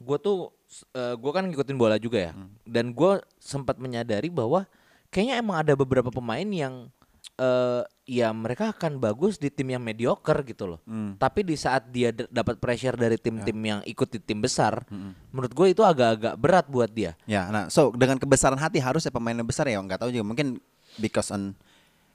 gue 0.00 0.16
tuh 0.16 0.48
gue 0.94 1.32
kan 1.34 1.44
ngikutin 1.44 1.76
bola 1.76 2.00
juga 2.00 2.30
ya. 2.30 2.32
Hmm. 2.32 2.48
Dan 2.64 2.96
gue 2.96 3.20
sempat 3.36 3.76
menyadari 3.76 4.32
bahwa 4.32 4.64
kayaknya 5.12 5.36
emang 5.36 5.60
ada 5.60 5.76
beberapa 5.76 6.08
pemain 6.08 6.46
yang 6.46 6.88
eh 7.36 7.84
ya 8.04 8.32
mereka 8.32 8.72
akan 8.72 8.96
bagus 8.96 9.36
di 9.36 9.52
tim 9.52 9.68
yang 9.68 9.84
mediocre 9.84 10.40
gitu 10.44 10.64
loh. 10.76 10.80
Hmm. 10.88 11.20
Tapi 11.20 11.44
di 11.44 11.52
saat 11.56 11.88
dia 11.88 12.16
d- 12.16 12.28
dapat 12.28 12.56
pressure 12.56 12.96
dari 12.96 13.20
tim-tim 13.20 13.54
Ya. 13.60 13.68
yang 13.76 13.80
ikut 13.84 14.08
di 14.08 14.20
tim 14.20 14.40
besar, 14.40 14.84
menurut 15.32 15.52
gue 15.52 15.66
itu 15.68 15.84
agak-agak 15.84 16.34
berat 16.40 16.66
buat 16.68 16.88
dia. 16.88 17.12
Ya, 17.24 17.48
nah, 17.52 17.68
so 17.68 17.92
dengan 17.92 18.16
kebesaran 18.16 18.56
hati 18.56 18.80
harusnya 18.80 19.12
pemain 19.12 19.36
yang 19.36 19.44
besar 19.44 19.68
ya 19.68 19.76
nggak 19.80 20.00
tahu 20.00 20.10
juga 20.12 20.24
mungkin 20.26 20.60
because 20.96 21.28
on 21.28 21.52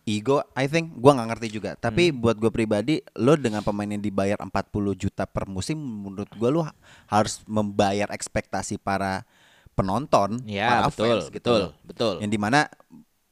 ego, 0.05 0.45
I 0.53 0.69
think 0.69 0.93
gua 0.95 1.17
nggak 1.17 1.29
ngerti 1.33 1.47
juga. 1.51 1.73
Tapi 1.73 2.13
Hmm. 2.13 2.21
buat 2.21 2.37
gue 2.37 2.53
pribadi, 2.53 3.01
lo 3.17 3.33
dengan 3.33 3.65
pemain 3.65 3.89
yang 3.89 3.99
dibayar 3.99 4.37
40 4.37 4.93
juta 4.93 5.25
per 5.25 5.49
musim, 5.49 5.75
menurut 5.75 6.29
gua 6.37 6.49
lo 6.49 6.61
ha- 6.63 6.77
harus 7.09 7.41
membayar 7.43 8.07
ekspektasi 8.13 8.77
para 8.77 9.25
penonton, 9.73 10.39
Ya, 10.45 10.69
para 10.69 10.87
betul, 10.87 11.05
fans 11.19 11.25
gitu 11.27 11.51
betul, 11.51 11.61
betul. 11.83 12.13
Yang 12.21 12.31
di 12.31 12.39
mana 12.39 12.59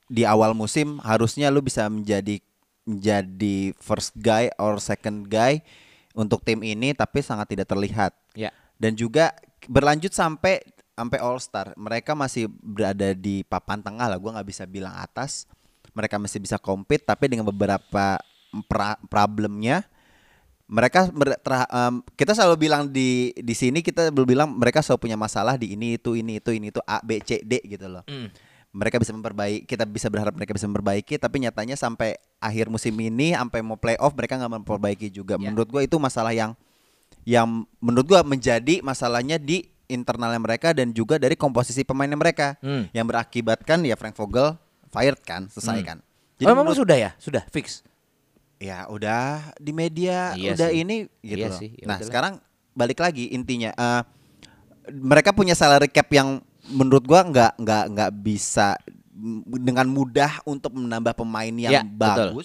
di 0.10 0.24
awal 0.26 0.52
musim 0.52 1.00
harusnya 1.00 1.48
lo 1.48 1.62
bisa 1.62 1.88
menjadi 1.88 2.42
menjadi 2.84 3.72
first 3.80 4.12
guy 4.14 4.52
or 4.60 4.76
second 4.76 5.32
guy 5.32 5.64
untuk 6.12 6.44
tim 6.44 6.60
ini, 6.62 6.92
tapi 6.92 7.24
sangat 7.24 7.48
tidak 7.48 7.70
terlihat 7.70 8.12
Ya. 8.36 8.52
dan 8.76 8.92
juga 8.94 9.32
berlanjut 9.72 10.12
sampai 10.12 10.60
sampai 10.94 11.18
All 11.18 11.40
Star. 11.40 11.72
Mereka 11.74 12.12
masih 12.14 12.52
berada 12.52 13.16
di 13.16 13.42
papan 13.42 13.80
tengah 13.80 14.06
lah. 14.06 14.20
Gua 14.20 14.36
nggak 14.36 14.50
bisa 14.50 14.68
bilang 14.68 14.94
atas. 14.94 15.48
Mereka 15.94 16.18
masih 16.18 16.42
bisa 16.42 16.58
compete, 16.58 17.06
tapi 17.06 17.30
dengan 17.30 17.46
beberapa 17.46 18.18
pra- 18.66 19.00
problemnya. 19.08 19.86
Mereka 20.64 21.12
terha- 21.44 21.70
em, 21.70 22.02
kita 22.18 22.34
selalu 22.34 22.66
bilang 22.66 22.90
di 22.90 23.30
di 23.36 23.54
sini 23.54 23.84
kita 23.86 24.10
selalu 24.10 24.34
bilang 24.34 24.50
mereka 24.58 24.82
selalu 24.82 25.06
punya 25.06 25.18
masalah 25.20 25.54
di 25.60 25.76
ini 25.78 26.02
itu 26.02 26.18
ini 26.18 26.42
itu 26.42 26.50
ini 26.56 26.74
itu 26.74 26.82
A 26.88 27.04
B 27.04 27.20
C 27.22 27.44
D 27.46 27.62
gitu 27.62 27.86
loh. 27.86 28.02
Mm. 28.10 28.32
Mereka 28.74 28.98
bisa 28.98 29.14
memperbaiki, 29.14 29.70
kita 29.70 29.86
bisa 29.86 30.10
berharap 30.10 30.34
mereka 30.34 30.58
bisa 30.58 30.66
memperbaiki, 30.66 31.22
tapi 31.22 31.46
nyatanya 31.46 31.78
sampai 31.78 32.18
akhir 32.42 32.74
musim 32.74 32.98
ini 32.98 33.38
sampai 33.38 33.62
mau 33.62 33.78
playoff 33.78 34.18
mereka 34.18 34.40
nggak 34.42 34.66
memperbaiki 34.66 35.14
juga. 35.14 35.38
Ya. 35.38 35.46
Menurut 35.46 35.70
gua 35.70 35.86
itu 35.86 36.00
masalah 36.02 36.34
yang 36.34 36.58
yang 37.22 37.70
menurut 37.78 38.10
gua 38.10 38.26
menjadi 38.26 38.82
masalahnya 38.82 39.38
di 39.38 39.70
internalnya 39.86 40.42
mereka 40.42 40.74
dan 40.74 40.90
juga 40.90 41.22
dari 41.22 41.38
komposisi 41.38 41.86
pemainnya 41.86 42.18
mereka 42.18 42.58
Hmm. 42.66 42.90
yang 42.96 43.06
berakibatkan 43.06 43.84
ya 43.86 43.94
Frank 43.94 44.18
Vogel 44.18 44.58
fired 44.94 45.18
kan 45.20 45.50
selesai 45.50 45.82
Hmm. 45.82 45.88
kan. 45.88 45.98
oh, 46.00 46.46
memang 46.46 46.64
menurut- 46.64 46.78
sudah 46.78 46.98
ya, 47.00 47.12
sudah 47.18 47.42
fix. 47.50 47.82
ya 48.56 48.86
udah 48.88 49.52
di 49.58 49.72
media 49.72 50.32
Iya 50.34 50.54
udah 50.54 50.70
sih. 50.70 50.80
ini 50.80 50.96
gitu 51.20 51.36
Iya 51.36 51.50
loh. 51.50 51.58
sih, 51.58 51.70
ya 51.74 51.84
nah 51.84 51.96
udahlah. 51.96 52.08
sekarang 52.08 52.34
balik 52.72 52.96
lagi 52.98 53.28
intinya 53.28 53.72
eh, 53.72 54.02
mereka 54.90 55.32
punya 55.32 55.52
salary 55.54 55.88
cap 55.88 56.08
yang 56.10 56.40
menurut 56.66 57.04
gua 57.04 57.24
nggak 57.24 57.52
nggak 57.58 57.84
nggak 57.90 58.12
bisa 58.18 58.78
dengan 59.58 59.86
mudah 59.86 60.40
untuk 60.44 60.74
menambah 60.74 61.14
pemain 61.14 61.52
yang 61.52 61.72
Ya, 61.72 61.82
betul. 61.84 62.40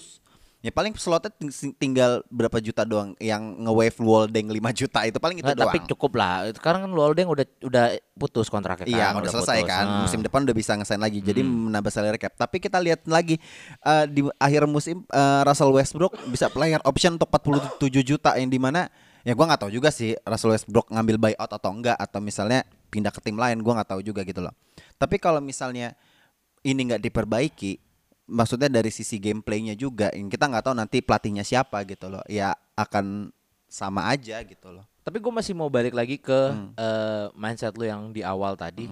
Ya 0.59 0.75
paling 0.75 0.91
slotnya 0.99 1.31
ting- 1.31 1.71
tinggal 1.79 2.19
berapa 2.27 2.59
juta 2.59 2.83
doang 2.83 3.15
yang 3.15 3.39
nge-wave 3.63 3.95
Waldeng 4.03 4.51
5 4.51 4.59
juta 4.75 5.07
itu 5.07 5.15
paling 5.15 5.39
itu 5.39 5.47
Nggak, 5.47 5.55
doang. 5.55 5.71
tapi 5.71 5.87
cukup 5.87 6.11
lah. 6.19 6.51
Sekarang 6.51 6.83
kan 6.83 6.91
Luoldeng 6.91 7.31
udah 7.31 7.47
udah 7.63 7.85
putus 8.11 8.51
kontraknya 8.51 8.83
kan. 8.83 8.91
Iya, 8.91 9.07
udah 9.15 9.31
selesai 9.31 9.63
putus. 9.63 9.71
kan. 9.71 9.85
Ah. 9.87 9.99
Musim 10.03 10.19
depan 10.19 10.43
udah 10.43 10.51
bisa 10.51 10.75
ngesign 10.75 10.99
lagi. 10.99 11.23
Jadi 11.23 11.47
menambah 11.47 11.87
salary 11.87 12.19
cap. 12.19 12.35
Tapi 12.35 12.59
kita 12.59 12.75
lihat 12.75 13.07
lagi 13.07 13.39
eh, 13.79 14.05
di 14.11 14.27
akhir 14.35 14.67
musim 14.67 15.07
eh, 15.07 15.41
Russell 15.47 15.71
Westbrook 15.71 16.19
bisa 16.27 16.51
player 16.51 16.83
option 16.83 17.15
untuk 17.15 17.31
47 17.31 17.79
juta 18.03 18.35
yang 18.35 18.51
di 18.51 18.59
mana 18.59 18.91
ya 19.23 19.31
gua 19.31 19.47
nggak 19.47 19.63
tahu 19.63 19.71
juga 19.71 19.95
sih 19.95 20.11
Russell 20.27 20.51
Westbrook 20.51 20.91
ngambil 20.91 21.15
buyout 21.17 21.51
atau 21.55 21.71
enggak 21.71 21.95
atau 21.95 22.19
misalnya 22.19 22.67
pindah 22.87 23.15
ke 23.15 23.23
tim 23.23 23.39
lain 23.39 23.63
gua 23.63 23.79
nggak 23.79 23.95
tahu 23.95 24.03
juga 24.03 24.27
gitu 24.27 24.43
loh. 24.43 24.51
Tapi 24.99 25.23
kalau 25.23 25.39
misalnya 25.39 25.95
ini 26.67 26.83
nggak 26.83 26.99
diperbaiki 26.99 27.79
maksudnya 28.29 28.69
dari 28.69 28.87
sisi 28.87 29.17
gameplaynya 29.17 29.73
juga 29.73 30.13
yang 30.13 30.29
kita 30.29 30.45
nggak 30.45 30.63
tahu 30.63 30.75
nanti 30.77 31.01
pelatihnya 31.01 31.41
siapa 31.41 31.81
gitu 31.83 32.07
loh 32.07 32.21
ya 32.25 32.53
akan 32.73 33.33
sama 33.65 34.07
aja 34.07 34.39
gitu 34.41 34.69
loh 34.69 34.85
Tapi 34.99 35.17
gue 35.17 35.33
masih 35.33 35.51
mau 35.51 35.67
balik 35.67 35.91
lagi 35.91 36.15
ke 36.15 36.53
Hmm. 36.53 36.69
eh, 36.75 37.25
mindset 37.33 37.73
lu 37.73 37.83
yang 37.83 38.09
di 38.09 38.21
awal 38.21 38.53
tadi. 38.53 38.85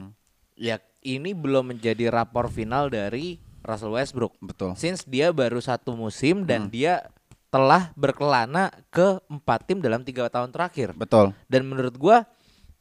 Ya 0.53 0.81
ini 0.99 1.31
belum 1.31 1.71
menjadi 1.71 2.09
rapor 2.09 2.49
final 2.49 2.89
dari 2.89 3.37
Russell 3.61 3.93
Westbrook. 3.93 4.33
betul 4.39 4.73
Since 4.73 5.05
dia 5.05 5.29
baru 5.29 5.61
satu 5.61 5.93
musim 5.93 6.41
Hmm. 6.41 6.47
dan 6.47 6.61
dia 6.67 7.05
telah 7.47 7.93
berkelana 7.93 8.73
ke 8.89 9.21
empat 9.25 9.63
tim 9.63 9.77
dalam 9.77 10.01
tiga 10.01 10.25
tahun 10.25 10.49
terakhir. 10.49 10.91
betul 10.93 11.37
Dan 11.45 11.63
menurut 11.63 11.93
gua 11.93 12.25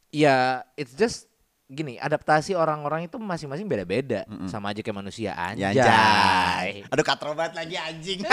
ya 0.08 0.64
it's 0.74 0.92
just 0.92 1.25
gini 1.66 1.98
adaptasi 1.98 2.54
orang-orang 2.54 3.04
itu 3.04 3.16
masing-masing 3.16 3.66
beda-beda 3.66 4.22
sama 4.46 4.70
aja 4.70 4.80
kayak 4.80 4.94
manusia 4.96 5.34
Ya 5.54 5.70
anjay. 5.72 5.74
anjay. 5.74 6.70
Aduh 6.86 7.02
katrobat 7.02 7.50
lagi 7.52 7.74
anjing. 7.74 8.22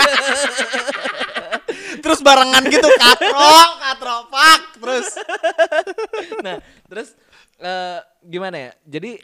terus 1.96 2.20
barengan 2.20 2.62
gitu 2.64 2.84
katrok, 2.90 3.70
katropak 3.80 4.60
terus. 4.76 5.08
nah 6.42 6.56
terus 6.84 7.08
eh, 7.56 7.98
gimana 8.22 8.56
ya 8.56 8.70
jadi 8.84 9.18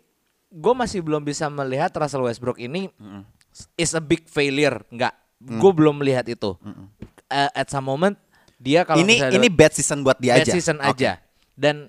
gue 0.50 0.74
masih 0.74 1.00
belum 1.00 1.22
bisa 1.22 1.46
melihat 1.46 1.90
Russell 1.92 2.24
Westbrook 2.24 2.58
ini 2.58 2.90
is 3.76 3.92
a 3.92 4.00
big 4.00 4.26
failure 4.26 4.82
nggak 4.88 5.14
gue 5.40 5.72
belum 5.72 5.98
melihat 5.98 6.26
itu 6.26 6.56
Eh, 7.26 7.46
at 7.54 7.70
some 7.70 7.86
moment 7.86 8.18
dia 8.58 8.82
kalau 8.82 8.98
ini 8.98 9.22
ini 9.30 9.46
bad 9.46 9.70
season 9.70 10.02
buat 10.02 10.18
dia 10.18 10.34
bad 10.34 10.42
aja. 10.42 10.52
season 10.52 10.82
Oke. 10.82 10.98
aja 10.98 11.22
dan 11.54 11.86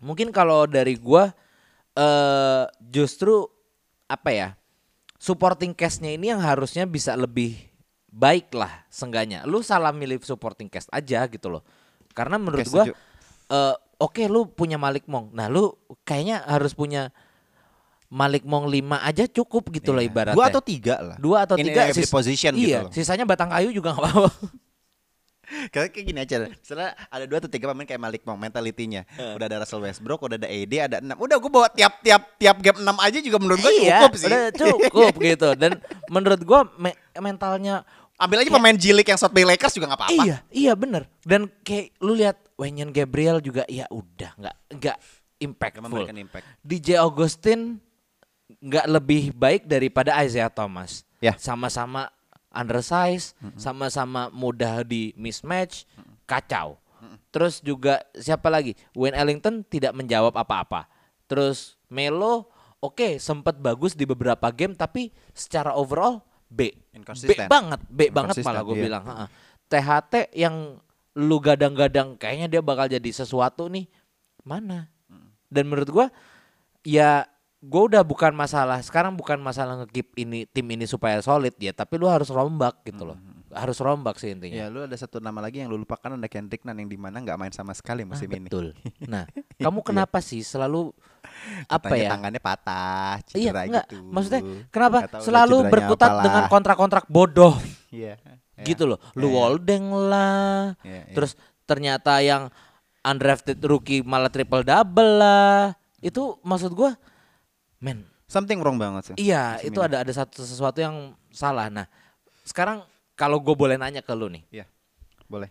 mungkin 0.00 0.28
kalau 0.30 0.64
dari 0.64 0.96
gua 0.96 1.30
eh 1.92 2.62
justru 2.82 3.44
apa 4.06 4.30
ya 4.30 4.48
supporting 5.16 5.70
cast-nya 5.70 6.10
ini 6.10 6.28
yang 6.28 6.40
harusnya 6.40 6.84
bisa 6.84 7.12
lebih 7.12 7.54
baik 8.06 8.50
lah 8.50 8.82
sengganya 8.88 9.44
lu 9.44 9.60
salah 9.60 9.90
milih 9.90 10.18
supporting 10.20 10.66
cast 10.66 10.90
aja 10.90 11.22
gitu 11.26 11.46
loh 11.48 11.62
karena 12.10 12.36
menurut 12.36 12.60
Oke, 12.60 12.70
gua 12.70 12.84
setuju. 12.84 12.94
eh 13.48 13.74
oke 13.96 14.22
lu 14.26 14.48
punya 14.48 14.74
Malik 14.76 15.04
Mong 15.04 15.30
nah 15.30 15.46
lu 15.46 15.70
kayaknya 16.02 16.42
harus 16.42 16.72
punya 16.72 17.12
Malik 18.08 18.42
Mong 18.42 18.66
5 18.66 18.74
aja 19.00 19.24
cukup 19.24 19.70
gitu 19.70 19.92
loh 19.92 20.00
Iya. 20.00 20.10
ibaratnya 20.10 20.34
Dua 20.34 20.46
atau 20.48 20.58
tiga 20.60 20.94
lah. 20.98 21.16
dua 21.16 21.36
atau 21.44 21.54
In 21.54 21.64
tiga 21.64 21.86
sis- 21.90 22.10
position 22.10 22.50
gitu 22.52 22.66
iya 22.66 22.78
loh. 22.82 22.90
sisanya 22.90 23.22
batang 23.22 23.46
kayu 23.48 23.70
juga 23.70 23.92
nggak 23.92 24.02
apa-apa 24.04 24.30
Kayak 25.74 25.90
kayak 25.92 26.06
gini 26.06 26.18
aja. 26.22 26.36
Misalnya 26.46 26.90
ada 27.10 27.24
dua 27.26 27.38
atau 27.42 27.50
tiga 27.50 27.66
pemain 27.70 27.86
kayak 27.86 28.02
Malik 28.02 28.22
Monk 28.22 28.38
mentalitinya. 28.38 29.02
Udah 29.34 29.46
ada 29.50 29.56
Russell 29.66 29.82
Westbrook, 29.82 30.20
udah 30.22 30.36
ada 30.38 30.48
AD, 30.48 30.72
ada 30.78 30.96
enam. 31.02 31.16
Udah 31.18 31.36
gue 31.36 31.50
bawa 31.50 31.68
tiap-tiap 31.70 32.22
tiap 32.38 32.56
game 32.62 32.78
enam 32.80 32.96
aja 33.02 33.18
juga 33.18 33.36
menurut 33.42 33.60
gue 33.60 33.72
iya, 33.82 34.06
cukup 34.06 34.12
sih. 34.14 34.28
udah 34.30 34.42
cukup 34.54 35.12
gitu. 35.34 35.48
Dan 35.58 35.72
menurut 36.06 36.40
gua 36.46 36.60
me- 36.78 36.98
mentalnya 37.18 37.82
Ambil 38.20 38.44
aja 38.44 38.52
pemain 38.52 38.76
jilik 38.76 39.08
yang 39.08 39.16
shot 39.16 39.32
play 39.32 39.48
Lakers 39.48 39.80
juga 39.80 39.88
nggak 39.88 40.00
apa-apa. 40.04 40.24
iya, 40.28 40.36
iya 40.52 40.72
bener. 40.76 41.08
Dan 41.24 41.48
kayak 41.64 41.96
lu 42.04 42.12
lihat 42.12 42.36
Wenyan 42.60 42.92
Gabriel 42.92 43.40
juga 43.40 43.64
ya 43.64 43.88
udah 43.88 44.36
nggak 44.36 44.56
nggak 44.76 44.96
impactful. 45.40 46.04
impact. 46.04 46.44
DJ 46.60 47.00
Augustin 47.00 47.80
nggak 48.60 48.86
lebih 48.92 49.32
baik 49.32 49.64
daripada 49.64 50.20
Isaiah 50.20 50.52
Thomas. 50.52 51.00
Ya. 51.24 51.32
Sama-sama 51.40 52.12
undersize, 52.50 53.34
sama-sama 53.54 54.28
mudah 54.30 54.82
di 54.82 55.14
mismatch, 55.14 55.86
kacau. 56.26 56.78
Terus 57.30 57.62
juga 57.62 58.02
siapa 58.18 58.50
lagi? 58.50 58.76
Wayne 58.92 59.16
Ellington 59.16 59.62
tidak 59.64 59.94
menjawab 59.96 60.34
apa-apa. 60.36 60.90
Terus 61.30 61.78
Melo 61.86 62.50
oke 62.82 63.22
sempat 63.22 63.56
bagus 63.56 63.94
di 63.94 64.04
beberapa 64.04 64.50
game 64.50 64.74
tapi 64.74 65.14
secara 65.30 65.78
overall 65.78 66.20
B. 66.50 66.74
B 67.30 67.32
banget, 67.46 67.80
B 67.86 68.00
banget 68.10 68.42
malah 68.42 68.66
gue 68.66 68.76
iya. 68.76 68.84
bilang. 68.84 69.04
Ha-ha. 69.06 69.26
THT 69.70 70.34
yang 70.34 70.82
lu 71.14 71.38
gadang-gadang 71.38 72.18
kayaknya 72.18 72.58
dia 72.58 72.62
bakal 72.62 72.90
jadi 72.90 73.10
sesuatu 73.14 73.70
nih 73.70 73.86
mana? 74.42 74.90
Dan 75.50 75.66
menurut 75.66 75.90
gua 75.90 76.06
ya 76.86 77.26
gua 77.60 77.82
udah 77.86 78.02
bukan 78.02 78.32
masalah 78.32 78.80
sekarang 78.80 79.12
bukan 79.12 79.36
masalah 79.36 79.84
ngekip 79.84 80.16
ini 80.16 80.44
tim 80.46 80.64
ini 80.66 80.84
supaya 80.84 81.20
solid 81.20 81.52
ya, 81.56 81.70
tapi 81.70 81.96
lu 81.96 82.08
harus 82.08 82.28
rombak 82.28 82.80
gitu 82.82 83.04
loh. 83.04 83.18
Harus 83.50 83.76
rombak 83.76 84.14
sih 84.16 84.30
intinya. 84.30 84.54
Ya 84.56 84.66
lu 84.66 84.80
ada 84.80 84.94
satu 84.94 85.18
nama 85.18 85.42
lagi 85.42 85.58
yang 85.58 85.68
lu 85.68 85.76
lupakan 85.76 86.14
ada 86.14 86.24
Kendrick 86.24 86.62
Nunn 86.62 86.78
yang 86.78 86.86
di 86.86 86.94
mana 86.94 87.18
nggak 87.18 87.34
main 87.34 87.50
sama 87.50 87.74
sekali 87.74 88.02
Ah, 88.02 88.08
musim 88.08 88.30
ini. 88.30 88.46
betul. 88.46 88.72
Nah, 89.10 89.26
kamu 89.56 89.82
kenapa 89.82 90.22
sih 90.22 90.40
selalu 90.40 90.94
apa 91.66 91.90
Katanya 91.90 92.00
ya? 92.00 92.10
tangannya 92.14 92.40
patah, 92.40 93.14
Iya, 93.34 93.50
cedera 93.50 93.60
enggak. 93.66 93.86
gitu. 93.86 93.96
Maksudnya 94.06 94.40
kenapa 94.70 94.98
tahu 95.04 95.20
selalu 95.20 95.56
berkutat 95.66 96.08
apalah. 96.08 96.24
dengan 96.24 96.42
kontrak-kontrak 96.46 97.04
bodoh 97.06 97.54
Iya. 97.90 98.14
gitu 98.60 98.86
loh. 98.86 99.02
Lu 99.12 99.28
Iya. 99.28 99.36
Waldeng 99.36 99.84
lah. 100.06 100.78
Iya, 100.80 101.00
iya. 101.04 101.14
Terus 101.18 101.34
ternyata 101.66 102.22
yang 102.22 102.48
undrafted 103.00 103.58
rookie 103.60 104.00
malah 104.00 104.30
triple 104.30 104.62
double 104.62 105.18
lah. 105.18 105.74
Itu 105.98 106.38
maksud 106.40 106.70
gua 106.70 106.94
men, 107.80 108.04
Something 108.24 108.62
wrong 108.62 108.78
banget 108.78 109.10
sih. 109.10 109.14
iya 109.18 109.58
musim 109.58 109.68
itu 109.68 109.80
ini. 109.80 109.86
ada 109.90 109.96
ada 110.04 110.12
satu 110.12 110.40
sesuatu 110.40 110.78
yang 110.78 110.96
salah. 111.28 111.66
Nah, 111.66 111.90
sekarang 112.44 112.84
kalau 113.12 113.36
gue 113.36 113.52
boleh 113.52 113.74
nanya 113.74 114.00
ke 114.00 114.12
lu 114.12 114.28
nih, 114.28 114.44
Iya. 114.52 114.66
Boleh. 115.26 115.50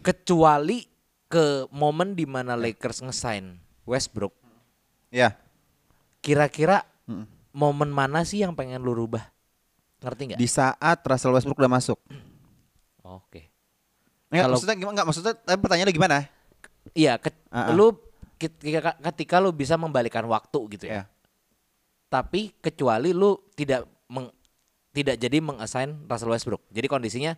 kecuali 0.00 0.88
ke 1.26 1.68
momen 1.68 2.12
di 2.12 2.24
mana 2.24 2.54
Lakers 2.54 3.00
ngesign 3.00 3.56
Westbrook, 3.84 4.32
Ya. 5.08 5.36
kira-kira 6.20 6.84
Mm. 7.04 7.24
momen 7.50 7.88
mana 7.88 8.22
sih 8.22 8.40
yang 8.40 8.52
pengen 8.52 8.80
lu 8.80 8.92
rubah? 8.92 9.28
Ngerti 9.98 10.22
nggak? 10.32 10.38
Di 10.40 10.48
saat 10.48 10.98
Russell 11.02 11.32
Westbrook 11.32 11.58
udah 11.58 11.72
masuk. 11.72 11.98
Oke. 13.02 13.48
Enggak, 14.28 14.42
Kalau- 14.42 14.54
maksudnya 14.56 14.76
gimana? 14.76 14.92
Enggak, 14.92 15.06
maksudnya 15.06 15.32
tapi 15.36 15.58
pertanyaannya 15.60 15.94
gimana? 15.94 16.16
Iya, 16.92 17.12
ke- 17.18 17.36
Ah, 17.48 17.68
ah. 17.68 17.74
lu 17.74 17.94
ketika, 18.36 18.96
ketika 19.12 19.36
lu 19.38 19.52
bisa 19.52 19.76
membalikan 19.76 20.24
waktu 20.26 20.58
gitu 20.72 20.84
Iya. 20.88 21.04
ya. 21.06 21.11
Tapi 22.12 22.52
kecuali 22.60 23.16
lu 23.16 23.40
tidak 23.56 23.88
meng- 24.12 24.36
tidak 24.92 25.16
jadi 25.16 25.40
mengassign 25.40 26.04
Russell 26.04 26.36
Westbrook. 26.36 26.60
Jadi 26.68 26.86
kondisinya 26.92 27.32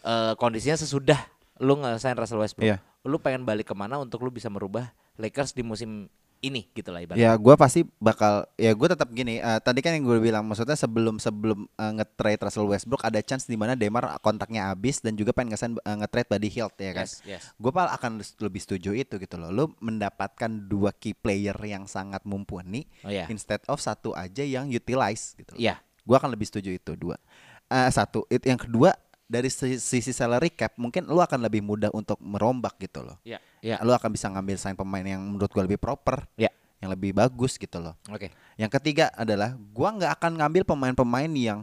eh, 0.00 0.32
kondisinya 0.40 0.80
sesudah 0.80 1.20
lu 1.60 1.76
ngassign 1.84 2.16
Russell 2.16 2.40
Westbrook. 2.40 2.64
Iya. 2.64 2.80
Lu 3.04 3.20
pengen 3.20 3.44
balik 3.44 3.68
ke 3.68 3.76
mana 3.76 4.00
untuk 4.00 4.24
lu 4.24 4.32
bisa 4.32 4.48
merubah 4.48 4.96
Lakers 5.20 5.52
di 5.52 5.60
musim 5.60 6.08
ini 6.40 6.64
gitu 6.72 6.88
lah 6.88 7.04
ibaratnya. 7.04 7.20
Ya, 7.20 7.32
gua 7.36 7.54
pasti 7.54 7.84
bakal 8.00 8.48
ya 8.56 8.72
gue 8.72 8.88
tetap 8.88 9.12
gini. 9.12 9.38
eh, 9.38 9.60
tadi 9.60 9.84
kan 9.84 9.92
yang 9.92 10.08
gue 10.08 10.18
bilang 10.18 10.44
maksudnya 10.48 10.72
sebelum 10.72 11.20
sebelum 11.20 11.68
eh, 11.68 11.92
nge-trade 12.00 12.40
Russell 12.48 12.64
Westbrook 12.64 13.04
ada 13.04 13.20
chance 13.20 13.44
di 13.44 13.60
mana 13.60 13.76
Demar 13.76 14.08
kontraknya 14.24 14.72
habis 14.72 15.04
dan 15.04 15.14
juga 15.14 15.36
pengen 15.36 15.52
ngesign 15.52 15.76
eh, 15.76 15.96
nge-trade 16.00 16.28
Buddy 16.32 16.48
Hield 16.48 16.74
ya 16.80 16.92
kan. 16.96 17.06
Yes, 17.06 17.20
yes. 17.28 17.42
Gue 17.60 17.70
pal 17.70 17.92
akan 17.92 18.24
lebih 18.40 18.60
setuju 18.60 18.96
itu 18.96 19.14
gitu 19.20 19.36
loh. 19.36 19.52
Lu 19.52 19.64
mendapatkan 19.84 20.48
dua 20.64 20.96
key 20.96 21.12
player 21.12 21.56
yang 21.60 21.84
sangat 21.84 22.24
mumpuni 22.24 22.88
Oh, 23.04 23.12
iya. 23.12 23.28
instead 23.28 23.60
of 23.68 23.76
satu 23.76 24.16
aja 24.16 24.40
yang 24.40 24.66
utilize 24.66 25.36
gitu. 25.36 25.52
Iya. 25.60 25.76
Gue 26.08 26.16
akan 26.16 26.32
lebih 26.32 26.48
setuju 26.48 26.72
itu 26.72 26.96
dua. 26.96 27.20
Eh, 27.68 27.90
satu 27.92 28.24
itu 28.32 28.48
yang 28.48 28.58
kedua 28.58 28.96
dari 29.30 29.46
si- 29.46 29.78
sisi 29.78 30.10
salary 30.10 30.50
cap 30.50 30.74
mungkin 30.74 31.06
lu 31.06 31.22
akan 31.22 31.46
lebih 31.46 31.62
mudah 31.62 31.94
untuk 31.94 32.18
merombak 32.18 32.74
gitu 32.82 33.06
loh. 33.06 33.14
Iya. 33.22 33.38
Iya. 33.62 33.78
Lu 33.80 33.94
akan 33.94 34.10
bisa 34.10 34.26
ngambil 34.26 34.58
sign 34.58 34.74
pemain 34.74 35.06
yang 35.06 35.22
menurut 35.22 35.46
gua 35.48 35.62
lebih 35.62 35.78
proper, 35.78 36.26
Iya. 36.34 36.50
yang 36.82 36.90
lebih 36.90 37.14
bagus 37.14 37.54
gitu 37.54 37.78
loh. 37.78 37.94
Oke. 38.10 38.34
Yang 38.58 38.70
ketiga 38.76 39.14
adalah 39.14 39.54
gua 39.70 39.94
nggak 39.94 40.12
akan 40.18 40.32
ngambil 40.42 40.62
pemain-pemain 40.66 41.30
yang 41.30 41.62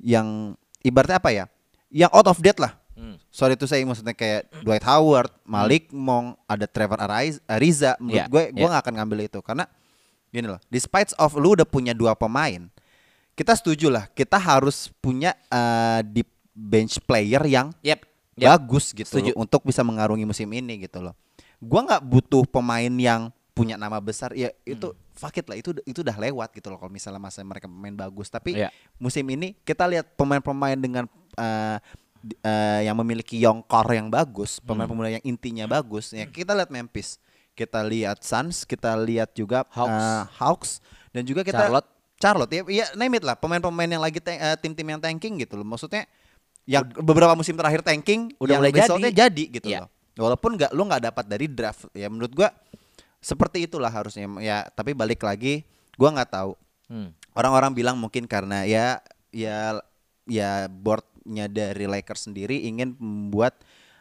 yang 0.00 0.56
ibaratnya 0.80 1.20
apa 1.20 1.30
ya? 1.30 1.44
Yang 1.92 2.10
out 2.16 2.26
of 2.26 2.40
date 2.40 2.58
lah. 2.58 2.72
Hmm. 2.94 3.18
Sorry 3.28 3.58
itu 3.58 3.66
saya 3.66 3.82
maksudnya 3.82 4.14
kayak 4.14 4.48
Dwight 4.62 4.86
Howard, 4.86 5.28
Malik 5.42 5.90
Monk, 5.90 6.38
ada 6.46 6.64
Trevor 6.64 7.02
Ariz- 7.02 7.42
Ariza. 7.44 7.98
Menurut 7.98 8.16
Iya, 8.16 8.24
gue, 8.30 8.42
gue 8.54 8.62
iya. 8.62 8.70
nggak 8.70 8.82
akan 8.86 8.94
ngambil 9.02 9.18
itu 9.26 9.38
karena 9.42 9.66
gini 10.30 10.46
loh. 10.46 10.60
Despite 10.70 11.12
of 11.18 11.34
lu 11.34 11.52
udah 11.52 11.66
punya 11.66 11.90
dua 11.90 12.14
pemain, 12.14 12.70
kita 13.34 13.52
setuju 13.52 13.90
lah. 13.90 14.06
Kita 14.08 14.38
harus 14.38 14.94
punya 15.02 15.34
eh, 15.50 16.00
deep 16.06 16.30
bench 16.54 17.02
player 17.02 17.42
yang 17.44 17.74
Yep. 17.82 18.00
Yep. 18.34 18.48
bagus 18.48 18.90
gitu 18.90 19.06
Setuju. 19.08 19.30
loh, 19.30 19.42
untuk 19.42 19.62
bisa 19.62 19.82
mengarungi 19.82 20.22
musim 20.22 20.46
ini 20.48 20.80
gitu 20.80 20.98
loh. 21.00 21.14
Gua 21.58 21.82
nggak 21.82 22.02
butuh 22.02 22.42
pemain 22.44 22.90
yang 22.90 23.28
punya 23.50 23.74
nama 23.74 23.98
besar 23.98 24.34
ya 24.34 24.50
itu 24.64 24.90
fuck 25.12 25.30
it 25.32 25.46
lah 25.46 25.54
itu 25.54 25.70
itu 25.84 26.02
udah 26.02 26.18
lewat 26.20 26.50
gitu 26.52 26.66
loh 26.66 26.76
kalau 26.76 26.90
misalnya 26.90 27.22
masa 27.22 27.38
mereka 27.40 27.70
pemain 27.70 27.94
bagus 27.96 28.26
tapi 28.26 28.50
Iya. 28.52 28.74
musim 28.96 29.22
ini 29.28 29.54
kita 29.60 29.86
lihat 29.86 30.10
pemain-pemain 30.12 30.74
dengan 30.74 31.06
eh, 31.32 31.78
di- 32.16 32.34
eh, 32.36 32.82
yang 32.82 32.94
memiliki 32.96 33.38
young 33.38 33.62
core 33.62 33.94
yang 33.94 34.10
bagus 34.10 34.58
pemain-pemain 34.58 35.14
yang 35.14 35.24
intinya 35.24 35.70
bagus 35.70 36.10
ya 36.10 36.26
kita 36.26 36.50
lihat 36.52 36.66
Memphis 36.68 37.22
kita 37.54 37.78
lihat 37.80 38.26
Suns 38.26 38.66
kita 38.66 38.90
lihat 38.96 39.30
juga 39.32 39.62
Hawks. 39.70 40.02
eh, 40.02 40.22
Hawks 40.36 40.70
dan 41.10 41.22
juga 41.22 41.42
kita 41.42 41.62
Charlotte. 41.62 41.86
Charlotte 42.16 42.50
ya, 42.52 42.62
ya 42.66 42.86
name 42.94 43.14
it 43.14 43.24
lah 43.24 43.34
pemain-pemain 43.34 43.86
yang 43.88 44.02
lagi 44.02 44.18
tank- 44.18 44.42
eh, 44.42 44.58
tim-tim 44.58 44.88
yang 44.88 44.98
tanking 44.98 45.38
gitu 45.38 45.54
loh 45.54 45.64
maksudnya 45.64 46.10
yang 46.64 46.84
beberapa 46.98 47.32
musim 47.32 47.54
terakhir 47.54 47.80
tanking 47.80 48.32
Udah 48.36 48.56
yang 48.56 48.60
mulai 48.60 48.72
resultnya 48.72 49.12
jadi. 49.12 49.28
jadi 49.30 49.44
gitu 49.52 49.66
Iya. 49.68 49.80
loh 49.84 49.90
walaupun 50.16 50.54
nggak 50.54 50.70
lu 50.72 50.82
nggak 50.84 51.02
dapat 51.04 51.24
dari 51.26 51.46
draft 51.46 51.90
ya 51.90 52.06
menurut 52.06 52.32
gua 52.32 52.48
seperti 53.18 53.64
itulah 53.64 53.88
harusnya 53.88 54.24
ya 54.38 54.64
tapi 54.68 54.92
balik 54.92 55.20
lagi 55.20 55.64
gua 55.94 56.12
nggak 56.12 56.30
tahu 56.30 56.52
Hmm. 56.84 57.16
orang-orang 57.32 57.72
bilang 57.72 57.96
mungkin 57.96 58.28
karena 58.28 58.62
ya 58.62 59.00
ya 59.32 59.80
ya 60.24 60.68
boardnya 60.68 61.48
dari 61.48 61.84
Lakers 61.84 62.28
sendiri 62.28 62.60
ingin 62.62 62.92
membuat 62.96 63.56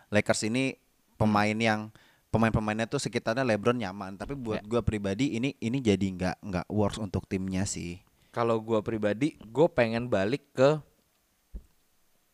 Lakers 0.07 0.45
ini 0.45 0.76
pemain 1.16 1.55
yang 1.55 1.89
pemain-pemainnya 2.28 2.86
tuh 2.86 2.99
sekitarnya 2.99 3.41
LeBron 3.41 3.78
nyaman 3.78 4.16
tapi 4.16 4.36
buat 4.36 4.59
Ya. 4.59 4.68
gua 4.68 4.82
pribadi 4.82 5.32
ini 5.32 5.55
ini 5.57 5.80
jadi 5.80 6.03
nggak 6.03 6.38
nggak 6.41 6.66
works 6.68 6.97
untuk 6.97 7.24
timnya 7.26 7.64
sih 7.64 8.03
Kalau 8.30 8.57
gua 8.59 8.82
pribadi, 8.82 9.38
gue 9.39 9.68
pengen 9.70 10.09
balik 10.09 10.41
ke 10.51 10.82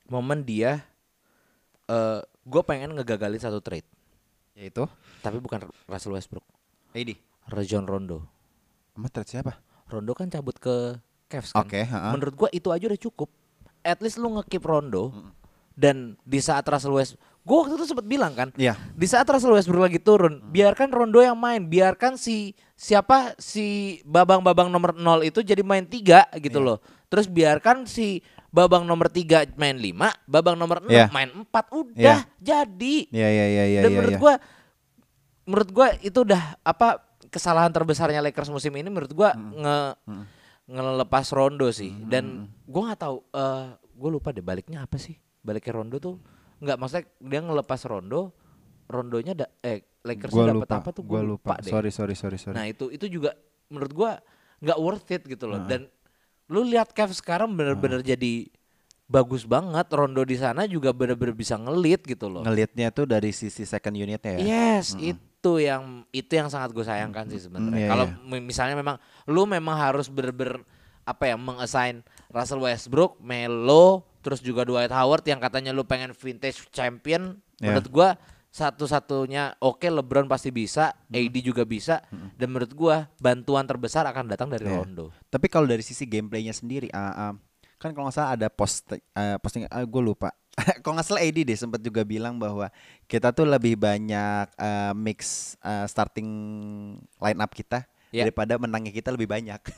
momen 0.09 0.43
dia. 0.43 0.83
eh 1.87 2.21
gue 2.45 2.61
pengen 2.61 2.93
ngegagalin 2.93 3.41
satu 3.41 3.61
trade, 3.61 3.85
yaitu 4.53 4.85
tapi 5.21 5.37
bukan 5.37 5.65
Russell 5.85 6.13
Westbrook, 6.13 6.45
AD 6.93 7.17
Rajon 7.49 7.85
Rondo. 7.85 8.29
sama 8.93 9.09
trade 9.09 9.31
siapa 9.31 9.57
Rondo 9.87 10.13
kan 10.13 10.29
cabut 10.29 10.53
ke 10.53 11.01
Cavs 11.25 11.49
kan. 11.49 11.65
Oke, 11.65 11.81
ha-ha. 11.81 12.13
Menurut 12.13 12.35
gua 12.35 12.49
itu 12.51 12.69
aja 12.69 12.85
udah 12.85 12.99
cukup. 12.99 13.29
At 13.81 14.01
least 14.01 14.17
lu 14.17 14.29
ngekeep 14.29 14.61
Rondo 14.61 15.13
dan 15.73 16.13
di 16.21 16.37
saat 16.37 16.61
Russell 16.65 16.93
West 16.93 17.17
gua 17.41 17.65
waktu 17.65 17.81
itu 17.81 17.89
sempat 17.89 18.05
bilang 18.05 18.37
kan, 18.37 18.53
Iya. 18.53 18.77
di 18.93 19.09
saat 19.09 19.25
Russell 19.25 19.57
Westbrook 19.57 19.81
lagi 19.81 19.97
turun, 19.97 20.45
biarkan 20.45 20.93
Rondo 20.93 21.21
yang 21.21 21.37
main, 21.39 21.65
biarkan 21.65 22.21
si 22.21 22.53
siapa 22.75 23.33
si 23.41 23.97
babang-babang 24.05 24.69
nomor 24.69 24.93
0 24.93 25.25
itu 25.25 25.41
jadi 25.41 25.65
main 25.65 25.89
tiga 25.89 26.29
gitu 26.37 26.61
Iya. 26.61 26.65
loh. 26.65 26.77
Terus 27.09 27.25
biarkan 27.25 27.89
si 27.89 28.21
babang 28.49 28.83
nomor 28.83 29.07
3 29.07 29.53
main 29.55 29.75
5, 29.75 29.93
babang 30.25 30.55
nomor 30.55 30.81
6 30.81 30.89
Iya. 30.89 31.05
main 31.09 31.29
4 31.29 31.45
udah 31.71 32.19
jadi. 32.35 32.97
ya 33.09 33.29
ya 33.29 33.45
ya 33.47 33.63
ya 33.67 33.79
Dan 33.83 33.91
ya, 33.91 33.95
menurut 33.95 34.13
ya. 34.13 34.19
gua 34.19 34.33
menurut 35.43 35.69
gua 35.69 35.87
itu 35.99 36.19
udah 36.19 36.43
apa 36.59 37.01
kesalahan 37.27 37.69
terbesarnya 37.69 38.21
Lakers 38.21 38.49
musim 38.49 38.73
ini 38.73 38.85
menurut 38.85 39.11
gua 39.11 39.33
nge 39.33 39.77
ngelepas 40.67 41.25
Rondo 41.29 41.69
sih. 41.69 41.93
Dan 42.03 42.49
gua 42.65 42.89
nggak 42.89 42.99
tahu 42.99 43.17
eh 43.31 43.67
gua 43.93 44.09
lupa 44.11 44.29
deh 44.29 44.41
baliknya 44.41 44.83
apa 44.83 44.97
sih? 44.97 45.17
Baliknya 45.39 45.73
Rondo 45.75 45.97
tuh 45.97 46.17
nggak 46.59 46.75
maksudnya 46.75 47.05
dia 47.19 47.39
ngelepas 47.39 47.79
Rondo, 47.85 48.35
Rondonya 48.85 49.33
da, 49.33 49.47
eh 49.59 49.79
Lakers 49.99 50.31
dapat 50.31 50.55
lupa, 50.59 50.75
apa 50.77 50.89
tuh 50.89 51.03
gua 51.03 51.19
gua 51.19 51.29
lupa. 51.29 51.53
deh. 51.57 51.69
Sorry, 51.69 51.89
sorry, 51.89 52.13
sorry, 52.13 52.37
sorry. 52.37 52.55
Nah, 52.55 52.65
itu 52.65 52.89
itu 52.89 53.05
juga 53.07 53.33
menurut 53.67 53.91
gua 53.91 54.11
nggak 54.59 54.77
worth 54.77 55.09
it 55.09 55.23
gitu 55.23 55.45
loh. 55.45 55.63
Dan 55.63 55.87
lu 56.49 56.65
lihat 56.65 56.91
Cavs 56.91 57.21
sekarang 57.21 57.53
bener-bener 57.53 58.01
jadi 58.01 58.49
bagus 59.05 59.45
banget. 59.45 59.85
Rondo 59.89 60.21
di 60.25 60.37
sana 60.37 60.65
juga 60.65 60.89
bener-bener 60.89 61.33
bisa 61.33 61.55
ngelit 61.55 62.05
gitu 62.05 62.29
loh. 62.29 62.41
Ngelihatnya 62.41 62.89
tuh 62.89 63.05
dari 63.05 63.29
sisi 63.29 63.65
second 63.65 63.93
unitnya 63.93 64.37
ya. 64.37 64.39
Yes, 64.41 64.97
itu 64.97 65.51
yang 65.57 66.03
itu 66.09 66.29
yang 66.33 66.49
sangat 66.49 66.73
gue 66.73 66.83
sayangkan 66.83 67.29
sih 67.29 67.41
sebenarnya. 67.41 67.85
iya, 67.85 67.89
Kalau 67.89 68.05
iya. 68.05 68.17
mi- 68.25 68.43
misalnya 68.43 68.75
memang 68.75 68.97
lu 69.25 69.45
memang 69.45 69.77
harus 69.77 70.09
bener-bener 70.09 70.61
apa 71.05 71.25
ya 71.25 71.37
mengassign 71.37 72.05
Russell 72.29 72.61
Westbrook, 72.61 73.17
Melo, 73.17 74.05
terus 74.21 74.41
juga 74.41 74.61
Dwight 74.61 74.93
Howard 74.93 75.25
yang 75.25 75.41
katanya 75.41 75.73
lu 75.73 75.81
pengen 75.81 76.13
vintage 76.13 76.69
champion. 76.69 77.37
Iya. 77.57 77.73
Menurut 77.77 77.87
gua 77.89 78.09
satu-satunya 78.49 79.61
oke 79.61 79.85
LeBron 79.85 80.25
pasti 80.25 80.49
bisa, 80.49 80.91
AD 81.07 81.35
juga 81.39 81.63
bisa 81.63 82.01
dan 82.09 82.47
menurut 82.49 82.73
gua 82.73 83.05
bantuan 83.17 83.63
terbesar 83.63 84.03
akan 84.09 84.25
datang 84.27 84.49
dari 84.49 84.65
Iya. 84.65 84.81
Rondo. 84.81 85.13
Tapi 85.29 85.45
kalau 85.47 85.69
dari 85.69 85.85
sisi 85.85 86.03
gameplaynya 86.03 86.51
sendiri, 86.51 86.89
ah, 86.89 87.31
ah, 87.31 87.33
kan 87.77 87.93
kalau 87.93 88.09
nggak 88.09 88.17
salah 88.17 88.33
ada 88.35 88.47
post 88.49 88.89
eh, 88.91 89.37
posting, 89.39 89.63
gue 89.69 90.01
lupa. 90.03 90.33
kalau 90.83 90.97
nggak 90.97 91.07
salah 91.07 91.21
AD 91.23 91.45
deh 91.45 91.55
sempat 91.55 91.79
juga 91.79 92.03
bilang 92.03 92.35
bahwa 92.35 92.67
kita 93.05 93.31
tuh 93.31 93.47
lebih 93.47 93.77
banyak 93.77 94.45
eh, 94.57 94.93
mix 94.97 95.53
eh, 95.61 95.85
starting 95.87 96.29
line 97.17 97.39
up 97.39 97.53
kita 97.53 97.85
Ya. 98.09 98.25
daripada 98.25 98.57
menangnya 98.57 98.89
kita 98.89 99.13
lebih 99.13 99.29
banyak. 99.29 99.61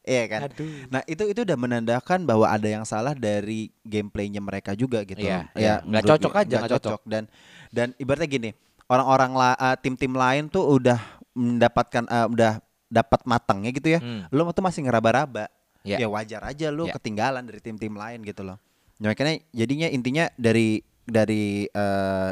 Iya 0.00 0.24
kan. 0.32 0.40
Aduh. 0.48 0.88
Nah 0.88 1.04
itu 1.04 1.28
itu 1.28 1.44
udah 1.44 1.58
menandakan 1.60 2.24
bahwa 2.24 2.48
ada 2.48 2.64
yang 2.64 2.88
salah 2.88 3.12
dari 3.12 3.68
gameplaynya 3.84 4.40
mereka 4.40 4.72
juga 4.72 5.04
gitu. 5.04 5.20
Iya, 5.20 5.52
iya. 5.52 5.84
Nggak 5.84 5.84
menurut 5.84 6.08
cocok 6.16 6.32
gue, 6.32 6.40
aja, 6.40 6.48
nggak 6.48 6.60
nggak 6.64 6.72
cocok. 6.80 7.00
Dan 7.04 7.22
dan 7.70 7.94
ibaratnya 7.96 8.28
gini, 8.28 8.50
orang-orang 8.90 9.30
la, 9.34 9.50
eh, 9.54 9.76
tim-tim 9.78 10.12
lain 10.12 10.50
tuh 10.50 10.66
udah 10.66 10.98
mendapatkan 11.34 12.04
eh, 12.06 12.26
udah 12.26 12.52
dapat 12.90 13.20
matangnya 13.22 13.70
gitu 13.70 13.88
ya. 13.94 14.00
Hmm. 14.02 14.26
Lu 14.34 14.46
tuh 14.50 14.62
masih 14.66 14.82
ngeraba-raba. 14.84 15.46
Iya. 15.80 15.96
Ya 16.04 16.08
wajar 16.12 16.44
aja 16.44 16.68
lu 16.68 16.84
Iya. 16.90 17.00
ketinggalan 17.00 17.40
dari 17.48 17.60
tim-tim 17.62 17.94
lain 17.96 18.20
gitu 18.20 18.44
loh. 18.44 18.60
Ya, 19.00 19.08
makanya 19.08 19.40
jadinya 19.56 19.88
intinya 19.88 20.28
dari 20.36 20.84
dari 21.08 21.64
eh, 21.64 22.30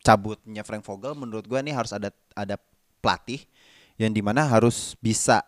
cabutnya 0.00 0.64
Frank 0.64 0.82
Vogel 0.88 1.12
menurut 1.12 1.44
gua 1.44 1.60
nih 1.60 1.76
harus 1.76 1.92
ada 1.92 2.08
ada 2.32 2.56
pelatih 3.04 3.44
yang 4.00 4.10
di 4.10 4.24
mana 4.24 4.48
harus 4.48 4.96
bisa 5.04 5.44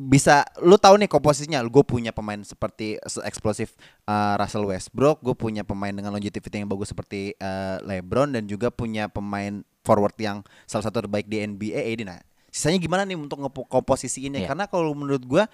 bisa 0.00 0.48
lu 0.64 0.80
tahu 0.80 0.96
nih 0.96 1.06
komposisinya. 1.06 1.60
Gue 1.68 1.84
punya 1.84 2.08
pemain 2.08 2.40
seperti 2.40 2.96
se- 3.04 3.20
eksplosif 3.20 3.76
uh, 4.08 4.40
Russell 4.40 4.64
Westbrook 4.64 5.20
gue 5.20 5.36
punya 5.36 5.60
pemain 5.60 5.92
dengan 5.92 6.08
longevity 6.10 6.48
yang 6.56 6.70
bagus 6.70 6.88
seperti 6.88 7.36
uh, 7.36 7.76
LeBron 7.84 8.32
dan 8.32 8.48
juga 8.48 8.72
punya 8.72 9.12
pemain 9.12 9.60
forward 9.84 10.16
yang 10.16 10.40
salah 10.64 10.88
satu 10.88 11.04
terbaik 11.04 11.28
di 11.28 11.40
NBA 11.40 11.76
AD 11.76 12.00
nah 12.04 12.18
sisanya 12.48 12.80
gimana 12.80 13.02
nih 13.04 13.14
untuk 13.14 13.40
ngekomposisiinnya 13.40 14.42
Iya. 14.42 14.48
karena 14.50 14.64
kalau 14.66 14.90
menurut 14.92 15.22
gue 15.22 15.44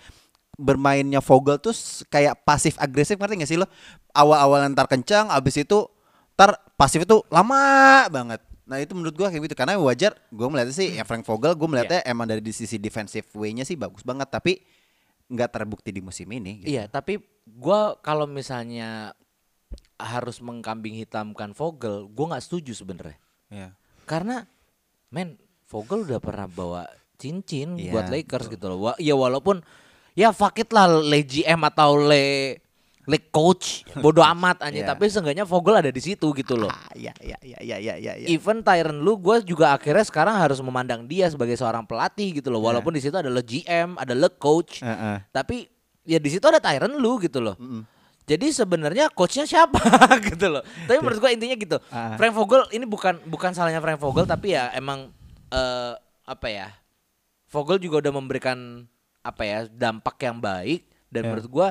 bermainnya 0.56 1.20
Vogel 1.20 1.60
tuh 1.60 1.76
kayak 2.08 2.40
pasif 2.42 2.80
agresif 2.80 3.20
ngerti 3.20 3.44
gak 3.44 3.50
sih 3.50 3.58
lo? 3.60 3.68
Awal-awal 4.16 4.72
ntar 4.72 4.88
kencang 4.88 5.28
abis 5.28 5.60
itu 5.60 5.84
ntar 6.32 6.56
pasif 6.76 7.04
itu 7.04 7.20
lama 7.28 7.60
banget 8.08 8.40
nah 8.66 8.76
itu 8.76 8.92
menurut 8.92 9.14
gua 9.14 9.30
kayak 9.30 9.46
gitu 9.46 9.54
karena 9.54 9.78
wajar 9.78 10.18
gue 10.28 10.42
melihatnya 10.44 10.74
sih 10.74 10.90
ya 10.92 11.06
Frank 11.06 11.22
Vogel 11.22 11.54
gue 11.54 11.64
melihatnya 11.64 12.02
emang 12.02 12.26
dari 12.26 12.42
di 12.42 12.50
sisi 12.50 12.76
defensive 12.76 13.22
way-nya 13.32 13.62
sih 13.62 13.78
bagus 13.78 14.02
banget 14.02 14.26
tapi 14.26 14.58
nggak 15.26 15.50
terbukti 15.50 15.90
di 15.90 15.98
musim 15.98 16.26
ini. 16.30 16.62
Gitu. 16.62 16.70
Iya, 16.70 16.86
tapi 16.86 17.18
gua 17.44 17.98
kalau 17.98 18.26
misalnya 18.26 19.10
harus 19.98 20.38
mengkambing 20.38 20.94
hitamkan 20.96 21.50
Vogel, 21.50 22.06
gua 22.06 22.34
nggak 22.34 22.44
setuju 22.46 22.72
sebenarnya. 22.76 23.18
Iya. 23.50 23.68
Karena 24.06 24.46
men 25.10 25.34
Vogel 25.66 26.06
udah 26.06 26.22
pernah 26.22 26.46
bawa 26.46 26.86
cincin 27.18 27.74
Iya, 27.74 27.90
buat 27.90 28.06
Lakers 28.06 28.46
gitu 28.46 28.70
loh. 28.70 28.78
Wa- 28.86 29.00
Ya 29.02 29.18
walaupun 29.18 29.66
ya 30.14 30.30
fuck 30.30 30.62
it 30.62 30.70
lah 30.70 30.86
le 30.86 31.26
GM 31.26 31.58
atau 31.64 31.98
le 31.98 32.58
le 33.06 33.18
coach 33.30 33.86
bodoh 33.96 34.26
amat 34.34 34.60
anjing 34.60 34.82
Iya. 34.82 34.90
tapi 34.90 35.06
seenggaknya 35.06 35.46
Vogel 35.46 35.78
ada 35.78 35.88
di 35.88 35.98
situ 35.98 36.26
gitu 36.32 36.54
loh. 36.54 36.66
Ah, 36.68 36.90
iya 36.92 37.14
iya 37.18 37.38
iya 37.40 37.58
iya 37.58 37.76
iya 37.78 37.94
iya. 37.96 38.12
iya. 38.18 38.26
Even 38.28 38.60
Tyron 38.60 38.98
Lu 38.98 39.14
gue 39.16 39.40
juga 39.42 39.72
akhirnya 39.72 40.02
sekarang 40.02 40.34
harus 40.34 40.58
memandang 40.58 41.06
dia 41.06 41.26
sebagai 41.26 41.54
seorang 41.54 41.82
pelatih 41.82 42.34
gitu 42.34 42.50
loh. 42.50 42.58
Iya. 42.58 42.66
Walaupun 42.74 42.92
di 42.92 43.00
situ 43.00 43.14
ada 43.14 43.30
le 43.30 43.40
GM, 43.40 43.94
ada 43.94 44.10
le 44.10 44.26
coach. 44.32 44.82
Heeh. 44.82 45.22
Tapi 45.30 45.70
ya 46.02 46.18
di 46.18 46.28
situ 46.28 46.42
ada 46.42 46.58
Tyron 46.58 46.98
Lu 46.98 47.18
gitu 47.18 47.38
loh. 47.38 47.54
Jadi 48.26 48.50
sebenarnya 48.50 49.06
coachnya 49.08 49.46
siapa 49.46 49.78
gitu 50.28 50.50
loh. 50.50 50.66
Tapi 50.84 50.98
menurut 50.98 51.22
gua 51.22 51.30
intinya 51.30 51.54
gitu. 51.54 51.78
Ah. 51.88 52.18
Frank 52.18 52.34
Vogel 52.34 52.66
ini 52.74 52.82
bukan 52.82 53.22
bukan 53.22 53.54
salahnya 53.54 53.78
Frank 53.78 54.02
Vogel 54.02 54.26
tapi 54.26 54.50
ya 54.52 54.74
emang 54.74 55.14
eh, 55.48 55.92
apa 56.26 56.46
ya? 56.50 56.74
Vogel 57.46 57.78
juga 57.78 58.02
udah 58.02 58.12
memberikan 58.12 58.82
apa 59.22 59.42
ya 59.42 59.58
dampak 59.66 60.18
yang 60.18 60.42
baik 60.42 60.82
dan 61.06 61.22
Ya. 61.22 61.26
menurut 61.30 61.46
gua 61.46 61.68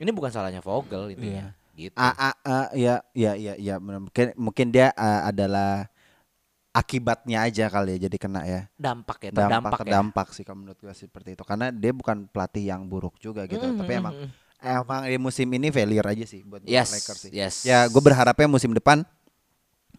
ini 0.00 0.10
bukan 0.10 0.32
salahnya 0.32 0.64
Vogel 0.64 1.12
intinya. 1.12 1.52
Gitu. 1.76 1.96
Ah, 1.96 2.12
ah, 2.12 2.34
ah, 2.44 2.68
ya 2.76 3.00
ya 3.16 3.32
ya 3.36 3.54
ya 3.56 3.76
mungkin 3.80 4.32
mungkin 4.36 4.68
dia 4.68 4.92
ah, 4.96 5.28
adalah 5.28 5.88
akibatnya 6.70 7.42
aja 7.50 7.66
kali 7.66 7.98
ya 7.98 8.06
jadi 8.06 8.16
kena 8.20 8.40
ya. 8.46 8.60
dampak 8.78 9.18
ya, 9.26 9.30
dampak 9.34 9.42
terdampak 9.42 9.70
ya. 9.72 9.78
terdampak 9.82 10.28
sih 10.30 10.44
kalau 10.46 10.58
menurut 10.62 10.78
gue 10.78 10.94
seperti 10.94 11.34
itu 11.34 11.42
karena 11.42 11.74
dia 11.74 11.90
bukan 11.90 12.30
pelatih 12.30 12.62
yang 12.70 12.86
buruk 12.86 13.18
juga 13.18 13.42
gitu 13.50 13.64
Mm, 13.64 13.78
tapi 13.80 13.92
mm, 13.96 14.00
emang 14.00 14.14
mm. 14.14 14.28
emang 14.62 15.00
di 15.10 15.18
musim 15.18 15.48
ini 15.50 15.68
failure 15.74 16.06
aja 16.06 16.24
sih 16.30 16.46
buat 16.46 16.62
Yes, 16.62 16.94
Lakers 16.94 17.20
sih 17.26 17.30
yes. 17.34 17.54
ya 17.66 17.90
gue 17.90 18.02
berharapnya 18.02 18.46
musim 18.46 18.70
depan 18.70 19.02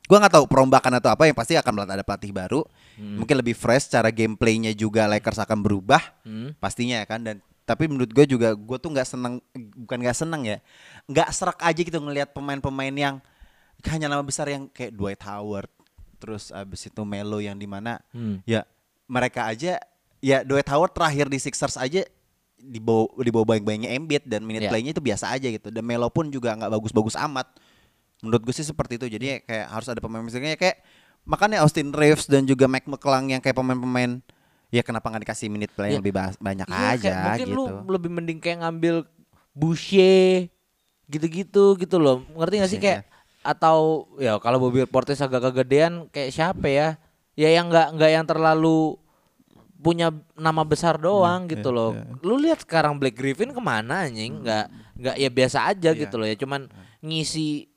gue 0.08 0.18
nggak 0.18 0.32
tahu 0.32 0.46
perombakan 0.48 1.04
atau 1.04 1.12
apa 1.12 1.28
yang 1.28 1.36
pasti 1.36 1.60
akan 1.60 1.84
ada 1.84 2.04
pelatih 2.08 2.32
baru 2.32 2.64
mungkin 3.00 3.36
lebih 3.36 3.56
fresh 3.56 3.92
cara 3.92 4.08
gameplaynya 4.08 4.72
juga 4.72 5.12
Lakers 5.12 5.44
akan 5.44 5.60
berubah 5.60 6.00
Hmm. 6.24 6.56
pastinya 6.62 7.04
ya 7.04 7.06
kan 7.10 7.20
dan 7.20 7.44
tapi 7.64 7.86
menurut 7.86 8.10
gue 8.10 8.26
juga 8.26 8.52
gue 8.52 8.78
tuh 8.78 8.90
nggak 8.90 9.08
seneng 9.08 9.34
bukan 9.78 9.98
nggak 10.02 10.18
seneng 10.18 10.42
ya 10.44 10.58
nggak 11.06 11.30
serak 11.32 11.60
aja 11.60 11.78
gitu 11.78 11.98
ngelihat 11.98 12.32
pemain-pemain 12.32 12.92
yang 12.92 13.16
hanya 13.84 14.08
nama 14.08 14.22
besar 14.22 14.46
yang 14.46 14.68
kayak 14.68 14.92
Dwight 14.92 15.22
Howard 15.22 15.70
terus 16.18 16.50
abis 16.50 16.86
itu 16.86 17.02
Melo 17.02 17.38
yang 17.38 17.56
di 17.56 17.66
mana 17.66 17.98
Hmm. 18.12 18.42
ya 18.44 18.62
mereka 19.06 19.46
aja 19.46 19.82
ya 20.20 20.38
Dwight 20.42 20.70
Howard 20.70 20.92
terakhir 20.92 21.26
di 21.28 21.38
Sixers 21.38 21.76
aja 21.76 22.06
di 22.56 22.78
bawah 22.78 23.10
di 23.18 23.30
bawah 23.30 23.48
bayang-bayangnya 23.48 23.90
Embiid 23.92 24.24
dan 24.24 24.46
minute 24.46 24.66
Ya. 24.66 24.70
playnya 24.70 24.94
itu 24.94 25.02
biasa 25.02 25.34
aja 25.34 25.50
gitu 25.50 25.68
dan 25.68 25.82
Melo 25.82 26.14
pun 26.14 26.30
juga 26.30 26.54
nggak 26.54 26.70
bagus-bagus 26.72 27.18
amat 27.20 27.50
menurut 28.22 28.42
gue 28.44 28.54
sih 28.54 28.62
seperti 28.62 28.98
itu 28.98 29.10
jadi 29.10 29.42
kayak 29.42 29.66
harus 29.68 29.90
ada 29.90 29.98
pemain 29.98 30.22
misalnya 30.22 30.54
kayak 30.54 30.78
makanya 31.22 31.62
Austin 31.62 31.90
Reeves 31.90 32.26
dan 32.26 32.46
juga 32.46 32.70
Mike 32.70 32.86
McClung 32.86 33.30
yang 33.30 33.42
kayak 33.42 33.54
pemain-pemain 33.56 34.22
ya 34.72 34.82
kenapa 34.82 35.12
nggak 35.12 35.24
dikasih 35.28 35.48
minute 35.48 35.72
play 35.72 35.92
yang 35.92 36.00
Ya. 36.00 36.02
lebih 36.02 36.14
ba- 36.14 36.40
banyak 36.40 36.66
Iya, 36.66 36.74
kayak 36.74 36.96
aja 36.98 37.12
mungkin 37.22 37.46
gitu 37.46 37.56
lu 37.56 37.66
lebih 37.92 38.10
mending 38.10 38.40
kayak 38.40 38.58
ngambil 38.64 38.96
Boucher 39.52 40.48
gitu-gitu 41.06 41.76
gitu 41.76 41.98
loh. 42.00 42.24
Ngerti 42.32 42.56
gak 42.58 42.72
sih 42.72 42.80
kayak 42.80 43.04
atau 43.44 44.08
ya 44.16 44.40
kalau 44.40 44.58
Bobby 44.58 44.88
Portis 44.88 45.20
agak 45.20 45.52
kegedean 45.52 46.08
kayak 46.08 46.32
siapa 46.32 46.66
ya? 46.66 46.96
Ya 47.36 47.52
yang 47.52 47.68
nggak 47.68 48.00
nggak 48.00 48.12
yang 48.12 48.24
terlalu 48.24 48.96
punya 49.76 50.08
nama 50.38 50.62
besar 50.62 50.96
doang 50.96 51.50
gitu 51.50 51.74
loh. 51.74 51.92
Lu 52.22 52.38
lihat 52.38 52.62
sekarang 52.62 52.96
Black 52.96 53.18
Griffin 53.18 53.50
ke 53.50 53.60
mana 53.60 54.08
anjing? 54.08 54.40
Nggak 54.40 54.66
nggak 54.96 55.16
ya 55.18 55.30
biasa 55.30 55.58
aja 55.68 55.90
gitu 55.92 56.16
loh 56.16 56.28
ya. 56.30 56.38
Cuman 56.38 56.70
ngisi 57.02 57.71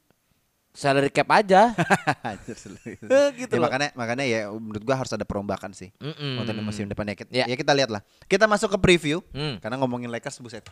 salary 0.74 1.06
cap 1.08 1.30
aja. 1.30 1.70
gitu 3.38 3.54
Ya, 3.54 3.58
loh. 3.58 3.70
makanya 3.70 3.88
makanya 3.94 4.24
ya 4.24 4.38
menurut 4.50 4.82
gua 4.82 4.96
harus 4.98 5.12
ada 5.12 5.22
perombakan 5.22 5.70
sih 5.70 5.94
Mm-mm. 5.96 6.42
untuk 6.42 6.50
di 6.50 6.62
musim 6.62 6.84
depan 6.84 7.06
ya 7.06 7.14
kita, 7.14 7.30
Ya. 7.30 7.44
ya 7.46 7.54
kita 7.54 7.72
lihat 7.72 7.90
lah 7.90 8.02
kita 8.26 8.44
masuk 8.44 8.74
ke 8.74 8.78
preview 8.80 9.22
Hmm. 9.30 9.62
karena 9.62 9.78
ngomongin 9.78 10.10
Lakers 10.10 10.38
buset 10.38 10.66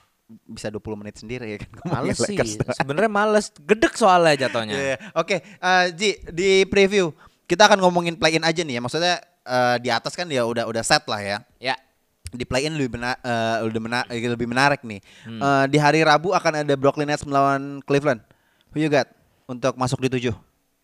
bisa 0.47 0.69
20 0.69 0.83
menit 0.97 1.17
sendiri 1.17 1.47
ya 1.47 1.59
kan 1.61 1.71
Males 1.93 2.19
sih. 2.19 2.37
Sebenarnya 2.73 3.11
males. 3.11 3.47
Gedek 3.55 3.95
soalnya 3.95 4.47
jatuhnya. 4.47 4.75
Iya, 4.75 4.97
Oke, 5.15 5.39
eh, 5.41 5.85
Ji 5.93 6.11
di 6.31 6.51
preview 6.67 7.15
kita 7.45 7.69
akan 7.69 7.79
ngomongin 7.79 8.17
play 8.17 8.35
in 8.35 8.43
aja 8.43 8.63
nih 8.63 8.79
ya. 8.79 8.83
Maksudnya 8.83 9.15
eh, 9.43 9.77
di 9.79 9.89
atas 9.89 10.15
kan 10.15 10.27
ya 10.27 10.43
udah 10.43 10.65
udah 10.67 10.83
set 10.83 11.07
lah 11.07 11.21
ya. 11.21 11.39
Ya. 11.59 11.75
Di 12.27 12.43
play 12.43 12.65
in 12.65 12.75
lebih 12.75 12.97
benar 12.97 13.21
lebih, 13.61 13.79
mena- 13.79 14.09
eh, 14.09 14.19
lebih 14.25 14.49
menarik 14.49 14.81
nih. 14.83 14.99
Hmm. 15.29 15.39
Eh, 15.39 15.65
di 15.69 15.77
hari 15.77 16.01
Rabu 16.01 16.33
akan 16.33 16.65
ada 16.65 16.75
Brooklyn 16.75 17.07
Nets 17.07 17.23
melawan 17.23 17.85
Cleveland. 17.85 18.25
Who 18.73 18.81
you 18.81 18.89
got 18.89 19.05
untuk 19.53 19.77
masuk 19.77 20.01
di 20.01 20.09
tujuh? 20.09 20.35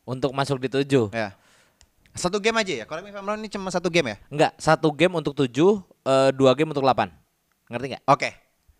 Untuk 0.05 0.31
masuk 0.33 0.61
di 0.61 0.69
tujuh. 0.69 1.09
Ya. 1.13 1.33
Satu 2.13 2.37
game 2.43 2.59
aja 2.59 2.73
ya. 2.73 2.85
Me 2.85 3.09
if 3.09 3.17
I'm 3.17 3.29
ini 3.39 3.49
cuma 3.49 3.69
satu 3.71 3.89
game 3.89 4.13
ya? 4.13 4.17
Enggak, 4.29 4.53
satu 4.59 4.91
game 4.91 5.15
untuk 5.15 5.33
tujuh, 5.33 5.81
eh, 6.05 6.31
dua 6.35 6.53
game 6.53 6.73
untuk 6.73 6.83
delapan. 6.83 7.09
Ngerti 7.69 7.87
nggak? 7.95 8.05
Oke. 8.09 8.31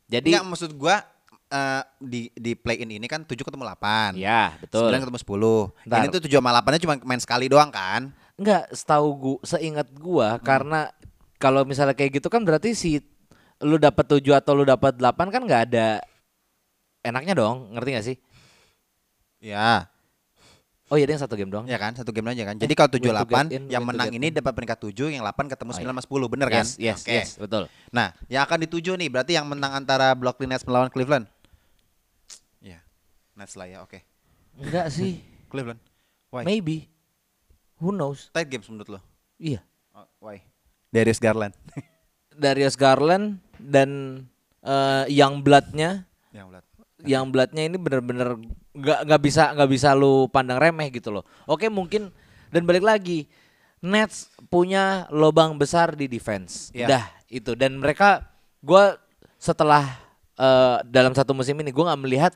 Jadi, 0.09 0.33
Enggak 0.33 0.47
maksud 0.49 0.73
gua 0.75 1.05
eh, 1.49 1.83
di 1.97 2.21
di 2.37 2.53
play 2.53 2.85
in 2.85 2.93
ini 3.01 3.07
kan 3.09 3.25
7 3.25 3.41
ketemu 3.41 3.65
8. 3.65 4.17
ya 4.21 4.53
betul. 4.61 4.93
9 4.93 5.01
ketemu 5.01 5.19
10. 5.21 5.73
Ntar. 5.89 5.97
Ini 6.01 6.07
tuh 6.13 6.21
7 6.25 6.41
sama 6.41 6.51
8 6.53 6.73
nya 6.77 6.81
cuma 6.85 6.95
main 7.09 7.21
sekali 7.21 7.47
doang 7.49 7.71
kan? 7.73 8.13
Enggak, 8.37 8.69
setahu 8.73 9.07
gua, 9.17 9.37
seingat 9.45 9.89
gua, 9.97 10.37
Hmm. 10.37 10.45
karena 10.45 10.81
kalau 11.39 11.63
misalnya 11.65 11.95
kayak 11.97 12.21
gitu 12.21 12.29
kan 12.29 12.43
berarti 12.43 12.75
si 12.75 13.01
lu 13.59 13.79
dapat 13.79 14.05
tujuh 14.07 14.35
atau 14.35 14.55
lu 14.55 14.63
dapat 14.63 14.99
delapan 14.99 15.27
kan 15.31 15.43
nggak 15.43 15.63
ada 15.73 15.99
enaknya 17.01 17.35
dong, 17.39 17.73
ngerti 17.75 17.89
nggak 17.95 18.07
sih? 18.07 18.17
Ya. 19.39 19.87
Oh 20.89 20.97
iya, 20.97 21.05
yang 21.05 21.21
satu 21.21 21.37
game 21.37 21.53
doang. 21.53 21.69
Ya 21.69 21.77
kan, 21.77 21.93
satu 21.93 22.17
game 22.17 22.33
aja 22.33 22.49
kan. 22.49 22.57
Jadi 22.57 22.73
kalau 22.73 22.89
7 22.89 22.97
win 22.97 23.13
to 23.13 23.13
8 23.13 23.29
get 23.29 23.61
in, 23.61 23.63
yang 23.69 23.85
menang 23.85 24.09
ini 24.09 24.33
in. 24.33 24.35
dapat 24.41 24.57
peringkat 24.57 24.79
7, 24.89 25.13
yang 25.13 25.21
8 25.21 25.53
ketemu 25.53 25.71
Oh, 25.71 25.77
9 25.77 25.85
iya. 25.85 25.89
sama 25.93 26.03
10, 26.09 26.33
bener 26.33 26.49
kan? 26.49 26.65
Yes, 26.65 26.71
yes, 26.81 26.99
Oke. 27.05 27.13
yes, 27.13 27.29
betul. 27.37 27.63
Nah, 27.93 28.17
yang 28.33 28.43
akan 28.49 28.59
di 28.65 28.69
7 28.73 28.97
nih 28.97 29.09
berarti 29.13 29.37
yang 29.37 29.45
menang 29.45 29.85
antara 29.85 30.17
Brooklyn 30.17 30.49
Nets 30.49 30.65
melawan 30.65 30.89
Cleveland. 30.89 31.29
Ya. 32.65 32.81
Nets 33.37 33.53
lah 33.53 33.69
ya, 33.69 33.85
oke. 33.85 34.01
Enggak 34.57 34.89
sih. 34.89 35.21
Cleveland. 35.53 35.81
Why? 36.33 36.49
Maybe. 36.49 36.89
Who 37.85 37.93
knows? 37.93 38.33
Tight 38.33 38.49
games 38.49 38.65
menurut 38.73 38.97
lo. 38.97 39.01
Iya. 39.37 39.61
Oh, 39.93 40.09
why? 40.25 40.41
Darius 40.89 41.21
Garland. 41.21 41.53
Darius 42.33 42.81
Garland 42.81 43.45
dan 43.61 44.25
eh, 44.65 45.05
yang 45.13 45.45
bloodnya 45.45 46.09
yang 46.33 46.49
belat. 46.49 46.65
Yang 47.07 47.31
bloodnya 47.31 47.67
ini 47.67 47.79
bener-bener 47.79 48.35
nggak 48.75 49.01
nggak 49.07 49.23
bisa 49.23 49.55
nggak 49.55 49.71
bisa 49.71 49.95
lu 49.95 50.27
pandang 50.31 50.59
remeh 50.59 50.91
gitu 50.91 51.15
loh. 51.15 51.25
Oke 51.47 51.71
mungkin 51.71 52.11
dan 52.51 52.67
balik 52.67 52.83
lagi 52.83 53.29
Nets 53.79 54.35
punya 54.51 55.07
lobang 55.15 55.55
besar 55.55 55.95
di 55.95 56.11
defense. 56.11 56.75
Iya. 56.75 56.87
Udah 56.91 57.05
itu 57.31 57.53
dan 57.55 57.79
mereka 57.79 58.27
gua 58.59 58.99
setelah 59.39 59.87
eh, 60.35 60.83
dalam 60.89 61.15
satu 61.15 61.31
musim 61.37 61.55
ini 61.63 61.71
gua 61.71 61.95
nggak 61.95 62.03
melihat 62.03 62.35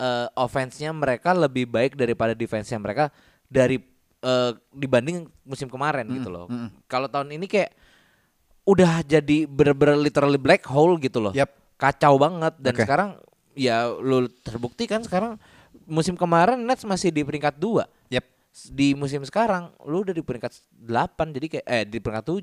eh, 0.00 0.26
offense-nya 0.32 0.94
mereka 0.96 1.36
lebih 1.36 1.68
baik 1.68 1.92
daripada 1.98 2.32
defense-nya 2.32 2.80
mereka 2.80 3.12
dari 3.44 3.76
eh, 4.24 4.52
dibanding 4.72 5.28
musim 5.44 5.68
kemarin 5.68 6.08
gitu 6.08 6.32
loh. 6.32 6.48
Kalau 6.88 7.12
tahun 7.12 7.36
ini 7.36 7.44
kayak 7.44 7.76
udah 8.68 9.00
jadi 9.00 9.48
bener-bener 9.48 9.96
literally 9.96 10.36
black 10.36 10.68
hole 10.68 11.00
gitu 11.00 11.24
loh 11.24 11.32
Yap. 11.32 11.48
kacau 11.80 12.20
banget 12.20 12.52
dan 12.60 12.72
Oke. 12.76 12.84
sekarang 12.84 13.10
ya 13.54 13.88
lu 13.92 14.26
terbukti 14.42 14.84
kan 14.84 15.00
sekarang 15.00 15.36
musim 15.84 16.14
kemarin 16.14 16.60
Nets 16.60 16.84
masih 16.84 17.08
di 17.08 17.22
peringkat 17.22 17.56
dua 17.56 17.88
Yep. 18.08 18.24
di 18.72 18.92
musim 18.92 19.22
sekarang 19.22 19.70
lu 19.84 20.02
udah 20.02 20.10
di 20.10 20.24
peringkat 20.24 20.50
8 20.74 21.30
jadi 21.30 21.46
kayak 21.46 21.66
eh 21.68 21.84
di 21.84 21.98
peringkat 21.98 22.24
7 22.26 22.42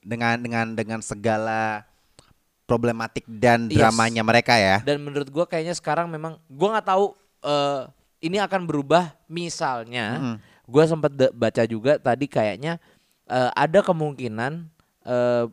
Dengan 0.00 0.40
dengan 0.40 0.66
dengan 0.72 0.98
segala 1.00 1.84
problematik 2.64 3.26
dan 3.26 3.66
Yes. 3.66 3.76
dramanya 3.76 4.22
mereka 4.22 4.54
ya. 4.54 4.78
dan 4.80 5.02
menurut 5.02 5.26
gua 5.28 5.44
kayaknya 5.44 5.74
sekarang 5.74 6.06
memang 6.06 6.38
gua 6.46 6.78
nggak 6.78 6.86
tahu 6.86 7.12
eh 7.42 7.82
ini 8.20 8.38
akan 8.38 8.62
berubah 8.64 9.10
misalnya 9.26 10.38
gua 10.64 10.84
sempat 10.86 11.10
baca 11.34 11.62
juga 11.66 11.98
tadi 11.98 12.24
kayaknya 12.24 12.78
eh, 13.26 13.50
ada 13.52 13.82
kemungkinan 13.82 14.70
eh 15.02 15.44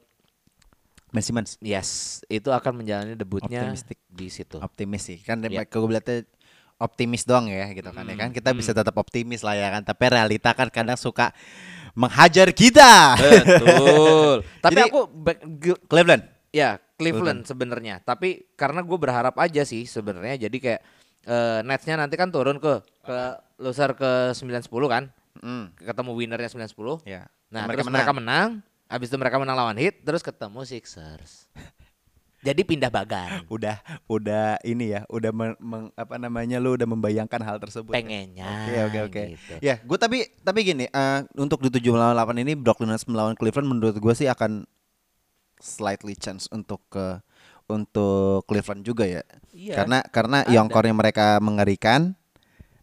Ben 1.14 1.24
Simmons. 1.24 1.56
yes 1.64 2.20
itu 2.28 2.52
akan 2.52 2.84
menjalani 2.84 3.16
debutnya 3.16 3.72
Optimistic. 3.72 3.98
di 4.12 4.28
situ 4.28 4.58
optimis 4.60 5.02
sih 5.08 5.18
kan 5.24 5.40
yeah. 5.48 5.64
gue 5.64 5.80
lihatnya 5.88 6.28
optimis 6.78 7.24
doang 7.24 7.48
ya 7.48 7.72
gitu 7.74 7.90
kan 7.90 8.06
ya 8.06 8.16
kan 8.20 8.30
kita 8.36 8.52
bisa 8.54 8.76
tetap 8.76 8.94
optimis 9.00 9.42
lah 9.42 9.56
ya 9.56 9.72
kan 9.72 9.82
tapi 9.88 10.04
realita 10.12 10.52
kan 10.54 10.68
kadang 10.70 11.00
suka 11.00 11.32
menghajar 11.98 12.52
kita 12.54 13.18
betul 13.18 14.44
tapi 14.66 14.78
Jadi- 14.78 14.90
aku 14.92 15.02
back- 15.10 15.44
Cleveland 15.90 16.38
Ya 16.56 16.80
Cleveland 16.98 17.46
sebenarnya. 17.46 18.02
Tapi 18.02 18.50
karena 18.58 18.82
gue 18.82 18.98
berharap 18.98 19.36
aja 19.38 19.62
sih 19.62 19.86
sebenarnya. 19.86 20.50
Jadi 20.50 20.58
kayak 20.58 20.82
eh, 21.28 21.60
Netsnya 21.62 22.00
nanti 22.00 22.18
kan 22.18 22.34
turun 22.34 22.58
ke 22.58 22.82
ke 23.06 23.18
loser 23.62 23.94
ke 23.94 24.34
9-10 24.34 24.66
kan. 24.90 25.04
Mm, 25.38 25.78
Ketemu 25.78 26.12
winnernya 26.18 26.50
9-10. 26.50 27.06
ya 27.06 27.30
Nah 27.54 27.70
mereka 27.70 27.86
terus 27.86 27.88
menang 27.88 28.00
mereka 28.02 28.14
menang. 28.18 28.50
Habis 28.88 29.12
itu 29.12 29.18
mereka 29.20 29.40
menang 29.40 29.60
lawan 29.60 29.76
Heat. 29.76 30.04
Terus 30.04 30.24
ketemu 30.24 30.64
Sixers. 30.64 31.48
Jadi 32.48 32.62
pindah 32.64 32.88
bagan. 32.88 33.44
udah 33.50 33.76
udah 34.08 34.62
ini 34.62 34.94
ya, 34.96 35.04
udah 35.10 35.32
men- 35.34 35.60
meng- 35.60 35.92
apa 35.98 36.16
namanya 36.16 36.62
lu 36.62 36.78
udah 36.78 36.86
membayangkan 36.88 37.42
hal 37.44 37.58
tersebut. 37.60 37.92
ya? 37.92 37.98
Pengennya. 38.00 38.48
Oke 38.48 38.78
oke 38.88 39.00
oke. 39.10 39.22
gitu. 39.36 39.54
Ya, 39.60 39.76
gue 39.82 39.98
tapi 40.00 40.18
tapi 40.46 40.60
gini, 40.64 40.86
eh, 40.88 41.20
untuk 41.36 41.60
di 41.66 41.74
7 41.74 41.92
melawan 41.92 42.14
8 42.16 42.38
ini 42.46 42.54
Brooklyn 42.56 42.94
Nets 42.94 43.10
melawan 43.10 43.34
Cleveland 43.36 43.68
menurut 43.68 43.98
gue 43.98 44.14
sih 44.16 44.30
akan 44.30 44.64
slightly 45.58 46.14
chance 46.14 46.46
untuk 46.54 46.86
ke 46.88 47.20
untuk 47.68 48.46
Cleveland 48.48 48.86
juga 48.86 49.04
ya. 49.04 49.26
Iya, 49.52 49.74
karena 49.84 49.98
karena 50.08 50.38
young 50.48 50.70
core-nya 50.70 50.96
mereka 50.96 51.42
mengerikan. 51.44 52.14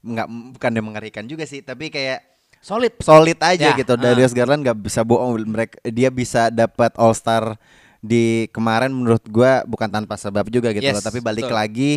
Enggak 0.05 0.28
bukan 0.28 0.70
dia 0.76 0.84
mengerikan 0.84 1.24
juga 1.24 1.48
sih, 1.48 1.64
tapi 1.64 1.88
kayak 1.88 2.34
Solid. 2.64 2.96
solid 2.98 3.36
aja 3.38 3.68
Ya, 3.68 3.76
gitu. 3.76 3.92
ah. 3.92 4.00
Darius 4.00 4.32
Garland 4.32 4.64
nggak 4.64 4.78
bisa 4.80 5.04
bohong. 5.04 5.36
Mereka 5.38 5.84
dia 5.86 6.08
bisa 6.08 6.48
dapat 6.48 6.96
All 6.96 7.12
Star 7.12 7.60
di 8.00 8.48
kemarin 8.50 8.88
menurut 8.88 9.20
gua 9.26 9.60
bukan 9.62 9.86
tanpa 9.86 10.16
sebab 10.16 10.48
juga 10.48 10.72
gitu 10.72 10.80
Yes, 10.82 10.96
loh. 10.96 11.04
Tapi 11.04 11.20
balik 11.20 11.44
betul. 11.44 11.52
lagi 11.54 11.92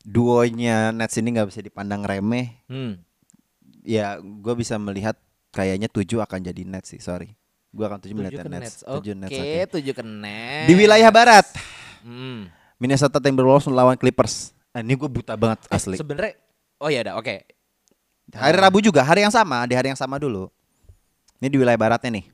duonya 0.00 0.88
Nets 0.90 1.16
ini 1.16 1.32
nggak 1.32 1.48
bisa 1.48 1.60
dipandang 1.60 2.00
remeh. 2.00 2.52
Hmm. 2.66 3.00
Ya, 3.80 4.20
gua 4.20 4.52
bisa 4.52 4.76
melihat 4.76 5.16
kayaknya 5.50 5.88
tujuh 5.88 6.20
akan 6.20 6.40
jadi 6.42 6.62
Nets 6.62 6.92
sih. 6.92 7.00
Sorry, 7.00 7.32
gua 7.70 7.88
akan 7.88 8.04
tujuh 8.04 8.12
Tujuh 8.12 8.20
melihat 8.22 8.44
Nets. 8.46 8.60
Nets. 8.60 8.76
Tujuh 8.84 9.12
Oke, 9.14 9.20
Nets. 9.24 9.32
oke. 9.34 9.60
tujuh 9.74 9.92
ke 9.94 10.04
Nets. 10.04 10.66
Di 10.66 10.74
wilayah 10.74 11.08
barat, 11.08 11.46
Hmm. 11.98 12.52
Minnesota 12.76 13.18
Timberwolves 13.18 13.66
melawan 13.66 13.96
Clippers. 13.96 14.52
Ah, 14.70 14.78
ini 14.78 14.94
gue 14.94 15.08
buta 15.08 15.34
banget 15.34 15.64
Eh, 15.66 15.74
asli. 15.74 15.96
Sebenarnya 15.96 16.36
Oh 16.78 16.86
ya 16.86 17.02
udah, 17.02 17.18
oke. 17.18 17.42
Hari 18.34 18.56
Rabu 18.60 18.84
juga, 18.84 19.00
hari 19.00 19.24
yang 19.24 19.32
sama, 19.32 19.64
di 19.64 19.72
hari 19.72 19.88
yang 19.88 19.98
sama 20.00 20.20
dulu. 20.20 20.52
Ini 21.40 21.48
di 21.48 21.56
wilayah 21.56 21.78
baratnya 21.80 22.20
nih. 22.20 22.26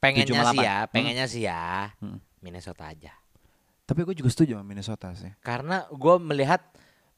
Pengennya 0.00 0.42
sih 0.50 0.58
ya, 0.64 0.76
Hmm. 0.82 0.90
pengennya 0.90 1.26
sih 1.28 1.42
ya. 1.44 1.92
Hmm. 2.00 2.18
Minnesota 2.42 2.90
aja. 2.90 3.12
Tapi 3.86 4.00
gue 4.02 4.14
juga 4.18 4.30
setuju 4.32 4.58
sama 4.58 4.66
Minnesota 4.66 5.12
sih. 5.14 5.30
Karena 5.44 5.86
gue 5.92 6.14
melihat 6.18 6.62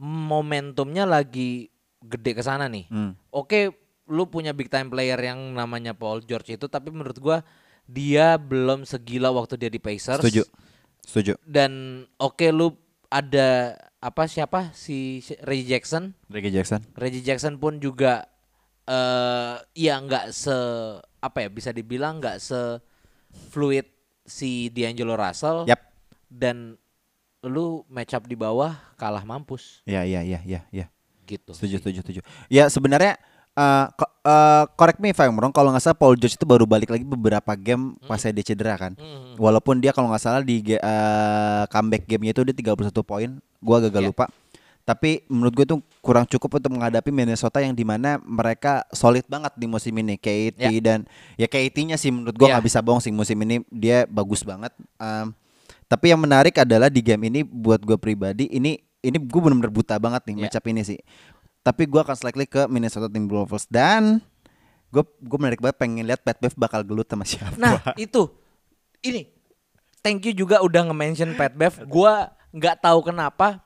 momentumnya 0.00 1.06
lagi 1.06 1.70
gede 2.04 2.36
ke 2.36 2.42
sana 2.44 2.68
nih. 2.68 2.84
Hmm. 2.92 3.16
Oke, 3.32 3.72
lu 4.10 4.28
punya 4.28 4.52
big 4.52 4.68
time 4.68 4.92
player 4.92 5.16
yang 5.16 5.56
namanya 5.56 5.96
Paul 5.96 6.20
George 6.20 6.52
itu, 6.60 6.66
tapi 6.68 6.92
menurut 6.92 7.16
gua 7.16 7.40
dia 7.88 8.36
belum 8.36 8.84
segila 8.84 9.32
waktu 9.32 9.56
dia 9.56 9.70
di 9.72 9.80
Pacers. 9.80 10.20
Setuju. 10.20 10.44
Setuju. 11.04 11.32
Dan 11.44 12.04
oke 12.16 12.48
lu 12.52 12.72
ada 13.08 13.76
apa 14.04 14.28
siapa 14.28 14.68
si 14.76 15.24
Reggie 15.40 15.72
Jackson? 15.72 16.12
Reggie 16.28 16.52
Jackson. 16.52 16.84
Reggie 16.92 17.24
Jackson 17.24 17.56
pun 17.56 17.80
juga 17.80 18.28
eh 18.84 19.56
ya 19.72 19.96
nggak 19.96 20.28
se 20.28 20.52
apa 21.18 21.38
ya 21.40 21.48
bisa 21.48 21.72
dibilang 21.72 22.20
nggak 22.20 22.36
se 22.36 22.84
fluid 23.48 23.88
si 24.22 24.68
D'Angelo 24.68 25.16
Russell 25.16 25.64
Yap. 25.64 25.80
dan 26.28 26.76
lu 27.40 27.80
match 27.88 28.12
up 28.12 28.24
di 28.24 28.36
bawah 28.36 28.76
kalah 28.94 29.24
mampus 29.24 29.80
Ya, 29.84 30.04
ya, 30.04 30.20
ya, 30.20 30.40
ya, 30.44 30.68
ya. 30.68 30.86
gitu. 31.24 31.56
Setuju, 31.56 31.76
sih. 31.76 31.80
setuju, 31.80 31.98
setuju. 32.04 32.20
Ya 32.52 32.68
sebenarnya 32.68 33.16
eh 33.56 33.86
eh, 34.24 34.64
correct 34.74 34.98
me 34.98 35.10
if 35.10 35.18
I'm 35.18 35.36
wrong. 35.36 35.52
Kalau 35.52 35.68
nggak 35.68 35.84
salah 35.84 35.94
Paul 35.94 36.16
George 36.16 36.34
itu 36.34 36.44
baru 36.44 36.64
balik 36.64 36.88
lagi 36.88 37.04
beberapa 37.04 37.52
game 37.54 37.94
pas 38.02 38.18
dia 38.18 38.44
cedera 38.44 38.74
kan. 38.74 38.92
Hmm. 38.96 39.36
Walaupun 39.36 39.78
dia 39.78 39.92
kalau 39.92 40.08
nggak 40.08 40.22
salah 40.22 40.40
di 40.40 40.64
eh, 40.66 41.62
comeback 41.68 42.04
gamenya 42.04 42.32
itu 42.32 42.42
dia 42.42 42.56
31 42.74 43.04
poin. 43.04 43.30
Gua 43.60 43.76
agak 43.78 44.00
Iya. 44.00 44.08
lupa. 44.08 44.26
Tapi 44.84 45.24
menurut 45.32 45.52
gue 45.54 45.64
itu 45.64 45.76
kurang 46.04 46.28
cukup 46.28 46.60
untuk 46.60 46.76
menghadapi 46.76 47.08
Minnesota 47.08 47.56
yang 47.56 47.72
di 47.72 47.88
mana 47.88 48.20
mereka 48.20 48.84
solid 48.92 49.24
banget 49.24 49.56
di 49.56 49.64
musim 49.64 49.96
ini. 49.96 50.20
KT 50.20 50.60
Ya. 50.60 50.68
dan 50.84 51.08
ya 51.40 51.48
KT-nya 51.48 51.96
sih 51.96 52.12
menurut 52.12 52.36
gua 52.36 52.52
Ya. 52.52 52.52
nggak 52.60 52.66
bisa 52.68 52.84
bohong 52.84 53.00
sih 53.00 53.08
musim 53.08 53.40
ini 53.40 53.64
dia 53.72 54.04
bagus 54.04 54.44
banget. 54.44 54.76
Em, 55.00 55.32
tapi 55.88 56.12
yang 56.12 56.20
menarik 56.20 56.52
adalah 56.58 56.92
di 56.92 57.00
game 57.00 57.32
ini 57.32 57.40
buat 57.40 57.80
gue 57.80 57.96
pribadi 57.96 58.44
ini 58.48 58.76
ini 59.00 59.16
gue 59.16 59.40
benar-benar 59.40 59.72
buta 59.72 59.96
banget 59.96 60.20
nih 60.28 60.34
Ya. 60.36 60.42
matchup 60.48 60.64
ini 60.68 60.80
sih. 60.84 61.00
Tapi 61.64 61.88
gua 61.88 62.04
akan 62.04 62.12
slightly 62.14 62.44
ke 62.44 62.68
Minnesota 62.68 63.08
Timberwolves 63.08 63.64
dan 63.66 64.20
gue 64.88 65.02
gue 65.02 65.38
menarik 65.40 65.58
banget 65.58 65.74
pengen 65.74 66.04
lihat 66.04 66.20
Pat 66.20 66.38
Bev 66.38 66.54
bakal 66.54 66.84
gelut 66.84 67.08
sama 67.08 67.24
siapa. 67.24 67.56
Nah 67.56 67.80
itu 67.96 68.30
ini 69.00 69.26
thank 69.98 70.22
you 70.22 70.30
juga 70.30 70.60
udah 70.60 70.86
nge-mention 70.86 71.34
Pat 71.34 71.50
Bev. 71.50 71.82
Gua 71.84 72.28
nggak 72.52 72.78
tahu 72.78 73.00
kenapa. 73.02 73.58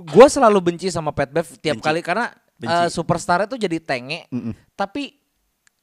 Gua 0.00 0.26
selalu 0.26 0.58
benci 0.64 0.88
sama 0.88 1.12
Pat 1.12 1.28
Bev 1.28 1.46
tiap 1.60 1.76
Benci. 1.78 1.84
kali 1.84 2.00
karena 2.00 2.32
Benci. 2.56 2.72
eh, 2.74 2.88
superstar 2.88 3.44
itu 3.44 3.54
jadi 3.54 3.76
tenge. 3.78 4.24
Mm-mm. 4.32 4.56
Tapi 4.72 5.20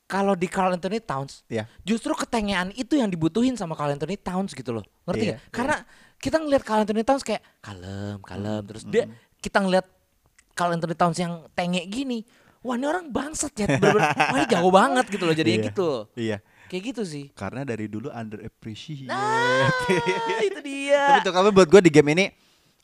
kalau 0.03 0.33
di 0.33 0.47
Carl 0.47 0.71
Anthony 0.71 0.97
Towns, 0.97 1.43
Ya. 1.45 1.67
justru 1.83 2.11
ketengean 2.11 2.71
itu 2.73 2.95
yang 2.95 3.07
dibutuhin 3.07 3.53
sama 3.53 3.75
Carl 3.75 3.91
Anthony 3.91 4.15
Towns 4.15 4.51
gitu 4.51 4.71
loh. 4.71 4.83
Ngerti 5.03 5.23
Iya, 5.23 5.31
nggak? 5.35 5.51
Karena 5.51 5.75
kita 6.17 6.35
ngelihat 6.39 6.63
Carl 6.63 6.81
Anthony 6.81 7.03
Towns 7.03 7.23
kayak 7.23 7.43
kalem, 7.59 8.17
kalem 8.23 8.61
terus 8.65 8.83
dia 8.83 9.05
kita 9.37 9.61
ngelihat 9.61 9.85
Carl 10.57 10.73
Anthony 10.73 10.97
Towns 10.97 11.17
yang 11.17 11.45
tenge 11.53 11.85
gini. 11.85 12.25
Wah 12.65 12.73
ini 12.73 12.83
orang 12.83 13.07
bangsat 13.07 13.53
ya, 13.53 13.77
wah 13.77 14.11
ini 14.33 14.49
jago 14.49 14.73
banget 14.73 15.05
gitu 15.07 15.23
loh 15.23 15.31
jadinya 15.31 15.59
Iya. 15.61 15.67
gitu. 15.69 15.89
Iya. 16.17 16.37
Kayak 16.67 16.83
gitu 16.91 17.01
sih. 17.05 17.25
Karena 17.31 17.61
dari 17.63 17.85
dulu 17.87 18.09
underappreciate. 18.09 19.07
Nah, 19.07 19.69
itu 20.41 20.59
dia. 20.59 20.99
Tapi 21.07 21.19
untuk 21.23 21.33
kamu 21.37 21.49
buat 21.53 21.67
gue 21.69 21.81
di 21.85 21.91
game 21.93 22.11
ini 22.11 22.25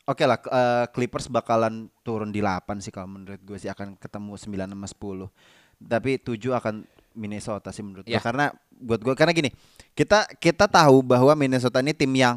Oke 0.04 0.28
lah 0.28 0.36
eh, 0.36 0.84
Clippers 0.92 1.32
bakalan 1.32 1.88
turun 2.04 2.28
di 2.28 2.44
8 2.44 2.76
sih 2.78 2.92
kalau 2.92 3.08
menurut 3.10 3.40
gue 3.40 3.56
sih 3.56 3.68
akan 3.68 3.96
ketemu 3.96 4.36
9 4.36 4.68
sama 4.68 4.86
10. 4.86 5.32
Tapi 5.80 6.10
7 6.20 6.52
akan 6.54 6.74
Minnesota 7.16 7.72
sih 7.72 7.80
menurut 7.80 8.04
gue 8.04 8.12
Ya. 8.12 8.20
karena 8.20 8.52
buat 8.70 9.00
gue 9.00 9.16
karena 9.16 9.32
gini, 9.32 9.48
kita 9.96 10.28
kita 10.36 10.68
tahu 10.68 11.00
bahwa 11.00 11.32
Minnesota 11.32 11.80
ini 11.80 11.96
tim 11.96 12.12
yang 12.12 12.36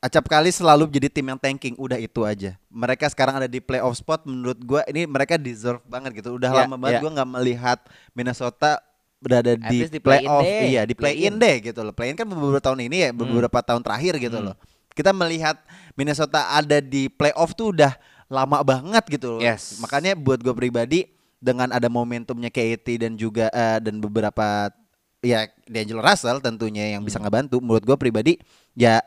acap 0.00 0.24
kali 0.26 0.48
selalu 0.48 0.88
jadi 0.88 1.08
tim 1.08 1.26
yang 1.26 1.36
tanking, 1.36 1.76
udah 1.76 1.96
itu 1.96 2.24
aja. 2.24 2.56
Mereka 2.66 3.04
sekarang 3.06 3.36
ada 3.36 3.48
di 3.48 3.60
playoff 3.60 3.94
spot 3.94 4.24
menurut 4.24 4.56
gue 4.56 4.80
ini 4.88 5.04
mereka 5.04 5.36
deserve 5.36 5.84
banget 5.84 6.16
gitu. 6.16 6.34
Udah 6.34 6.48
Ya, 6.48 6.64
lama 6.64 6.76
banget 6.76 6.96
ya. 6.96 7.00
gue 7.00 7.10
nggak 7.12 7.30
melihat 7.30 7.78
Minnesota 8.10 8.80
berada 9.18 9.52
At 9.52 9.68
di, 9.68 9.84
di 9.86 10.00
playoff. 10.00 10.40
deh, 10.40 10.72
Iya, 10.72 10.82
di 10.82 10.94
play-in 10.94 11.36
deh 11.36 11.56
gitu 11.62 11.80
loh. 11.80 11.92
Play-in 11.92 12.16
kan 12.16 12.24
beberapa 12.24 12.58
tahun 12.58 12.88
ini 12.88 12.96
ya, 12.98 13.08
Hmm. 13.12 13.20
beberapa 13.20 13.60
tahun 13.60 13.80
terakhir 13.80 14.16
gitu 14.16 14.40
loh. 14.40 14.56
Kita 14.90 15.12
melihat 15.12 15.60
Minnesota 15.92 16.48
ada 16.50 16.80
di 16.80 17.06
playoff 17.06 17.52
tuh 17.52 17.76
udah 17.76 17.92
lama 18.26 18.64
banget 18.64 19.04
gitu 19.10 19.36
loh. 19.36 19.40
Yes. 19.40 19.76
Makanya 19.78 20.16
buat 20.16 20.40
gue 20.40 20.54
pribadi 20.56 21.04
dengan 21.36 21.68
ada 21.68 21.88
momentumnya 21.88 22.48
KT 22.48 22.96
dan 22.98 23.12
juga 23.14 23.48
eh, 23.48 23.78
dan 23.78 23.96
beberapa 23.98 24.72
ya 25.20 25.44
D'Angelo 25.64 26.00
Russell 26.00 26.40
tentunya 26.40 26.96
yang 26.96 27.04
Hmm. 27.04 27.08
bisa 27.12 27.20
ngebantu. 27.20 27.60
Menurut 27.60 27.84
gue 27.84 27.96
pribadi 27.96 28.32
ya 28.72 29.04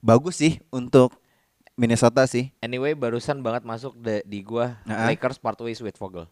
bagus 0.00 0.36
sih 0.36 0.58
untuk 0.68 1.16
Minnesota 1.74 2.24
sih. 2.24 2.52
Anyway, 2.58 2.92
barusan 2.92 3.40
banget 3.40 3.62
masuk 3.62 3.96
de- 3.96 4.20
di 4.22 4.40
gua 4.40 4.76
Nah. 4.82 5.06
Lakers 5.06 5.36
part 5.36 5.56
ways 5.58 5.78
with 5.78 5.96
Vogel. 5.96 6.28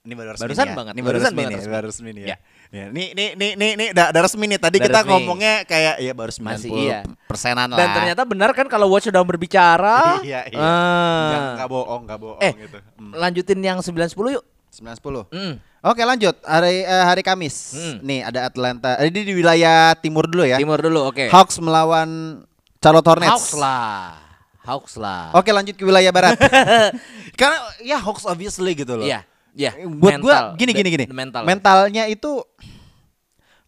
Ini 0.00 0.14
baru 0.14 0.30
resmi 0.30 0.44
Barusan 0.46 0.66
ya. 0.66 0.74
banget, 0.74 0.92
Ini 0.92 1.02
baru 1.02 1.10
barusan 1.10 1.26
resmi 1.26 1.42
banget 1.42 1.58
resmi. 1.58 1.72
baru 1.74 1.86
resmi 1.86 2.08
nih 2.08 2.22
ya. 2.22 2.28
Ya. 2.28 2.36
Ya, 2.70 2.84
Nih 2.88 3.06
nih 3.10 3.28
nih 3.34 3.50
nih 3.56 3.70
nih 3.74 3.88
udah, 3.90 4.06
udah 4.08 4.22
resmi 4.22 4.44
nih. 4.46 4.58
Tadi 4.58 4.76
Udah 4.76 4.86
kita 4.86 4.98
resmi. 5.00 5.10
ngomongnya 5.10 5.54
kayak 5.64 5.94
ya 5.98 6.12
baru 6.12 6.30
90 6.30 6.48
Masih 6.54 6.70
iya. 6.70 6.98
persenan 7.26 7.68
lah. 7.68 7.76
Dan 7.76 7.88
ternyata 7.92 8.22
benar 8.24 8.50
kan 8.52 8.66
kalau 8.66 8.86
Watch 8.88 9.04
sudah 9.04 9.20
berbicara. 9.20 9.98
Iya, 10.22 10.40
iya. 10.46 10.56
Ah. 10.56 11.26
Nggak, 11.26 11.40
nggak 11.56 11.68
bohong, 11.68 12.02
nggak 12.04 12.18
bohong 12.18 12.40
Eh, 12.40 12.52
gitu. 12.56 12.78
Hmm. 12.94 13.12
lanjutin 13.12 13.58
yang 13.58 13.78
9-10 13.80 14.14
yuk. 14.32 14.44
910. 14.70 15.26
Mm. 15.28 15.54
Oke 15.82 16.02
lanjut 16.02 16.36
hari 16.42 16.80
eh, 16.80 17.04
hari 17.04 17.20
Kamis. 17.20 17.74
Hmm. 17.74 17.96
Nih 18.00 18.20
ada 18.22 18.46
Atlanta. 18.46 18.96
Eh, 18.96 19.08
Ini 19.08 19.20
di 19.22 19.34
wilayah 19.34 19.92
timur 19.94 20.24
dulu 20.24 20.44
ya. 20.44 20.56
Timur 20.56 20.78
dulu, 20.78 21.04
oke. 21.04 21.26
Hawks 21.26 21.58
melawan 21.58 22.40
Charlotte 22.78 23.08
Hornets. 23.10 23.30
Hawks 23.34 23.52
lah. 23.58 24.14
Hawks 24.62 24.94
lah. 25.00 25.32
Oke 25.34 25.50
lanjut 25.50 25.74
ke 25.74 25.82
wilayah 25.82 26.12
barat. 26.12 26.36
Karena 27.40 27.58
ya 27.82 27.96
Hawks 27.98 28.28
obviously 28.28 28.76
gitu 28.76 29.00
loh. 29.00 29.06
Iya, 29.06 29.24
iya. 29.56 29.74
Buat 29.88 30.20
Mental. 30.20 30.46
gini 30.60 30.72
gini 30.76 30.88
gini. 30.92 31.04
the 31.08 31.16
mental. 31.16 31.42
Mentalnya 31.48 32.04
itu 32.06 32.44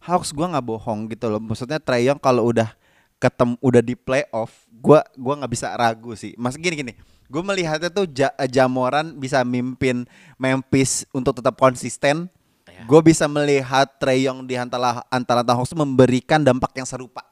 Hawks 0.01 0.33
gua 0.33 0.53
nggak 0.53 0.67
bohong 0.67 1.09
gitu 1.09 1.27
loh. 1.29 1.41
Maksudnya 1.41 1.81
Trae 1.81 2.05
Young 2.05 2.21
kalau 2.21 2.49
udah 2.49 2.73
ketemu 3.21 3.55
udah 3.61 3.83
di 3.85 3.95
playoff, 3.97 4.65
gua 4.73 5.05
gua 5.17 5.41
nggak 5.41 5.53
bisa 5.53 5.73
ragu 5.73 6.13
sih. 6.17 6.37
Mas 6.37 6.57
gini 6.57 6.77
gini. 6.77 6.93
Gue 7.31 7.47
melihatnya 7.47 7.87
tuh 7.95 8.11
Ja- 8.11 8.35
Jamoran 8.51 9.15
bisa 9.15 9.47
mimpin 9.47 10.03
Memphis 10.35 11.07
untuk 11.15 11.39
tetap 11.39 11.55
konsisten. 11.55 12.27
Ya. 12.67 12.83
Gue 12.91 12.99
bisa 13.07 13.31
melihat 13.31 13.87
Trae 14.03 14.27
Young 14.27 14.51
di 14.51 14.59
antara 14.59 15.07
antara 15.07 15.47
Hawks 15.47 15.71
memberikan 15.71 16.43
dampak 16.43 16.75
yang 16.75 16.91
serupa. 16.91 17.30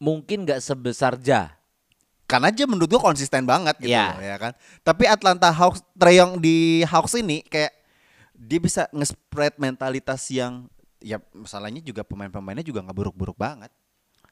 Mungkin 0.00 0.48
nggak 0.48 0.64
sebesar 0.64 1.20
Ja. 1.22 1.54
Karena 2.24 2.46
aja 2.54 2.62
menurut 2.62 2.86
gue 2.86 3.02
konsisten 3.02 3.42
banget 3.42 3.74
gitu 3.82 3.90
loh, 3.90 4.22
ya 4.22 4.38
kan. 4.38 4.54
Tapi 4.86 5.02
Atlanta 5.10 5.50
Hawks 5.50 5.82
Trae 5.98 6.14
Young 6.14 6.38
di 6.38 6.86
Hawks 6.86 7.18
ini 7.18 7.42
kayak 7.42 7.74
dia 8.38 8.62
bisa 8.62 8.86
nge-spread 8.94 9.58
mentalitas 9.58 10.30
yang 10.30 10.70
ya 11.02 11.18
masalahnya 11.34 11.82
juga 11.82 12.06
pemain-pemainnya 12.06 12.62
juga 12.62 12.86
nggak 12.86 12.96
buruk-buruk 12.96 13.34
banget. 13.34 13.74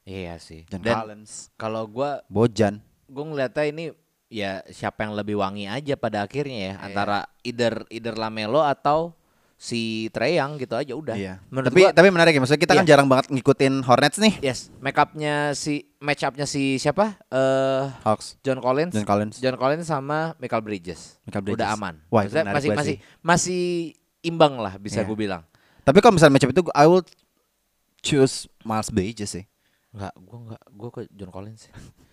Iya 0.06 0.38
sih. 0.38 0.62
John 0.70 0.80
Dan 0.80 0.94
Collins, 0.94 1.52
kalau 1.58 1.84
gua 1.90 2.22
Bojan. 2.30 2.80
gue 3.08 3.24
ngeliatnya 3.24 3.64
ini 3.66 3.84
ya 4.30 4.60
siapa 4.68 5.04
yang 5.04 5.16
lebih 5.16 5.40
wangi 5.40 5.64
aja 5.66 5.96
pada 5.96 6.22
akhirnya 6.22 6.58
ya 6.60 6.74
antara 6.78 7.24
either 7.42 7.82
either 7.88 8.14
Lamelo 8.14 8.60
atau 8.60 9.16
si 9.58 10.06
Trae 10.14 10.38
Young 10.38 10.54
gitu 10.56 10.78
aja 10.78 10.94
udah. 10.94 11.18
Iya. 11.18 11.42
Menurut 11.50 11.66
tapi 11.68 11.82
gua 11.82 11.90
tapi 11.90 12.08
menarik 12.08 12.30
ya 12.30 12.38
maksudnya 12.38 12.62
kita 12.62 12.72
kan 12.72 12.86
Iya. 12.86 12.90
jarang 12.94 13.10
banget 13.10 13.26
ngikutin 13.28 13.82
Hornets 13.82 14.16
nih. 14.16 14.34
yes, 14.40 14.70
make 14.78 14.94
upnya 14.94 15.50
si 15.52 15.82
match 15.98 16.22
upnya 16.22 16.46
si 16.46 16.78
siapa? 16.78 17.18
Eh 17.28 17.84
Hawks. 18.06 18.38
John 18.40 18.62
Collins. 18.62 18.94
John 18.94 19.02
Collins. 19.02 19.42
John 19.42 19.58
Collins 19.58 19.82
sama 19.84 20.38
Michael 20.38 20.62
Bridges. 20.62 21.18
Michael 21.26 21.42
Udah 21.42 21.54
Bridges. 21.58 21.74
aman. 21.74 21.94
Wah, 22.06 22.22
itu 22.22 22.38
masih 22.38 22.70
masih 22.70 22.94
sih. 22.94 22.98
masih 23.18 23.62
imbang 24.22 24.54
lah 24.56 24.78
bisa 24.78 25.02
Iya. 25.02 25.10
gue 25.10 25.18
bilang. 25.18 25.42
Tapi 25.82 25.98
kalau 25.98 26.14
misalnya 26.14 26.38
matchup 26.38 26.54
itu 26.54 26.62
I 26.70 26.86
will 26.86 27.02
choose 27.98 28.46
Miles 28.62 28.88
Bridges 28.88 29.34
sih. 29.34 29.44
Enggak, 29.90 30.14
gua 30.20 30.38
enggak, 30.38 30.62
gua 30.70 30.88
ke 30.92 31.00
John 31.10 31.32
Collins. 31.32 31.66
sih. 31.66 31.72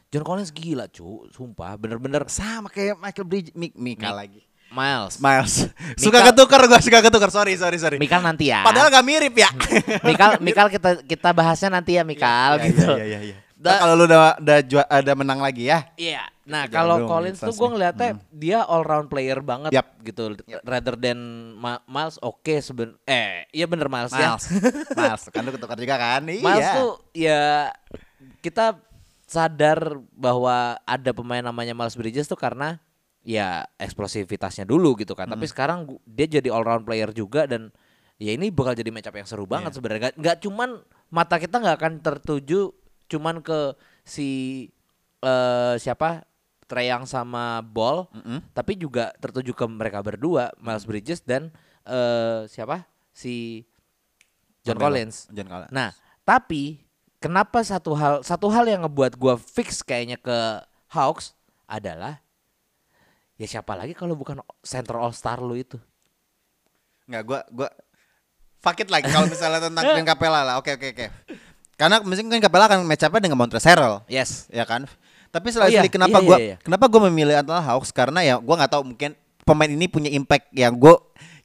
John 0.09 0.23
Collins 0.23 0.49
gila, 0.49 0.87
cu, 0.87 1.27
sumpah, 1.27 1.75
bener-bener 1.75 2.23
Sama 2.25 2.71
kayak 2.71 2.95
Michael 2.95 3.27
Bridges, 3.27 3.53
Mik 3.53 3.75
Mika 3.75 4.09
Mi- 4.09 4.17
lagi. 4.17 4.41
Miles. 4.71 5.21
Miles. 5.21 5.53
suka 5.95 6.19
ketukar 6.31 6.67
gua, 6.67 6.79
suka 6.83 6.99
ketukar. 6.99 7.29
Sorry, 7.31 7.55
sorry, 7.55 7.77
sorry. 7.79 7.97
Mikal 8.01 8.19
nanti 8.19 8.51
ya. 8.51 8.65
Padahal 8.65 8.91
gak 8.91 9.05
mirip 9.05 9.35
ya. 9.35 9.49
Mikal, 10.09 10.41
Mikal 10.43 10.67
kita 10.73 11.01
kita 11.05 11.29
bahasnya 11.31 11.69
nanti 11.79 11.95
ya 11.95 12.03
Mikal 12.03 12.59
Iya, 12.59 12.65
gitu. 12.69 12.91
Iya, 12.97 13.05
iya, 13.05 13.19
iya. 13.33 13.37
Ntar 13.55 13.81
kalau 13.81 13.93
lu 13.97 14.03
udah 14.05 14.35
udah 14.37 14.85
ada 14.91 15.11
menang 15.15 15.39
lagi 15.39 15.71
ya. 15.71 15.87
Iya. 15.95 16.27
Nah, 16.45 16.69
Jangan 16.69 16.77
kalau 16.77 16.97
Collins 17.09 17.41
tuh 17.41 17.55
gue 17.57 17.69
ngeliatnya 17.73 18.09
dia 18.29 18.61
all 18.69 18.85
round 18.85 19.09
player 19.09 19.41
banget 19.41 19.73
Yap. 19.73 19.97
gitu. 20.05 20.37
Rather 20.61 20.93
than 20.93 21.17
Ma- 21.57 21.81
Miles 21.89 22.21
oke 22.21 22.53
seben 22.61 22.93
eh 23.09 23.49
iya 23.49 23.65
bener 23.65 23.89
Miles, 23.89 24.13
ya. 24.13 24.37
Miles. 24.37 24.45
Miles 24.99 25.23
kan 25.33 25.41
lu 25.41 25.51
ketukar 25.57 25.77
juga 25.81 25.95
kan? 25.97 26.21
Miles 26.21 26.45
iya. 26.61 26.73
tuh 26.77 26.91
ya 27.17 27.43
kita 28.45 28.77
sadar 29.25 29.97
bahwa 30.13 30.77
ada 30.85 31.11
pemain 31.17 31.41
namanya 31.41 31.73
Miles 31.73 31.97
Bridges 31.97 32.29
tuh 32.29 32.37
karena 32.37 32.77
ya 33.25 33.65
eksplosivitasnya 33.75 34.63
dulu 34.63 34.93
gitu 34.95 35.17
kan. 35.17 35.25
Hmm. 35.25 35.33
Tapi 35.35 35.45
sekarang 35.49 35.79
gu- 35.83 36.01
dia 36.05 36.29
jadi 36.29 36.53
all 36.53 36.61
round 36.61 36.85
player 36.85 37.09
juga 37.09 37.49
dan 37.49 37.73
ya 38.15 38.31
ini 38.31 38.47
bakal 38.47 38.71
jadi 38.71 38.93
matchup 38.93 39.17
yang 39.17 39.25
seru 39.25 39.43
banget 39.43 39.73
Iya. 39.73 39.77
sebenarnya. 39.81 40.09
Nggak 40.13 40.37
cuman 40.45 40.69
mata 41.09 41.35
kita 41.35 41.57
nggak 41.57 41.77
akan 41.81 41.93
tertuju 41.99 42.69
cuman 43.05 43.41
ke 43.41 43.73
si 44.01 44.29
eh 45.19 45.75
siapa 45.75 46.23
Trae 46.65 46.89
Young 46.89 47.05
sama 47.05 47.61
Ball, 47.61 48.09
Mm-mm. 48.09 48.41
tapi 48.49 48.73
juga 48.73 49.13
tertuju 49.17 49.53
ke 49.53 49.65
mereka 49.65 50.01
berdua, 50.01 50.49
Miles 50.57 50.85
Bridges 50.85 51.21
dan 51.21 51.53
eh 51.85 52.45
siapa 52.45 52.85
si 53.09 53.65
John 54.65 54.77
Carmelo. 54.77 54.97
Collins. 54.97 55.29
John 55.29 55.45
Collins. 55.45 55.69
Nah, 55.69 55.93
tapi 56.21 56.81
kenapa 57.21 57.61
satu 57.61 57.93
hal 57.93 58.21
satu 58.21 58.49
hal 58.49 58.65
yang 58.65 58.81
ngebuat 58.81 59.13
gua 59.13 59.37
fix 59.37 59.85
kayaknya 59.85 60.17
ke 60.17 60.37
Hawks 60.89 61.37
adalah 61.65 62.24
ya 63.35 63.47
siapa 63.47 63.75
lagi 63.75 63.91
kalau 63.91 64.15
bukan 64.15 64.39
center 64.63 64.99
All 64.99 65.11
Star 65.11 65.43
lu 65.43 65.55
itu. 65.55 65.75
Nggak, 67.05 67.23
gua 67.27 67.39
gua 67.51 67.69
fuck 68.63 68.81
it 68.81 68.89
lagi 68.89 69.11
kalau 69.11 69.29
misalnya 69.29 69.69
tentang 69.69 69.83
Clint 69.83 70.07
Capella 70.07 70.41
lah. 70.41 70.55
Oke, 70.57 70.73
oke, 70.73 70.95
oke. 70.95 71.05
Karena 71.75 71.99
mungkin 72.01 72.31
Clint 72.31 72.43
Capella 72.43 72.71
kan 72.71 72.81
match 72.81 73.03
up-nya 73.05 73.21
dengan 73.29 73.37
Montrezl. 73.37 74.01
Yes. 74.09 74.47
ya 74.49 74.63
kan. 74.65 74.87
Tapi 75.29 75.51
Oh 75.51 75.53
selain 75.59 75.83
iya, 75.83 75.91
kenapa 75.91 76.23
iya, 76.23 76.27
gua 76.27 76.37
iya, 76.39 76.47
iya. 76.55 76.57
kenapa 76.63 76.87
gua 76.87 77.11
memilih 77.11 77.35
Atlanta 77.35 77.59
Hawks 77.59 77.91
karena 77.91 78.23
ya 78.23 78.39
gua 78.39 78.55
nggak 78.55 78.71
tahu 78.71 78.83
mungkin 78.95 79.11
pemain 79.43 79.67
ini 79.67 79.85
punya 79.91 80.07
impact 80.07 80.47
yang 80.55 80.71
gua 80.79 80.95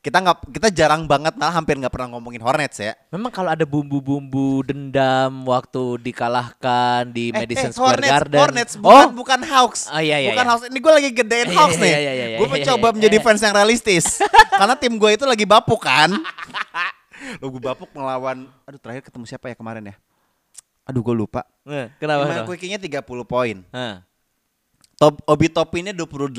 kita 0.01 0.17
nggak 0.17 0.37
kita 0.49 0.69
jarang 0.73 1.05
banget 1.05 1.37
malah 1.37 1.53
hampir 1.53 1.77
nggak 1.77 1.93
pernah 1.93 2.17
ngomongin 2.17 2.41
Hornets 2.41 2.81
ya. 2.81 2.97
Memang 3.13 3.29
kalau 3.29 3.53
ada 3.53 3.69
bumbu-bumbu 3.69 4.65
dendam 4.65 5.45
waktu 5.45 6.01
dikalahkan 6.01 7.13
di 7.13 7.29
Madison 7.37 7.69
eh, 7.69 7.75
Square 7.77 8.01
Hornets, 8.01 8.13
Garden. 8.13 8.41
Hornets 8.41 8.73
bukan 8.81 8.97
oh, 8.97 9.09
bukan 9.13 9.41
Hawks. 9.45 9.93
Oh, 9.93 10.01
iya, 10.01 10.17
iya, 10.25 10.33
bukan 10.33 10.45
iya. 10.49 10.51
Hawks. 10.57 10.65
Ini 10.73 10.79
gue 10.81 10.93
lagi 10.97 11.11
gedein 11.13 11.49
Iya, 11.53 11.57
Hawks 11.61 11.77
iya, 11.77 11.85
nih. 11.85 11.93
iya, 11.93 12.01
iya, 12.01 12.13
iya, 12.17 12.39
gue 12.41 12.49
iya, 12.49 12.55
mencoba 12.57 12.87
iya, 12.89 12.95
menjadi 12.97 13.17
iya. 13.21 13.25
fans 13.29 13.41
yang 13.45 13.55
realistis. 13.55 14.07
Karena 14.61 14.75
tim 14.81 14.95
gue 14.97 15.11
itu 15.13 15.25
lagi 15.29 15.45
bapuk 15.45 15.81
kan. 15.85 16.11
Lo 17.45 17.53
gue 17.53 17.61
bapuk 17.61 17.93
melawan 17.93 18.49
aduh 18.65 18.81
terakhir 18.81 19.05
ketemu 19.05 19.25
siapa 19.29 19.53
ya 19.53 19.57
kemarin 19.57 19.85
ya? 19.93 19.95
Aduh 20.89 21.05
gue 21.05 21.13
lupa. 21.13 21.45
Eh, 21.69 21.93
kenapa? 22.01 22.25
Gimana 22.25 22.35
kenapa? 22.41 22.49
quickie-nya 22.49 22.81
30 22.81 23.05
poin. 23.29 23.57
Hah. 23.69 24.01
Top 25.01 25.25
Obi 25.25 25.49
Topinnya 25.49 25.97
28. 25.97 26.37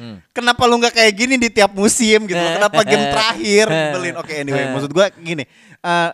Hmm. 0.00 0.24
Kenapa 0.32 0.64
lu 0.64 0.80
nggak 0.80 0.96
kayak 0.96 1.12
gini 1.12 1.36
di 1.36 1.52
tiap 1.52 1.68
musim 1.70 2.24
gitu? 2.24 2.40
Kenapa 2.56 2.80
game 2.80 3.12
terakhir 3.12 3.68
belin? 3.92 4.16
Oke 4.16 4.40
anyway, 4.40 4.72
maksud 4.72 4.88
gua 4.88 5.12
gini. 5.12 5.44
eh, 5.78 6.10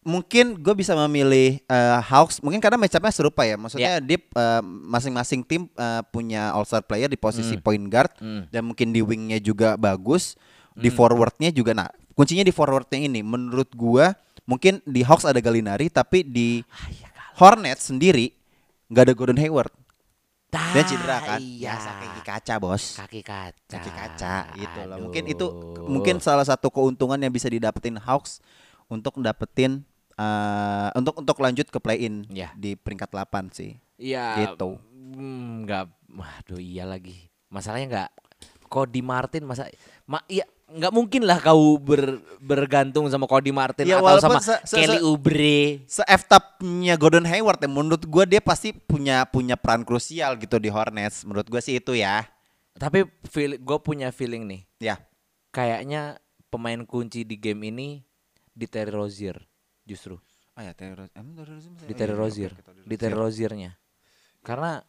mungkin 0.00 0.56
gue 0.56 0.74
bisa 0.74 0.96
memilih 0.98 1.60
eh, 1.60 1.98
Hawks 2.02 2.40
mungkin 2.40 2.58
karena 2.58 2.74
match-up-nya 2.74 3.14
serupa 3.14 3.46
ya. 3.46 3.54
Maksudnya 3.54 4.02
dia 4.02 4.18
eh, 4.18 4.62
masing-masing 4.64 5.46
tim 5.46 5.70
eh, 5.70 6.02
punya 6.10 6.50
all 6.50 6.64
star 6.64 6.82
player 6.82 7.06
di 7.06 7.14
posisi 7.14 7.54
point 7.56 7.86
guard 7.86 8.10
Hmm. 8.18 8.50
dan 8.50 8.66
mungkin 8.66 8.90
di 8.90 8.98
wingnya 8.98 9.38
juga 9.38 9.78
bagus. 9.78 10.34
Di 10.74 10.90
forwardnya 10.90 11.52
juga 11.52 11.70
nah 11.70 11.86
kuncinya 12.10 12.42
di 12.42 12.50
forwardnya 12.50 12.98
ini 12.98 13.22
menurut 13.22 13.70
gua 13.70 14.18
mungkin 14.44 14.82
di 14.82 15.00
Hawks 15.00 15.22
ada 15.22 15.38
Galinari 15.38 15.86
tapi 15.86 16.20
di 16.20 16.64
Ah, 16.66 16.88
iya 16.88 17.08
Hornets 17.36 17.86
sendiri 17.86 18.34
nggak 18.88 19.02
ada 19.06 19.14
Gordon 19.14 19.38
Hayward. 19.38 19.70
Dia 20.50 20.82
Dah, 20.82 20.82
cedera 20.82 21.18
kan? 21.22 21.38
Iya. 21.38 21.78
Biasa 21.78 21.90
kaki 21.94 22.20
kaca, 22.26 22.54
Bos. 22.58 22.84
Kaki 22.98 23.20
kaca. 23.22 23.70
Kaki 23.70 23.90
kaca 23.94 24.34
gitu 24.58 24.80
loh. 24.82 24.96
Aduh. 24.98 25.02
Mungkin 25.06 25.24
itu 25.30 25.46
mungkin 25.86 26.16
salah 26.18 26.42
satu 26.42 26.74
keuntungan 26.74 27.18
yang 27.22 27.30
bisa 27.30 27.46
didapetin 27.46 27.94
Hawks 28.02 28.42
untuk 28.90 29.14
dapetin 29.22 29.86
eh, 30.18 30.88
untuk 30.98 31.22
untuk 31.22 31.38
lanjut 31.38 31.70
ke 31.70 31.78
play-in 31.78 32.26
Iya. 32.26 32.50
di 32.58 32.74
peringkat 32.74 33.14
8 33.14 33.54
sih. 33.54 33.78
Iya. 33.94 34.50
Gitu. 34.50 34.74
mm, 35.14 35.70
Nggak, 35.70 35.84
waduh 36.18 36.58
iya 36.58 36.82
lagi. 36.82 37.30
Masalahnya 37.46 37.86
nggak. 37.86 38.10
Cody 38.70 39.02
Martin 39.02 39.42
masa, 39.46 39.66
ma, 40.06 40.22
iya 40.30 40.46
nggak 40.70 40.92
mungkin 40.94 41.22
lah 41.26 41.42
kau 41.42 41.76
ber, 41.76 42.22
bergantung 42.38 43.10
sama 43.10 43.26
Cody 43.26 43.50
Martin 43.50 43.86
Ya, 43.86 43.98
atau 43.98 44.22
sama 44.22 44.38
se- 44.38 44.62
se- 44.62 44.78
Kelly 44.78 44.98
se- 44.98 45.04
Oubre. 45.04 45.58
Se 45.90 46.02
nya 46.62 46.94
Gordon 46.94 47.26
Hayward 47.26 47.58
ya 47.62 47.68
menurut 47.70 48.02
gua 48.06 48.24
dia 48.24 48.38
pasti 48.38 48.70
punya 48.72 49.26
punya 49.26 49.58
peran 49.58 49.82
krusial 49.82 50.38
gitu 50.38 50.56
di 50.62 50.70
Hornets. 50.70 51.26
Menurut 51.26 51.46
gua 51.50 51.58
sih 51.58 51.78
itu 51.78 51.98
ya. 51.98 52.26
Tapi 52.80 53.04
feel, 53.28 53.60
gue 53.60 53.78
punya 53.82 54.08
feeling 54.08 54.46
nih, 54.48 54.62
Ya. 54.80 54.96
kayaknya 55.52 56.16
pemain 56.48 56.80
kunci 56.88 57.28
di 57.28 57.36
game 57.36 57.68
ini 57.68 57.88
di 58.56 58.64
Terry 58.64 58.88
Rozier 58.88 59.36
justru. 59.84 60.16
Oh 60.56 60.62
ya, 60.64 60.72
Terry 60.72 60.96
Rozier. 60.96 61.20
Di 61.84 61.92
oh, 61.92 61.98
Terry 61.98 62.14
iya, 62.14 62.20
Rozier, 62.20 62.52
di 62.86 62.94
Terry 62.96 63.12
Rozier. 63.12 63.52
Roziernya. 63.52 63.70
Karena 64.40 64.80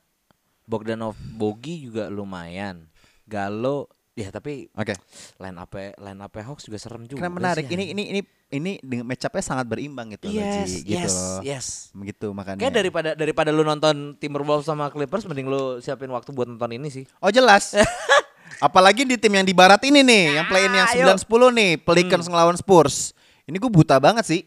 Bogdanov 0.63 1.19
Bogi 1.19 1.83
juga 1.83 2.07
lumayan. 2.07 2.87
Galo 3.27 3.91
ya 4.21 4.29
tapi 4.29 4.69
Oke. 4.77 4.93
line 5.41 5.57
up 5.57 5.73
line 5.75 6.21
up 6.21 6.33
Hawks 6.37 6.69
juga 6.69 6.77
serem 6.77 7.09
juga. 7.09 7.25
Karena 7.25 7.33
menarik. 7.33 7.65
sih, 7.65 7.73
Ini 7.73 7.97
ini 7.97 8.03
ini 8.13 8.21
ini 8.51 8.71
dengan 8.83 9.07
match 9.07 9.25
up-nya 9.25 9.43
sangat 9.43 9.65
berimbang 9.65 10.11
gitu 10.13 10.27
loh, 10.27 10.43
yes, 10.43 10.67
Ji, 10.67 10.77
gitu 10.83 11.07
yes, 11.07 11.13
loh. 11.15 11.39
yes. 11.41 11.65
Begitu 11.95 12.27
makanya. 12.35 12.59
Kayak 12.61 12.75
daripada 12.83 13.09
daripada 13.15 13.49
lu 13.49 13.63
nonton 13.63 14.19
Timberwolves 14.19 14.67
sama 14.67 14.91
Clippers 14.91 15.23
mending 15.23 15.47
lu 15.47 15.79
siapin 15.79 16.11
waktu 16.11 16.29
buat 16.35 16.45
nonton 16.45 16.71
ini 16.75 16.91
sih. 16.91 17.07
Oh 17.23 17.31
jelas. 17.31 17.73
Apalagi 18.65 19.07
di 19.07 19.17
tim 19.17 19.31
yang 19.33 19.47
di 19.47 19.55
barat 19.55 19.81
ini 19.87 20.05
nih, 20.05 20.37
yang 20.37 20.45
play-in 20.45 20.69
yang 20.75 20.85
Ayo. 20.93 21.17
9-10 21.17 21.57
nih, 21.57 21.71
Pelicans 21.81 22.29
ngelawan 22.29 22.53
Spurs. 22.59 23.15
Ini 23.49 23.57
gue 23.57 23.71
buta 23.73 23.97
banget 23.97 24.27
sih. 24.27 24.41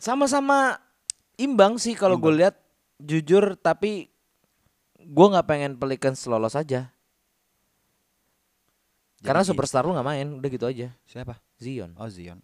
Sama-sama 0.00 0.80
imbang 1.38 1.78
sih 1.78 1.94
kalau 1.94 2.18
gue 2.18 2.32
lihat 2.42 2.58
jujur 2.98 3.54
tapi 3.60 4.10
gue 4.98 5.26
nggak 5.30 5.46
pengen 5.46 5.72
Pelicans 5.78 6.18
lolos 6.26 6.58
aja. 6.58 6.90
Karena 9.20 9.40
Jadi- 9.40 9.50
superstar 9.52 9.84
lu 9.84 9.92
nggak 9.92 10.06
main, 10.06 10.26
udah 10.32 10.48
gitu 10.48 10.64
aja. 10.64 10.88
Siapa? 11.04 11.36
Zion. 11.56 11.92
Oh 11.96 12.08
Zion. 12.08 12.40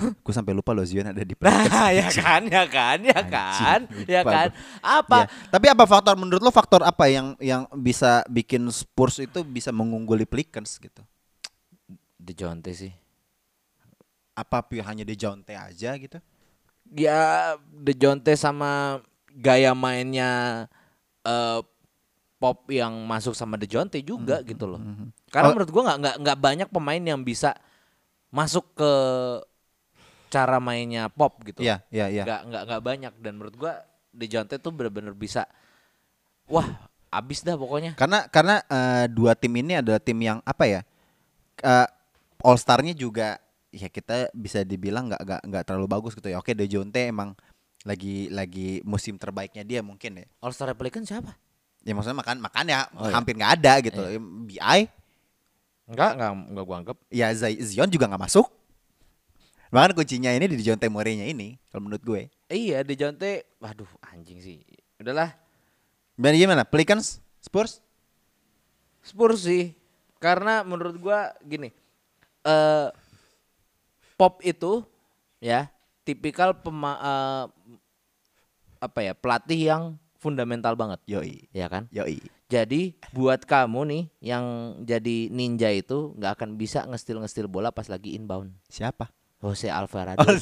gue 0.00 0.32
sampai 0.32 0.56
lupa 0.56 0.72
loh 0.72 0.80
Zion 0.80 1.04
ada 1.04 1.20
di 1.20 1.36
Pelicans. 1.38 1.68
Nah, 1.68 1.92
ya 1.92 2.08
kan, 2.08 2.40
ya 2.48 2.64
kan, 2.64 2.98
ya 3.04 3.20
kan, 3.20 3.80
ya 4.08 4.22
kan. 4.24 4.48
Apa? 4.80 5.28
Ya, 5.28 5.52
Tapi 5.52 5.66
apa 5.68 5.84
faktor 5.84 6.16
menurut 6.16 6.40
lo 6.40 6.48
faktor 6.48 6.80
apa 6.80 7.04
yang 7.12 7.36
yang 7.36 7.68
bisa 7.76 8.24
bikin 8.24 8.64
Spurs 8.72 9.20
itu 9.20 9.44
bisa 9.44 9.68
mengungguli 9.68 10.24
Pelicans 10.24 10.80
gitu? 10.80 11.04
Dejounte 12.16 12.72
sih. 12.72 12.92
Apa 14.32 14.64
hanya 14.88 15.04
di 15.04 15.12
Jonte 15.12 15.52
aja 15.52 15.92
gitu? 16.00 16.16
Ya, 16.96 17.60
Dejounte 17.68 18.32
sama 18.34 19.04
gaya 19.30 19.76
mainnya 19.76 20.64
eh 21.20 21.60
Pop 22.40 22.72
yang 22.72 23.04
masuk 23.04 23.36
sama 23.36 23.60
Dejounte 23.60 24.00
juga 24.00 24.40
gitu 24.40 24.64
loh. 24.64 24.80
Karena 25.30 25.48
Oh. 25.50 25.54
menurut 25.54 25.70
gua 25.70 25.82
nggak 25.86 25.98
nggak 26.02 26.16
nggak 26.20 26.38
banyak 26.38 26.68
pemain 26.68 26.98
yang 27.00 27.20
bisa 27.22 27.54
masuk 28.28 28.66
ke 28.74 28.92
cara 30.30 30.58
mainnya 30.62 31.10
Pop 31.10 31.42
gitu. 31.42 31.62
Iya, 31.62 31.82
iya, 31.90 32.06
iya. 32.06 32.22
Nggak 32.22 32.40
nggak 32.46 32.62
nggak 32.66 32.82
banyak 32.82 33.12
dan 33.18 33.32
menurut 33.34 33.56
gua 33.56 33.72
Dejounte 34.10 34.58
tuh 34.58 34.74
bener-bener 34.74 35.14
bisa 35.14 35.46
wah, 36.50 36.66
abis 37.08 37.46
dah 37.46 37.54
pokoknya. 37.54 37.94
Karena 37.94 38.26
karena 38.26 38.58
eh, 38.66 39.06
dua 39.06 39.38
tim 39.38 39.54
ini 39.54 39.78
adalah 39.78 40.02
tim 40.02 40.18
yang 40.18 40.42
apa 40.42 40.66
ya? 40.66 40.80
Eh, 41.62 41.88
All 42.42 42.58
Star-nya 42.58 42.90
juga 42.90 43.38
ya 43.70 43.86
kita 43.86 44.34
bisa 44.34 44.66
dibilang 44.66 45.06
nggak 45.06 45.22
nggak 45.22 45.40
nggak 45.46 45.62
terlalu 45.62 45.86
bagus 45.88 46.18
gitu 46.18 46.26
ya. 46.26 46.42
Oke, 46.42 46.58
Dejounte 46.58 47.06
emang 47.06 47.38
lagi 47.86 48.26
lagi 48.28 48.82
musim 48.82 49.14
terbaiknya 49.14 49.62
dia 49.62 49.78
mungkin 49.80 50.18
ya. 50.18 50.26
All 50.42 50.50
Star 50.50 50.74
Pelicans 50.74 51.06
siapa? 51.06 51.38
Ya 51.80 51.94
maksudnya 51.94 52.18
makan 52.18 52.42
makan 52.42 52.64
ya 52.66 52.80
Oh, 52.92 53.06
iya. 53.08 53.14
hampir 53.14 53.38
nggak 53.38 53.52
ada 53.62 53.72
gitu. 53.80 54.02
BI 54.44 54.80
Enggak, 55.90 56.14
enggak 56.14 56.30
enggak 56.54 56.64
gua 56.64 56.76
anggap. 56.78 56.96
Ya 57.10 57.34
Zion 57.34 57.90
juga 57.90 58.06
nggak 58.06 58.22
masuk. 58.30 58.46
Bahkan 59.70 59.94
kuncinya 59.94 60.34
ini 60.34 60.50
di 60.50 60.58
Dejounte 60.58 60.90
Murray-nya 60.90 61.30
ini 61.30 61.54
kalau 61.70 61.86
menurut 61.86 62.02
gue. 62.02 62.22
Iya, 62.50 62.82
di 62.82 62.98
Jonte, 62.98 63.46
waduh 63.62 63.86
anjing 64.10 64.42
sih. 64.42 64.58
Udahlah, 64.98 65.30
Dan 66.18 66.34
gimana? 66.34 66.66
Pelicans, 66.66 67.22
Spurs? 67.38 67.78
Spurs 69.00 69.46
sih. 69.46 69.70
Karena 70.18 70.66
menurut 70.66 70.98
gua 70.98 71.32
gini, 71.46 71.70
eh 72.42 72.88
Pop 74.18 74.42
itu 74.44 74.84
ya 75.40 75.70
tipikal 76.04 76.52
pema, 76.52 76.92
eh, 77.00 77.44
apa 78.82 79.00
ya 79.00 79.12
pelatih 79.16 79.60
yang 79.70 79.82
fundamental 80.20 80.76
banget, 80.76 81.00
Yoi. 81.08 81.48
ya 81.56 81.70
kan? 81.72 81.88
Yoi. 81.88 82.20
Jadi 82.50 82.98
buat 83.14 83.46
kamu 83.46 83.80
nih 83.86 84.02
yang 84.26 84.44
jadi 84.82 85.30
ninja 85.30 85.70
itu 85.70 86.18
nggak 86.18 86.34
akan 86.34 86.58
bisa 86.58 86.82
ngestil-ngestil 86.82 87.46
bola 87.46 87.70
pas 87.70 87.86
lagi 87.86 88.18
inbound. 88.18 88.50
Siapa? 88.66 89.06
Jose 89.40 89.72
Alvarado. 89.72 90.20
Oh, 90.20 90.36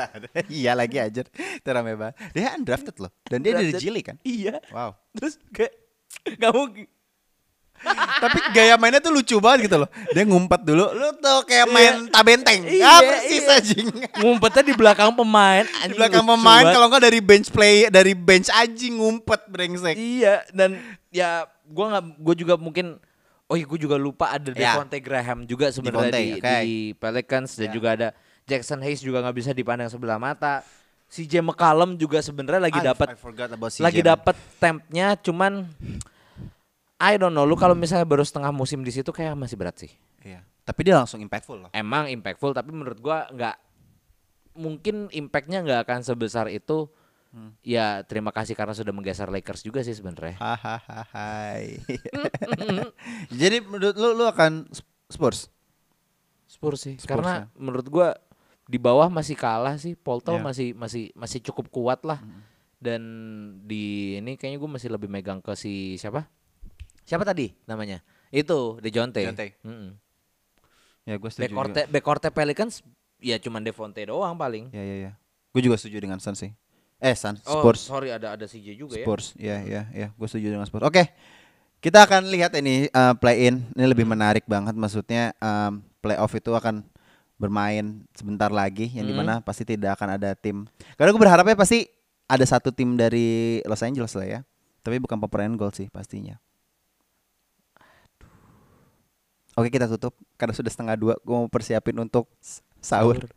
iya 0.48 0.72
lagi 0.72 0.96
aja. 0.96 1.26
Itu 1.26 1.68
rame 1.68 1.92
banget. 1.98 2.16
Dia 2.32 2.56
undrafted 2.56 2.96
loh. 2.96 3.12
Dan 3.28 3.44
dia 3.44 3.52
dari. 3.52 3.74
Gili 3.76 4.00
kan? 4.00 4.16
Iya. 4.24 4.64
Wow. 4.72 4.96
Terus 5.12 5.36
kayak 5.52 5.74
nggak 6.40 6.52
mungkin. 6.56 6.86
Tapi 8.20 8.38
gaya 8.52 8.76
mainnya 8.76 9.00
tuh 9.00 9.12
lucu 9.12 9.40
banget 9.40 9.68
gitu 9.70 9.76
loh. 9.80 9.88
Dia 10.12 10.24
ngumpet 10.28 10.60
dulu. 10.62 10.92
Lu 10.92 11.08
tuh 11.16 11.40
kayak 11.48 11.66
main 11.72 11.94
tabenteng. 12.12 12.60
Iya, 12.68 12.84
ah, 12.84 13.00
persis 13.00 13.44
iya. 13.44 13.56
anjing. 13.56 13.86
Ngumpetnya 14.20 14.62
di 14.68 14.74
belakang 14.76 15.10
pemain. 15.16 15.64
Di 15.64 15.94
belakang 15.96 16.24
pemain 16.28 16.64
kalau 16.68 16.86
nggak 16.92 17.04
dari 17.08 17.20
bench 17.24 17.48
play, 17.48 17.88
dari 17.88 18.12
bench 18.12 18.52
anjing 18.52 19.00
ngumpet 19.00 19.48
brengsek. 19.48 19.96
Iya 19.96 20.44
dan 20.52 20.76
ya 21.08 21.48
gua 21.64 21.96
nggak 21.96 22.04
gua 22.20 22.34
juga 22.36 22.54
mungkin 22.60 23.00
oh 23.48 23.56
iya 23.56 23.64
gua 23.64 23.78
juga 23.80 23.96
lupa 23.96 24.36
ada 24.36 24.52
Ya. 24.52 24.76
Devonte 24.76 24.98
Graham 25.00 25.48
juga 25.48 25.72
sebenarnya 25.72 26.12
Devonte, 26.12 26.20
di, 26.20 26.30
oke. 26.36 26.54
di 26.60 26.76
Pelicans 27.00 27.50
dan 27.56 27.68
Ya. 27.70 27.72
juga 27.72 27.88
ada 27.96 28.08
Jackson 28.44 28.80
Hayes 28.84 29.00
juga 29.00 29.24
nggak 29.24 29.36
bisa 29.36 29.50
dipandang 29.56 29.88
sebelah 29.88 30.20
mata. 30.20 30.60
CJ 31.10 31.42
McCollum 31.42 31.98
juga 31.98 32.22
sebenarnya 32.22 32.70
lagi 32.70 32.78
dapat 32.78 33.18
lagi 33.82 33.98
dapat 33.98 34.36
tempnya 34.62 35.18
cuman 35.18 35.66
I 37.00 37.16
don't 37.16 37.32
know 37.32 37.48
lu 37.48 37.56
kalau 37.56 37.72
misalnya 37.72 38.04
baru 38.04 38.20
setengah 38.20 38.52
musim 38.52 38.84
di 38.84 38.92
situ 38.92 39.08
kayak 39.08 39.32
masih 39.32 39.56
berat 39.56 39.80
sih. 39.80 39.88
Iya. 40.20 40.44
Tapi 40.62 40.80
dia 40.84 41.00
langsung 41.00 41.18
impactful 41.18 41.56
loh. 41.56 41.70
Emang 41.72 42.06
impactful 42.06 42.52
tapi 42.52 42.70
menurut 42.70 43.00
gua 43.00 43.24
nggak 43.32 43.56
mungkin 44.54 45.08
impactnya 45.08 45.64
nggak 45.64 45.80
akan 45.88 46.00
sebesar 46.04 46.52
itu. 46.52 46.92
Hmm. 47.30 47.54
Ya 47.62 48.02
terima 48.04 48.34
kasih 48.34 48.52
karena 48.52 48.74
sudah 48.74 48.90
menggeser 48.90 49.30
Lakers 49.30 49.62
juga 49.62 49.80
sih 49.80 49.94
sebenarnya. 49.94 50.36
Hahaha. 50.36 51.62
Jadi 53.40 53.56
menurut 53.64 53.96
lu 53.96 54.18
lu 54.18 54.24
akan 54.26 54.66
Spurs? 55.08 55.48
Spurs 56.50 56.80
sih. 56.82 56.94
Spurs, 56.98 57.06
Karena 57.06 57.46
ya. 57.46 57.54
menurut 57.54 57.86
gua 57.86 58.18
di 58.66 58.78
bawah 58.78 59.06
masih 59.06 59.38
kalah 59.38 59.78
sih. 59.78 59.94
Poltel 59.94 60.38
Ya. 60.38 60.42
masih 60.42 60.68
masih 60.74 61.14
masih 61.14 61.38
cukup 61.42 61.70
kuat 61.70 62.02
lah. 62.02 62.18
Dan 62.80 63.02
di 63.62 64.16
ini 64.16 64.40
kayaknya 64.40 64.56
gue 64.56 64.70
masih 64.72 64.88
lebih 64.88 65.12
megang 65.12 65.44
ke 65.44 65.52
si 65.52 66.00
siapa? 66.00 66.24
Siapa 67.10 67.26
tadi 67.26 67.50
namanya? 67.66 67.98
Itu 68.30 68.78
Dejounte. 68.78 69.18
Dejounte. 69.18 69.58
Mm-mm. 69.66 69.98
Ya 71.02 71.18
gue 71.18 71.26
setuju. 71.26 71.50
Backcourtnya 71.50 71.84
backcourtnya 71.90 72.30
Pelicans 72.30 72.86
ya 73.18 73.34
cuman 73.36 73.66
Devonte 73.66 73.98
doang 74.06 74.38
paling. 74.38 74.70
Ya 74.70 74.78
ya 74.80 74.96
ya. 75.10 75.12
Gue 75.50 75.60
juga 75.60 75.74
setuju 75.74 75.98
dengan 75.98 76.22
Suns 76.22 76.38
sih. 76.38 76.54
Eh 77.00 77.16
Suns, 77.16 77.42
Oh, 77.48 77.64
Spurs. 77.64 77.80
sorry 77.82 78.12
ada 78.12 78.38
ada 78.38 78.46
CJ 78.46 78.76
juga 78.76 78.94
ya. 78.94 79.02
Spurs, 79.02 79.32
ya 79.34 79.56
ya 79.64 79.82
ya, 79.90 80.06
gue 80.12 80.26
setuju 80.28 80.52
dengan 80.52 80.68
Spurs. 80.68 80.84
Oke, 80.84 81.08
kita 81.80 82.04
akan 82.04 82.28
lihat 82.28 82.52
ini 82.54 82.92
uh, 82.92 83.16
play 83.16 83.48
in, 83.48 83.64
ini 83.72 83.88
lebih 83.88 84.04
menarik 84.04 84.44
banget. 84.44 84.76
Maksudnya 84.76 85.32
um, 85.40 85.80
playoff 86.04 86.30
itu 86.36 86.52
akan 86.52 86.84
bermain 87.40 88.04
sebentar 88.12 88.52
lagi, 88.52 88.92
yang 88.92 89.08
Hmm. 89.08 89.10
di 89.10 89.16
mana 89.16 89.34
pasti 89.40 89.64
tidak 89.64 89.96
akan 89.96 90.20
ada 90.20 90.36
tim. 90.36 90.68
Karena 91.00 91.10
gue 91.10 91.22
berharapnya 91.24 91.56
pasti 91.56 91.88
ada 92.28 92.44
satu 92.44 92.68
tim 92.68 93.00
dari 93.00 93.64
Los 93.64 93.80
Angeles 93.80 94.12
lah 94.12 94.28
ya, 94.28 94.40
tapi 94.84 95.00
bukan 95.00 95.16
Purple 95.16 95.56
Gold 95.56 95.72
sih 95.74 95.88
pastinya. 95.88 96.36
Oke 99.60 99.68
kita 99.68 99.84
tutup 99.84 100.16
karena 100.40 100.56
sudah 100.56 100.72
setengah 100.72 100.96
dua. 100.96 101.14
Gue 101.20 101.36
mau 101.36 101.48
persiapin 101.52 101.92
untuk 102.00 102.24
sahur. 102.80 103.28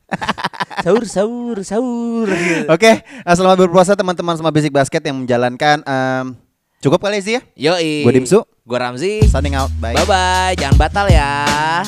Sahur 0.79 1.03
sahur 1.03 1.57
sahur. 1.67 2.27
Oke, 2.75 3.03
uh, 3.03 3.35
selamat 3.35 3.67
berpuasa 3.67 3.93
teman-teman 3.99 4.39
sama 4.39 4.55
Basic 4.55 4.71
Basket 4.71 5.03
yang 5.03 5.19
menjalankan. 5.19 5.83
um, 5.83 6.39
cukup 6.79 7.03
kali 7.03 7.19
sih 7.19 7.37
ya. 7.37 7.41
Yoi. 7.75 8.07
Gua 8.07 8.13
Dimsu. 8.15 8.39
Gua 8.63 8.79
Ramzi. 8.79 9.27
Signing 9.27 9.59
out. 9.59 9.71
Bye. 9.83 9.99
Bye 9.99 10.07
bye. 10.07 10.55
Jangan 10.55 10.79
batal 10.79 11.11
ya. 11.11 11.83